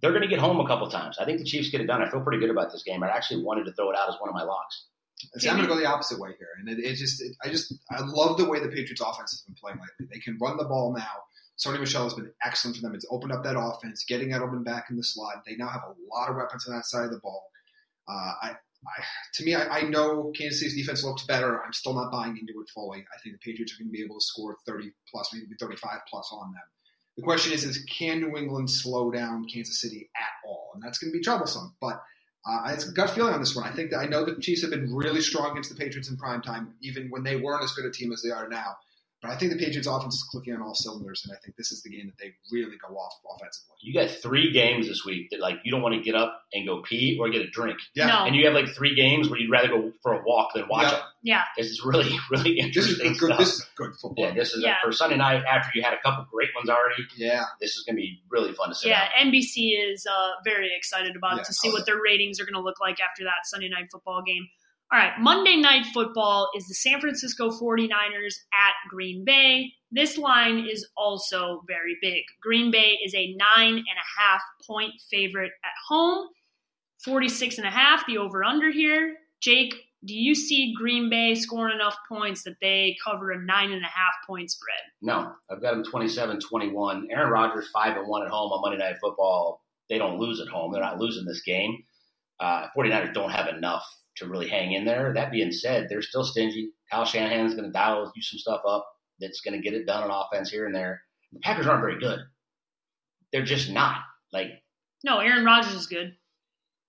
They're 0.00 0.12
going 0.12 0.22
to 0.22 0.28
get 0.28 0.40
home 0.40 0.60
a 0.60 0.66
couple 0.66 0.88
times. 0.88 1.18
I 1.18 1.24
think 1.24 1.38
the 1.38 1.44
Chiefs 1.44 1.70
get 1.70 1.80
it 1.80 1.86
done. 1.86 2.02
I 2.02 2.10
feel 2.10 2.20
pretty 2.20 2.38
good 2.38 2.50
about 2.50 2.70
this 2.70 2.82
game. 2.82 3.02
I 3.02 3.08
actually 3.08 3.42
wanted 3.42 3.64
to 3.64 3.72
throw 3.72 3.90
it 3.90 3.96
out 3.96 4.08
as 4.08 4.16
one 4.20 4.28
of 4.28 4.34
my 4.34 4.42
locks. 4.42 4.86
See, 5.36 5.48
I'm 5.48 5.56
going 5.56 5.68
to 5.68 5.74
go 5.74 5.78
the 5.78 5.86
opposite 5.86 6.18
way 6.18 6.30
here, 6.38 6.48
and 6.58 6.68
it, 6.68 6.78
it 6.82 6.94
just 6.94 7.20
it, 7.22 7.36
I 7.44 7.48
just 7.48 7.74
I 7.90 8.00
love 8.02 8.38
the 8.38 8.46
way 8.46 8.58
the 8.58 8.68
Patriots 8.68 9.02
offense 9.02 9.32
has 9.32 9.42
been 9.46 9.54
playing 9.54 9.78
lately. 9.78 10.14
They 10.14 10.20
can 10.20 10.38
run 10.40 10.56
the 10.56 10.64
ball 10.64 10.94
now. 10.96 11.04
Sony 11.64 11.78
Michel 11.78 12.04
has 12.04 12.14
been 12.14 12.32
excellent 12.42 12.76
for 12.76 12.82
them. 12.82 12.94
It's 12.94 13.06
opened 13.10 13.32
up 13.32 13.44
that 13.44 13.58
offense, 13.58 14.04
getting 14.04 14.30
Edelman 14.30 14.64
back 14.64 14.86
in 14.88 14.96
the 14.96 15.04
slot. 15.04 15.42
They 15.46 15.56
now 15.56 15.68
have 15.68 15.82
a 15.82 15.94
lot 16.14 16.30
of 16.30 16.36
weapons 16.36 16.66
on 16.66 16.74
that 16.74 16.86
side 16.86 17.04
of 17.04 17.10
the 17.10 17.18
ball. 17.18 17.44
Uh, 18.08 18.32
I, 18.42 18.48
I, 18.50 19.04
to 19.34 19.44
me, 19.44 19.54
I, 19.54 19.78
I 19.78 19.82
know 19.82 20.32
Kansas 20.36 20.60
City's 20.60 20.76
defense 20.76 21.04
looks 21.04 21.24
better. 21.24 21.62
I'm 21.62 21.74
still 21.74 21.94
not 21.94 22.10
buying 22.10 22.38
into 22.38 22.60
it 22.60 22.70
fully. 22.74 23.04
I 23.14 23.20
think 23.22 23.36
the 23.36 23.50
Patriots 23.50 23.74
are 23.74 23.82
going 23.82 23.88
to 23.88 23.92
be 23.92 24.02
able 24.02 24.18
to 24.18 24.24
score 24.24 24.56
30 24.66 24.90
plus, 25.10 25.30
maybe 25.34 25.46
35 25.60 25.98
plus 26.08 26.30
on 26.32 26.52
them. 26.52 26.62
The 27.16 27.22
question 27.22 27.52
is, 27.52 27.64
is 27.64 27.84
can 27.84 28.20
New 28.20 28.38
England 28.38 28.70
slow 28.70 29.10
down 29.10 29.46
Kansas 29.46 29.80
City 29.80 30.08
at 30.16 30.48
all? 30.48 30.70
And 30.74 30.82
that's 30.82 30.98
going 30.98 31.12
to 31.12 31.18
be 31.18 31.22
troublesome. 31.22 31.74
But 31.78 32.02
uh, 32.46 32.70
it's 32.72 32.88
a 32.88 32.92
gut 32.92 33.10
feeling 33.10 33.34
on 33.34 33.40
this 33.40 33.54
one. 33.54 33.66
I 33.66 33.72
think 33.72 33.90
that 33.90 33.98
I 33.98 34.06
know 34.06 34.24
the 34.24 34.40
Chiefs 34.40 34.62
have 34.62 34.70
been 34.70 34.94
really 34.94 35.20
strong 35.20 35.50
against 35.50 35.68
the 35.68 35.76
Patriots 35.76 36.08
in 36.08 36.16
prime 36.16 36.40
time, 36.40 36.72
even 36.80 37.10
when 37.10 37.22
they 37.22 37.36
weren't 37.36 37.62
as 37.62 37.72
good 37.72 37.84
a 37.84 37.90
team 37.90 38.12
as 38.12 38.22
they 38.22 38.30
are 38.30 38.48
now. 38.48 38.76
But 39.22 39.32
I 39.32 39.36
think 39.36 39.52
the 39.52 39.58
Patriots 39.58 39.86
offense 39.86 40.14
is 40.14 40.22
clicking 40.30 40.54
on 40.54 40.62
all 40.62 40.74
cylinders, 40.74 41.22
and 41.26 41.36
I 41.36 41.38
think 41.44 41.54
this 41.56 41.72
is 41.72 41.82
the 41.82 41.90
game 41.90 42.06
that 42.06 42.16
they 42.18 42.32
really 42.50 42.76
go 42.78 42.94
off 42.96 43.12
offensively. 43.36 43.74
You 43.82 43.92
got 43.92 44.08
three 44.10 44.50
games 44.50 44.88
this 44.88 45.04
week 45.04 45.28
that 45.30 45.40
like 45.40 45.56
you 45.62 45.70
don't 45.70 45.82
want 45.82 45.94
to 45.94 46.00
get 46.00 46.14
up 46.14 46.40
and 46.54 46.66
go 46.66 46.80
pee 46.82 47.18
or 47.20 47.28
get 47.28 47.42
a 47.42 47.50
drink, 47.50 47.78
Yeah. 47.94 48.06
No. 48.06 48.24
and 48.24 48.34
you 48.34 48.46
have 48.46 48.54
like 48.54 48.68
three 48.68 48.94
games 48.94 49.28
where 49.28 49.38
you'd 49.38 49.50
rather 49.50 49.68
go 49.68 49.92
for 50.02 50.14
a 50.14 50.22
walk 50.24 50.54
than 50.54 50.66
watch 50.68 50.84
Yeah. 50.84 50.90
them. 50.90 51.00
Yeah. 51.22 51.42
This 51.58 51.66
is 51.66 51.82
really 51.84 52.16
really 52.30 52.54
This 52.72 52.86
is 52.88 52.98
interesting 53.00 53.12
good. 53.12 53.26
stuff. 53.34 53.38
This 53.38 53.54
is 53.56 53.66
good 53.76 53.92
football. 54.00 54.14
yeah, 54.24 54.32
this 54.34 54.54
is 54.54 54.62
Yeah. 54.64 54.76
for 54.82 54.90
Sunday 54.90 55.16
night 55.18 55.44
after 55.44 55.68
you 55.74 55.82
had 55.82 55.92
a 55.92 56.00
couple 56.02 56.24
great 56.32 56.48
ones 56.56 56.70
already. 56.70 57.02
Yeah. 57.16 57.44
This 57.60 57.76
is 57.76 57.84
going 57.86 57.96
to 57.96 58.00
be 58.00 58.22
really 58.30 58.52
fun 58.54 58.70
to 58.70 58.74
see. 58.74 58.88
Yeah, 58.88 59.06
down. 59.22 59.32
NBC 59.32 59.72
is 59.92 60.06
uh, 60.10 60.30
very 60.44 60.74
excited 60.74 61.14
about 61.14 61.34
Yeah. 61.36 61.42
it 61.42 61.44
to 61.44 61.52
see 61.52 61.70
what 61.70 61.84
their 61.84 62.00
ratings 62.02 62.40
are 62.40 62.44
going 62.44 62.54
to 62.54 62.62
look 62.62 62.80
like 62.80 63.00
after 63.00 63.24
that 63.24 63.44
Sunday 63.44 63.68
night 63.68 63.88
football 63.92 64.22
game. 64.22 64.48
All 64.92 64.98
right, 64.98 65.12
Monday 65.20 65.54
night 65.54 65.86
football 65.94 66.50
is 66.56 66.66
the 66.66 66.74
San 66.74 67.00
Francisco 67.00 67.50
49ers 67.50 68.34
at 68.52 68.74
Green 68.88 69.24
Bay. 69.24 69.72
This 69.92 70.18
line 70.18 70.66
is 70.68 70.84
also 70.96 71.62
very 71.68 71.96
big. 72.02 72.24
Green 72.42 72.72
Bay 72.72 72.98
is 73.04 73.14
a 73.14 73.36
nine 73.36 73.74
and 73.74 73.86
a 73.86 74.20
half 74.20 74.42
point 74.66 74.94
favorite 75.08 75.52
at 75.64 75.70
home, 75.88 76.26
46 77.04 77.58
and 77.58 77.68
a 77.68 77.70
half, 77.70 78.04
the 78.08 78.18
over 78.18 78.42
under 78.42 78.72
here. 78.72 79.14
Jake, 79.40 79.72
do 80.04 80.12
you 80.12 80.34
see 80.34 80.74
Green 80.76 81.08
Bay 81.08 81.36
scoring 81.36 81.76
enough 81.76 81.96
points 82.08 82.42
that 82.42 82.56
they 82.60 82.96
cover 83.04 83.30
a 83.30 83.40
nine 83.40 83.70
and 83.70 83.84
a 83.84 83.88
half 83.88 84.14
point 84.26 84.50
spread? 84.50 84.80
No, 85.02 85.32
I've 85.48 85.62
got 85.62 85.70
them 85.70 85.84
27-21. 85.84 87.04
Aaron 87.12 87.30
Rodgers 87.30 87.68
five 87.72 87.96
and 87.96 88.08
one 88.08 88.22
at 88.22 88.28
home 88.28 88.50
on 88.50 88.60
Monday 88.60 88.78
Night 88.84 88.96
Football. 89.00 89.62
They 89.88 89.98
don't 89.98 90.18
lose 90.18 90.40
at 90.40 90.48
home. 90.48 90.72
They're 90.72 90.82
not 90.82 90.98
losing 90.98 91.26
this 91.26 91.42
game. 91.42 91.84
Uh, 92.40 92.66
49ers 92.76 93.14
don't 93.14 93.30
have 93.30 93.46
enough 93.46 93.86
to 94.16 94.26
really 94.28 94.48
hang 94.48 94.72
in 94.72 94.84
there. 94.84 95.12
That 95.14 95.30
being 95.32 95.52
said, 95.52 95.86
they're 95.88 96.02
still 96.02 96.24
stingy. 96.24 96.70
Kyle 96.90 97.04
Shanahan's 97.04 97.54
going 97.54 97.66
to 97.66 97.72
dial 97.72 98.10
do 98.14 98.22
some 98.22 98.38
stuff 98.38 98.62
up 98.66 98.86
that's 99.20 99.40
going 99.40 99.54
to 99.54 99.62
get 99.62 99.78
it 99.78 99.86
done 99.86 100.02
on 100.02 100.10
offense 100.10 100.50
here 100.50 100.66
and 100.66 100.74
there. 100.74 101.02
The 101.32 101.40
Packers 101.40 101.66
aren't 101.66 101.82
very 101.82 101.98
good. 101.98 102.20
They're 103.32 103.44
just 103.44 103.70
not. 103.70 103.98
Like 104.32 104.62
No, 105.04 105.18
Aaron 105.18 105.44
Rodgers 105.44 105.74
is 105.74 105.86
good. 105.86 106.16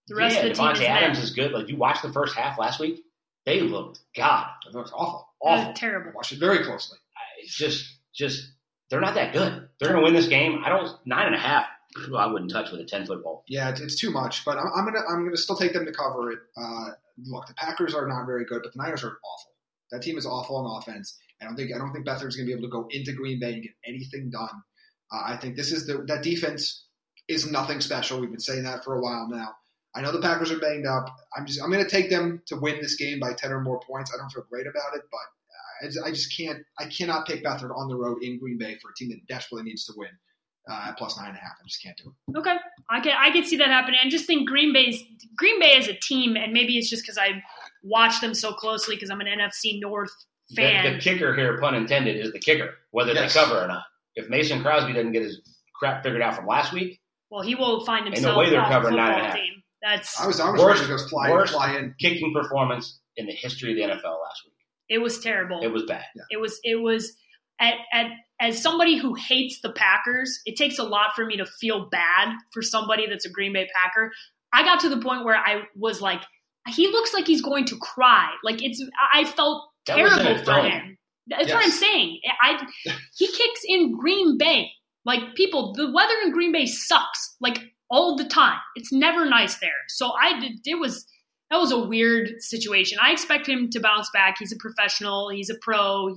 The 0.07 0.15
rest 0.15 0.35
yeah, 0.35 0.41
of 0.43 0.49
the 0.49 0.53
team 0.55 0.65
Davante 0.65 0.75
is 0.75 0.81
Adams 0.81 1.17
bad. 1.17 1.23
is 1.23 1.31
good. 1.31 1.51
Like 1.51 1.69
you 1.69 1.77
watched 1.77 2.01
the 2.01 2.11
first 2.11 2.35
half 2.35 2.57
last 2.57 2.79
week, 2.79 3.01
they 3.45 3.61
looked 3.61 3.99
God 4.15 4.47
That 4.71 4.77
was 4.77 4.91
awful. 4.93 5.27
awful. 5.41 5.71
Uh, 5.71 5.73
terrible. 5.73 6.11
Watch 6.15 6.31
it 6.31 6.39
very 6.39 6.63
closely. 6.63 6.97
It's 7.41 7.55
just 7.55 7.97
just 8.13 8.51
they're 8.89 9.01
not 9.01 9.15
that 9.15 9.33
good. 9.33 9.69
They're 9.79 9.89
going 9.89 10.01
to 10.01 10.03
win 10.03 10.13
this 10.13 10.27
game. 10.27 10.61
I 10.65 10.69
don't 10.69 10.89
nine 11.05 11.27
and 11.27 11.35
a 11.35 11.39
half 11.39 11.65
I 12.15 12.27
wouldn't 12.27 12.51
touch 12.51 12.71
with 12.71 12.81
a 12.81 12.85
ten 12.85 13.05
foot 13.05 13.23
ball. 13.23 13.43
Yeah, 13.47 13.69
it's, 13.69 13.81
it's 13.81 13.99
too 13.99 14.11
much, 14.11 14.45
but 14.45 14.57
I'm, 14.57 14.67
I'm, 14.75 14.85
gonna 14.85 15.05
I'm 15.09 15.25
gonna 15.25 15.37
still 15.37 15.55
take 15.55 15.73
them 15.73 15.85
to 15.85 15.91
cover 15.91 16.31
it. 16.31 16.39
Uh, 16.55 16.91
look, 17.25 17.47
the 17.47 17.53
Packers 17.53 17.93
are 17.93 18.07
not 18.07 18.25
very 18.25 18.45
good, 18.45 18.61
but 18.63 18.73
the 18.73 18.81
Niners 18.81 19.03
are 19.03 19.17
awful. 19.23 19.51
That 19.91 20.01
team 20.01 20.17
is 20.17 20.25
awful 20.25 20.55
on 20.57 20.81
offense. 20.81 21.17
I 21.41 21.45
don't 21.45 21.55
think 21.55 21.71
I 21.73 21.77
don't 21.77 21.91
think 21.91 22.05
Beathard's 22.05 22.35
gonna 22.35 22.45
be 22.45 22.53
able 22.53 22.63
to 22.63 22.69
go 22.69 22.87
into 22.91 23.13
Green 23.13 23.39
Bay 23.39 23.53
and 23.53 23.63
get 23.63 23.71
anything 23.85 24.29
done. 24.29 24.61
Uh, 25.11 25.23
I 25.25 25.37
think 25.37 25.55
this 25.55 25.71
is 25.71 25.85
the 25.87 26.03
that 26.07 26.23
defense 26.23 26.85
is 27.27 27.49
nothing 27.49 27.81
special. 27.81 28.19
We've 28.19 28.29
been 28.29 28.39
saying 28.39 28.63
that 28.63 28.83
for 28.83 28.95
a 28.95 29.01
while 29.01 29.27
now. 29.29 29.49
I 29.95 30.01
know 30.01 30.11
the 30.11 30.21
Packers 30.21 30.51
are 30.51 30.59
banged 30.59 30.85
up. 30.85 31.07
I'm 31.35 31.45
just 31.45 31.61
I'm 31.61 31.71
going 31.71 31.83
to 31.83 31.89
take 31.89 32.09
them 32.09 32.41
to 32.47 32.55
win 32.55 32.79
this 32.81 32.95
game 32.95 33.19
by 33.19 33.33
ten 33.33 33.51
or 33.51 33.59
more 33.59 33.79
points. 33.79 34.11
I 34.13 34.17
don't 34.17 34.29
feel 34.29 34.45
great 34.49 34.67
about 34.67 34.95
it, 34.95 35.01
but 35.11 35.19
I 35.81 35.85
just, 35.87 36.05
I 36.05 36.09
just 36.11 36.37
can't 36.37 36.59
I 36.79 36.85
cannot 36.85 37.27
pick 37.27 37.43
Beathard 37.43 37.75
on 37.75 37.89
the 37.89 37.97
road 37.97 38.23
in 38.23 38.39
Green 38.39 38.57
Bay 38.57 38.77
for 38.81 38.91
a 38.91 38.93
team 38.95 39.09
that 39.09 39.27
desperately 39.27 39.63
needs 39.63 39.85
to 39.85 39.93
win 39.97 40.11
uh, 40.69 40.85
at 40.87 40.97
plus 40.97 41.17
nine 41.17 41.29
and 41.29 41.37
a 41.37 41.39
half. 41.39 41.53
I 41.59 41.67
just 41.67 41.81
can't 41.81 41.97
do 41.97 42.13
it. 42.27 42.37
Okay, 42.37 42.55
I 42.89 42.99
can 42.99 43.13
I 43.17 43.31
can 43.31 43.43
see 43.43 43.57
that 43.57 43.67
happening. 43.67 43.99
And 44.01 44.11
just 44.11 44.25
think 44.25 44.47
Green 44.47 44.73
Bay's 44.73 45.03
Green 45.35 45.59
Bay 45.59 45.73
as 45.73 45.87
a 45.87 45.93
team, 45.93 46.35
and 46.35 46.53
maybe 46.53 46.77
it's 46.77 46.89
just 46.89 47.03
because 47.03 47.17
I 47.17 47.41
watch 47.83 48.21
them 48.21 48.33
so 48.33 48.53
closely 48.53 48.95
because 48.95 49.09
I'm 49.09 49.21
an 49.21 49.27
NFC 49.27 49.79
North 49.79 50.11
fan. 50.55 50.83
The, 50.85 50.91
the, 50.91 50.99
kicker 50.99 51.35
here, 51.35 51.59
pun 51.59 51.75
intended, 51.75 52.17
is 52.17 52.31
the 52.31 52.39
kicker, 52.39 52.75
whether 52.91 53.13
yes. 53.13 53.33
they 53.33 53.39
cover 53.39 53.63
or 53.63 53.67
not. 53.67 53.83
If 54.15 54.29
Mason 54.29 54.61
Crosby 54.61 54.93
doesn't 54.93 55.13
get 55.13 55.23
his 55.23 55.41
crap 55.73 56.03
figured 56.03 56.21
out 56.21 56.35
from 56.35 56.45
last 56.45 56.73
week, 56.73 56.99
well, 57.29 57.41
he 57.41 57.55
will 57.55 57.85
find 57.85 58.05
himself 58.05 58.35
no 58.35 58.39
way 58.39 58.49
they're 58.49 58.61
covering 58.63 58.97
nine 58.97 59.13
and 59.13 59.21
a 59.21 59.25
half. 59.25 59.35
Team. 59.35 59.63
That's 59.81 60.19
I 60.19 60.27
was 60.27 60.39
I 60.39 60.51
was 60.51 60.61
worst, 60.61 60.81
ready 60.81 60.93
to 60.93 61.03
go 61.03 61.09
fly, 61.09 61.31
worst 61.31 61.53
fly 61.53 61.77
in. 61.77 61.95
kicking 61.99 62.33
performance 62.33 62.99
in 63.17 63.25
the 63.25 63.31
history 63.31 63.71
of 63.71 63.77
the 63.77 63.95
NFL 63.95 64.21
last 64.21 64.43
week. 64.45 64.53
It 64.89 64.99
was 64.99 65.19
terrible. 65.19 65.61
It 65.63 65.71
was 65.71 65.83
bad. 65.83 66.03
Yeah. 66.15 66.23
It 66.29 66.39
was 66.39 66.59
it 66.63 66.75
was 66.75 67.13
at, 67.61 67.75
at 67.93 68.07
as 68.39 68.61
somebody 68.61 68.97
who 68.97 69.13
hates 69.13 69.61
the 69.61 69.71
Packers, 69.71 70.41
it 70.45 70.57
takes 70.57 70.79
a 70.79 70.83
lot 70.83 71.13
for 71.15 71.25
me 71.25 71.37
to 71.37 71.45
feel 71.45 71.87
bad 71.89 72.35
for 72.51 72.61
somebody 72.61 73.07
that's 73.07 73.25
a 73.25 73.29
Green 73.29 73.53
Bay 73.53 73.67
Packer. 73.73 74.11
I 74.51 74.63
got 74.63 74.79
to 74.81 74.89
the 74.89 74.99
point 74.99 75.23
where 75.23 75.37
I 75.37 75.61
was 75.75 76.01
like, 76.01 76.21
he 76.67 76.87
looks 76.87 77.13
like 77.13 77.27
he's 77.27 77.41
going 77.41 77.65
to 77.65 77.77
cry. 77.77 78.29
Like 78.43 78.63
it's 78.63 78.83
I 79.13 79.25
felt 79.25 79.69
that 79.85 79.95
terrible 79.95 80.43
for 80.43 80.61
him. 80.61 80.97
That's 81.27 81.47
yes. 81.47 81.53
what 81.53 81.63
I'm 81.63 81.71
saying. 81.71 82.19
I 82.41 82.65
he 83.15 83.27
kicks 83.27 83.61
in 83.67 83.97
Green 83.97 84.37
Bay. 84.37 84.69
Like 85.05 85.35
people, 85.35 85.73
the 85.73 85.91
weather 85.91 86.13
in 86.23 86.31
Green 86.31 86.51
Bay 86.51 86.65
sucks. 86.65 87.35
Like 87.39 87.59
all 87.91 88.15
the 88.15 88.25
time. 88.25 88.57
It's 88.75 88.91
never 88.91 89.25
nice 89.25 89.57
there. 89.57 89.69
So 89.89 90.13
I 90.19 90.39
did, 90.39 90.53
it 90.65 90.79
was 90.79 91.05
that 91.51 91.57
was 91.57 91.71
a 91.71 91.85
weird 91.85 92.29
situation. 92.39 92.97
I 93.01 93.11
expect 93.11 93.47
him 93.47 93.69
to 93.71 93.79
bounce 93.81 94.09
back. 94.11 94.35
He's 94.39 94.53
a 94.53 94.57
professional. 94.57 95.29
He's 95.29 95.49
a 95.49 95.55
pro. 95.61 96.15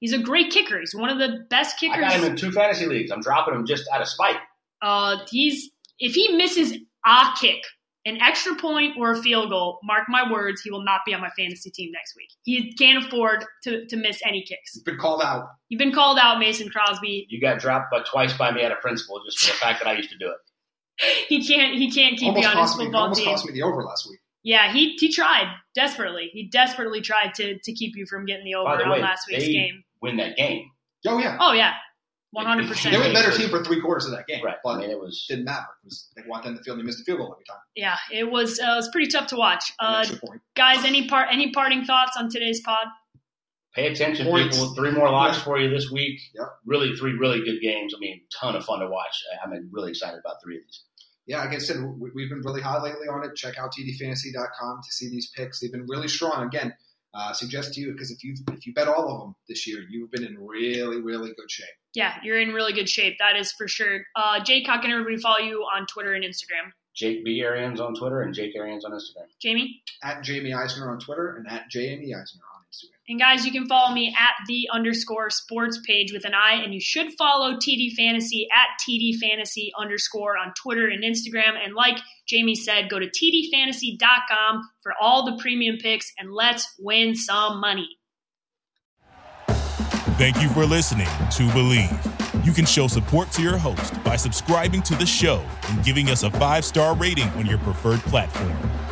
He's 0.00 0.12
a 0.12 0.18
great 0.18 0.50
kicker. 0.50 0.78
He's 0.78 0.94
one 0.94 1.10
of 1.10 1.18
the 1.18 1.46
best 1.48 1.78
kickers. 1.78 1.96
I 1.96 2.00
got 2.00 2.12
him 2.12 2.24
in 2.24 2.36
two 2.36 2.52
fantasy 2.52 2.86
leagues. 2.86 3.10
I'm 3.10 3.20
dropping 3.20 3.54
him 3.54 3.66
just 3.66 3.84
out 3.92 4.00
of 4.00 4.08
spite. 4.08 4.36
Uh, 4.82 5.18
he's 5.30 5.70
if 5.98 6.14
he 6.14 6.36
misses 6.36 6.76
a 7.06 7.28
kick, 7.40 7.62
an 8.04 8.20
extra 8.20 8.54
point 8.54 8.96
or 8.98 9.12
a 9.12 9.22
field 9.22 9.50
goal, 9.50 9.80
mark 9.82 10.04
my 10.08 10.30
words, 10.30 10.60
he 10.60 10.70
will 10.70 10.84
not 10.84 11.00
be 11.06 11.14
on 11.14 11.20
my 11.20 11.30
fantasy 11.36 11.70
team 11.70 11.90
next 11.92 12.14
week. 12.16 12.28
He 12.44 12.72
can't 12.74 13.04
afford 13.04 13.44
to, 13.64 13.86
to 13.86 13.96
miss 13.96 14.20
any 14.24 14.42
kicks. 14.42 14.76
You've 14.76 14.84
been 14.84 14.98
called 14.98 15.22
out. 15.22 15.48
You've 15.68 15.78
been 15.78 15.92
called 15.92 16.18
out, 16.20 16.38
Mason 16.38 16.68
Crosby. 16.68 17.26
You 17.28 17.40
got 17.40 17.58
dropped 17.58 17.90
by 17.90 18.00
twice 18.00 18.32
by 18.34 18.52
me 18.52 18.64
out 18.64 18.72
of 18.72 18.80
principle 18.80 19.20
just 19.24 19.40
for 19.40 19.52
the 19.52 19.58
fact 19.58 19.82
that 19.82 19.88
I 19.88 19.96
used 19.96 20.10
to 20.10 20.18
do 20.18 20.28
it. 20.28 20.36
he 21.28 21.46
can't 21.46 21.74
he 21.76 21.90
can't 21.90 22.16
keep 22.16 22.28
almost 22.28 22.44
you 22.44 22.50
on 22.50 22.62
his 22.62 22.74
football 22.74 22.90
me, 22.90 22.96
almost 22.96 23.18
team. 23.18 23.28
Almost 23.28 23.44
cost 23.44 23.52
me 23.52 23.60
the 23.60 23.66
over 23.66 23.82
last 23.82 24.08
week. 24.08 24.20
Yeah, 24.42 24.72
he 24.72 24.96
he 24.98 25.12
tried 25.12 25.52
desperately. 25.74 26.30
He 26.32 26.48
desperately 26.48 27.00
tried 27.00 27.34
to 27.34 27.58
to 27.58 27.72
keep 27.72 27.96
you 27.96 28.06
from 28.06 28.24
getting 28.24 28.44
the 28.44 28.54
over 28.54 28.76
the 28.76 28.84
on 28.84 28.90
way, 28.90 29.00
last 29.00 29.26
week's 29.28 29.48
game. 29.48 29.82
Win 30.02 30.16
that 30.18 30.36
game. 30.36 30.70
Oh 31.06 31.18
yeah. 31.18 31.36
Oh 31.40 31.52
yeah. 31.52 31.74
One 32.32 32.46
hundred 32.46 32.68
percent. 32.68 32.92
They 32.92 32.98
were 32.98 33.08
a 33.08 33.12
better 33.12 33.30
team 33.36 33.48
for 33.48 33.64
three 33.64 33.80
quarters 33.80 34.04
of 34.04 34.12
that 34.12 34.26
game. 34.26 34.44
Right. 34.44 34.56
But 34.62 34.70
I 34.70 34.78
mean, 34.80 34.90
it 34.90 34.98
was 34.98 35.24
didn't 35.28 35.44
matter. 35.44 35.66
It 35.82 35.86
was 35.86 36.08
they 36.16 36.22
walked 36.26 36.46
in 36.46 36.54
the 36.54 36.62
field 36.62 36.78
and 36.78 36.84
they 36.84 36.86
missed 36.86 36.98
the 36.98 37.04
field 37.04 37.18
goal 37.18 37.32
every 37.32 37.44
time. 37.44 37.60
Yeah, 37.74 37.96
it 38.12 38.30
was. 38.30 38.60
Uh, 38.60 38.72
it 38.72 38.76
was 38.76 38.88
pretty 38.90 39.08
tough 39.08 39.28
to 39.28 39.36
watch. 39.36 39.72
Uh, 39.78 40.04
guys, 40.54 40.84
any 40.84 41.08
part 41.08 41.28
any 41.30 41.50
parting 41.52 41.84
thoughts 41.84 42.16
on 42.16 42.28
today's 42.28 42.60
pod? 42.60 42.86
Pay 43.74 43.88
attention, 43.88 44.26
Points. 44.26 44.56
people. 44.58 44.74
Three 44.74 44.90
more 44.90 45.10
locks 45.10 45.38
yeah. 45.38 45.44
for 45.44 45.58
you 45.58 45.70
this 45.70 45.90
week. 45.90 46.20
Yep. 46.34 46.46
Really, 46.64 46.94
three 46.96 47.12
really 47.12 47.44
good 47.44 47.60
games. 47.60 47.94
I 47.94 48.00
mean, 48.00 48.22
ton 48.38 48.56
of 48.56 48.64
fun 48.64 48.80
to 48.80 48.88
watch. 48.88 49.22
I'm 49.44 49.70
really 49.72 49.90
excited 49.90 50.18
about 50.18 50.36
three 50.42 50.56
of 50.56 50.62
these 50.64 50.82
yeah, 51.26 51.40
like 51.40 51.54
I 51.54 51.58
said, 51.58 51.78
we've 51.98 52.28
been 52.28 52.42
really 52.42 52.62
hot 52.62 52.84
lately 52.84 53.08
on 53.08 53.24
it. 53.24 53.34
Check 53.34 53.58
out 53.58 53.72
tdfantasy.com 53.72 54.80
to 54.82 54.92
see 54.92 55.10
these 55.10 55.30
picks. 55.34 55.60
They've 55.60 55.72
been 55.72 55.86
really 55.88 56.06
strong. 56.06 56.46
Again, 56.46 56.72
uh, 57.16 57.32
suggest 57.32 57.74
to 57.74 57.80
you 57.80 57.92
because 57.92 58.10
if 58.10 58.22
you 58.22 58.34
if 58.52 58.66
you 58.66 58.74
bet 58.74 58.88
all 58.88 59.08
of 59.08 59.20
them 59.20 59.34
this 59.48 59.66
year, 59.66 59.80
you've 59.88 60.10
been 60.10 60.24
in 60.24 60.36
really 60.38 61.00
really 61.00 61.32
good 61.36 61.50
shape. 61.50 61.66
Yeah, 61.94 62.14
you're 62.22 62.40
in 62.40 62.50
really 62.50 62.72
good 62.72 62.88
shape. 62.88 63.16
That 63.18 63.36
is 63.36 63.52
for 63.52 63.66
sure. 63.66 64.02
Uh, 64.14 64.42
Jake, 64.44 64.66
how 64.66 64.80
can 64.80 64.90
everybody 64.90 65.16
follow 65.16 65.38
you 65.38 65.62
on 65.62 65.86
Twitter 65.86 66.12
and 66.12 66.24
Instagram? 66.24 66.72
Jake 66.94 67.24
B. 67.24 67.42
Arians 67.42 67.78
on 67.78 67.94
Twitter 67.94 68.22
and 68.22 68.34
Jake 68.34 68.56
Arians 68.56 68.84
on 68.84 68.92
Instagram. 68.92 69.28
Jamie? 69.40 69.82
At 70.02 70.22
Jamie 70.22 70.54
Eisner 70.54 70.90
on 70.90 70.98
Twitter 70.98 71.36
and 71.36 71.46
at 71.48 71.68
Jamie 71.70 72.14
Eisner 72.14 72.42
on 72.54 72.55
Instagram. 72.55 72.55
And 73.08 73.20
guys, 73.20 73.46
you 73.46 73.52
can 73.52 73.66
follow 73.66 73.94
me 73.94 74.12
at 74.18 74.34
the 74.48 74.68
underscore 74.72 75.30
sports 75.30 75.80
page 75.86 76.12
with 76.12 76.24
an 76.24 76.34
I, 76.34 76.54
and 76.54 76.74
you 76.74 76.80
should 76.80 77.12
follow 77.16 77.54
TD 77.54 77.92
Fantasy 77.92 78.48
at 78.52 78.66
TD 78.82 79.18
Fantasy 79.20 79.72
underscore 79.78 80.36
on 80.36 80.52
Twitter 80.60 80.88
and 80.88 81.04
Instagram. 81.04 81.54
And 81.62 81.74
like 81.74 81.98
Jamie 82.26 82.56
said, 82.56 82.90
go 82.90 82.98
to 82.98 83.06
TDFantasy.com 83.06 84.68
for 84.82 84.92
all 85.00 85.24
the 85.24 85.40
premium 85.40 85.76
picks 85.76 86.12
and 86.18 86.32
let's 86.32 86.66
win 86.80 87.14
some 87.14 87.60
money. 87.60 87.88
Thank 90.18 90.42
you 90.42 90.48
for 90.48 90.64
listening 90.64 91.06
to 91.06 91.46
Bleav. 91.50 92.44
You 92.44 92.52
can 92.52 92.64
show 92.64 92.88
support 92.88 93.30
to 93.32 93.42
your 93.42 93.56
host 93.56 94.02
by 94.02 94.16
subscribing 94.16 94.82
to 94.82 94.96
the 94.96 95.06
show 95.06 95.44
and 95.68 95.84
giving 95.84 96.08
us 96.08 96.22
a 96.22 96.30
five 96.30 96.64
star 96.64 96.96
rating 96.96 97.28
on 97.30 97.46
your 97.46 97.58
preferred 97.58 98.00
platform. 98.00 98.85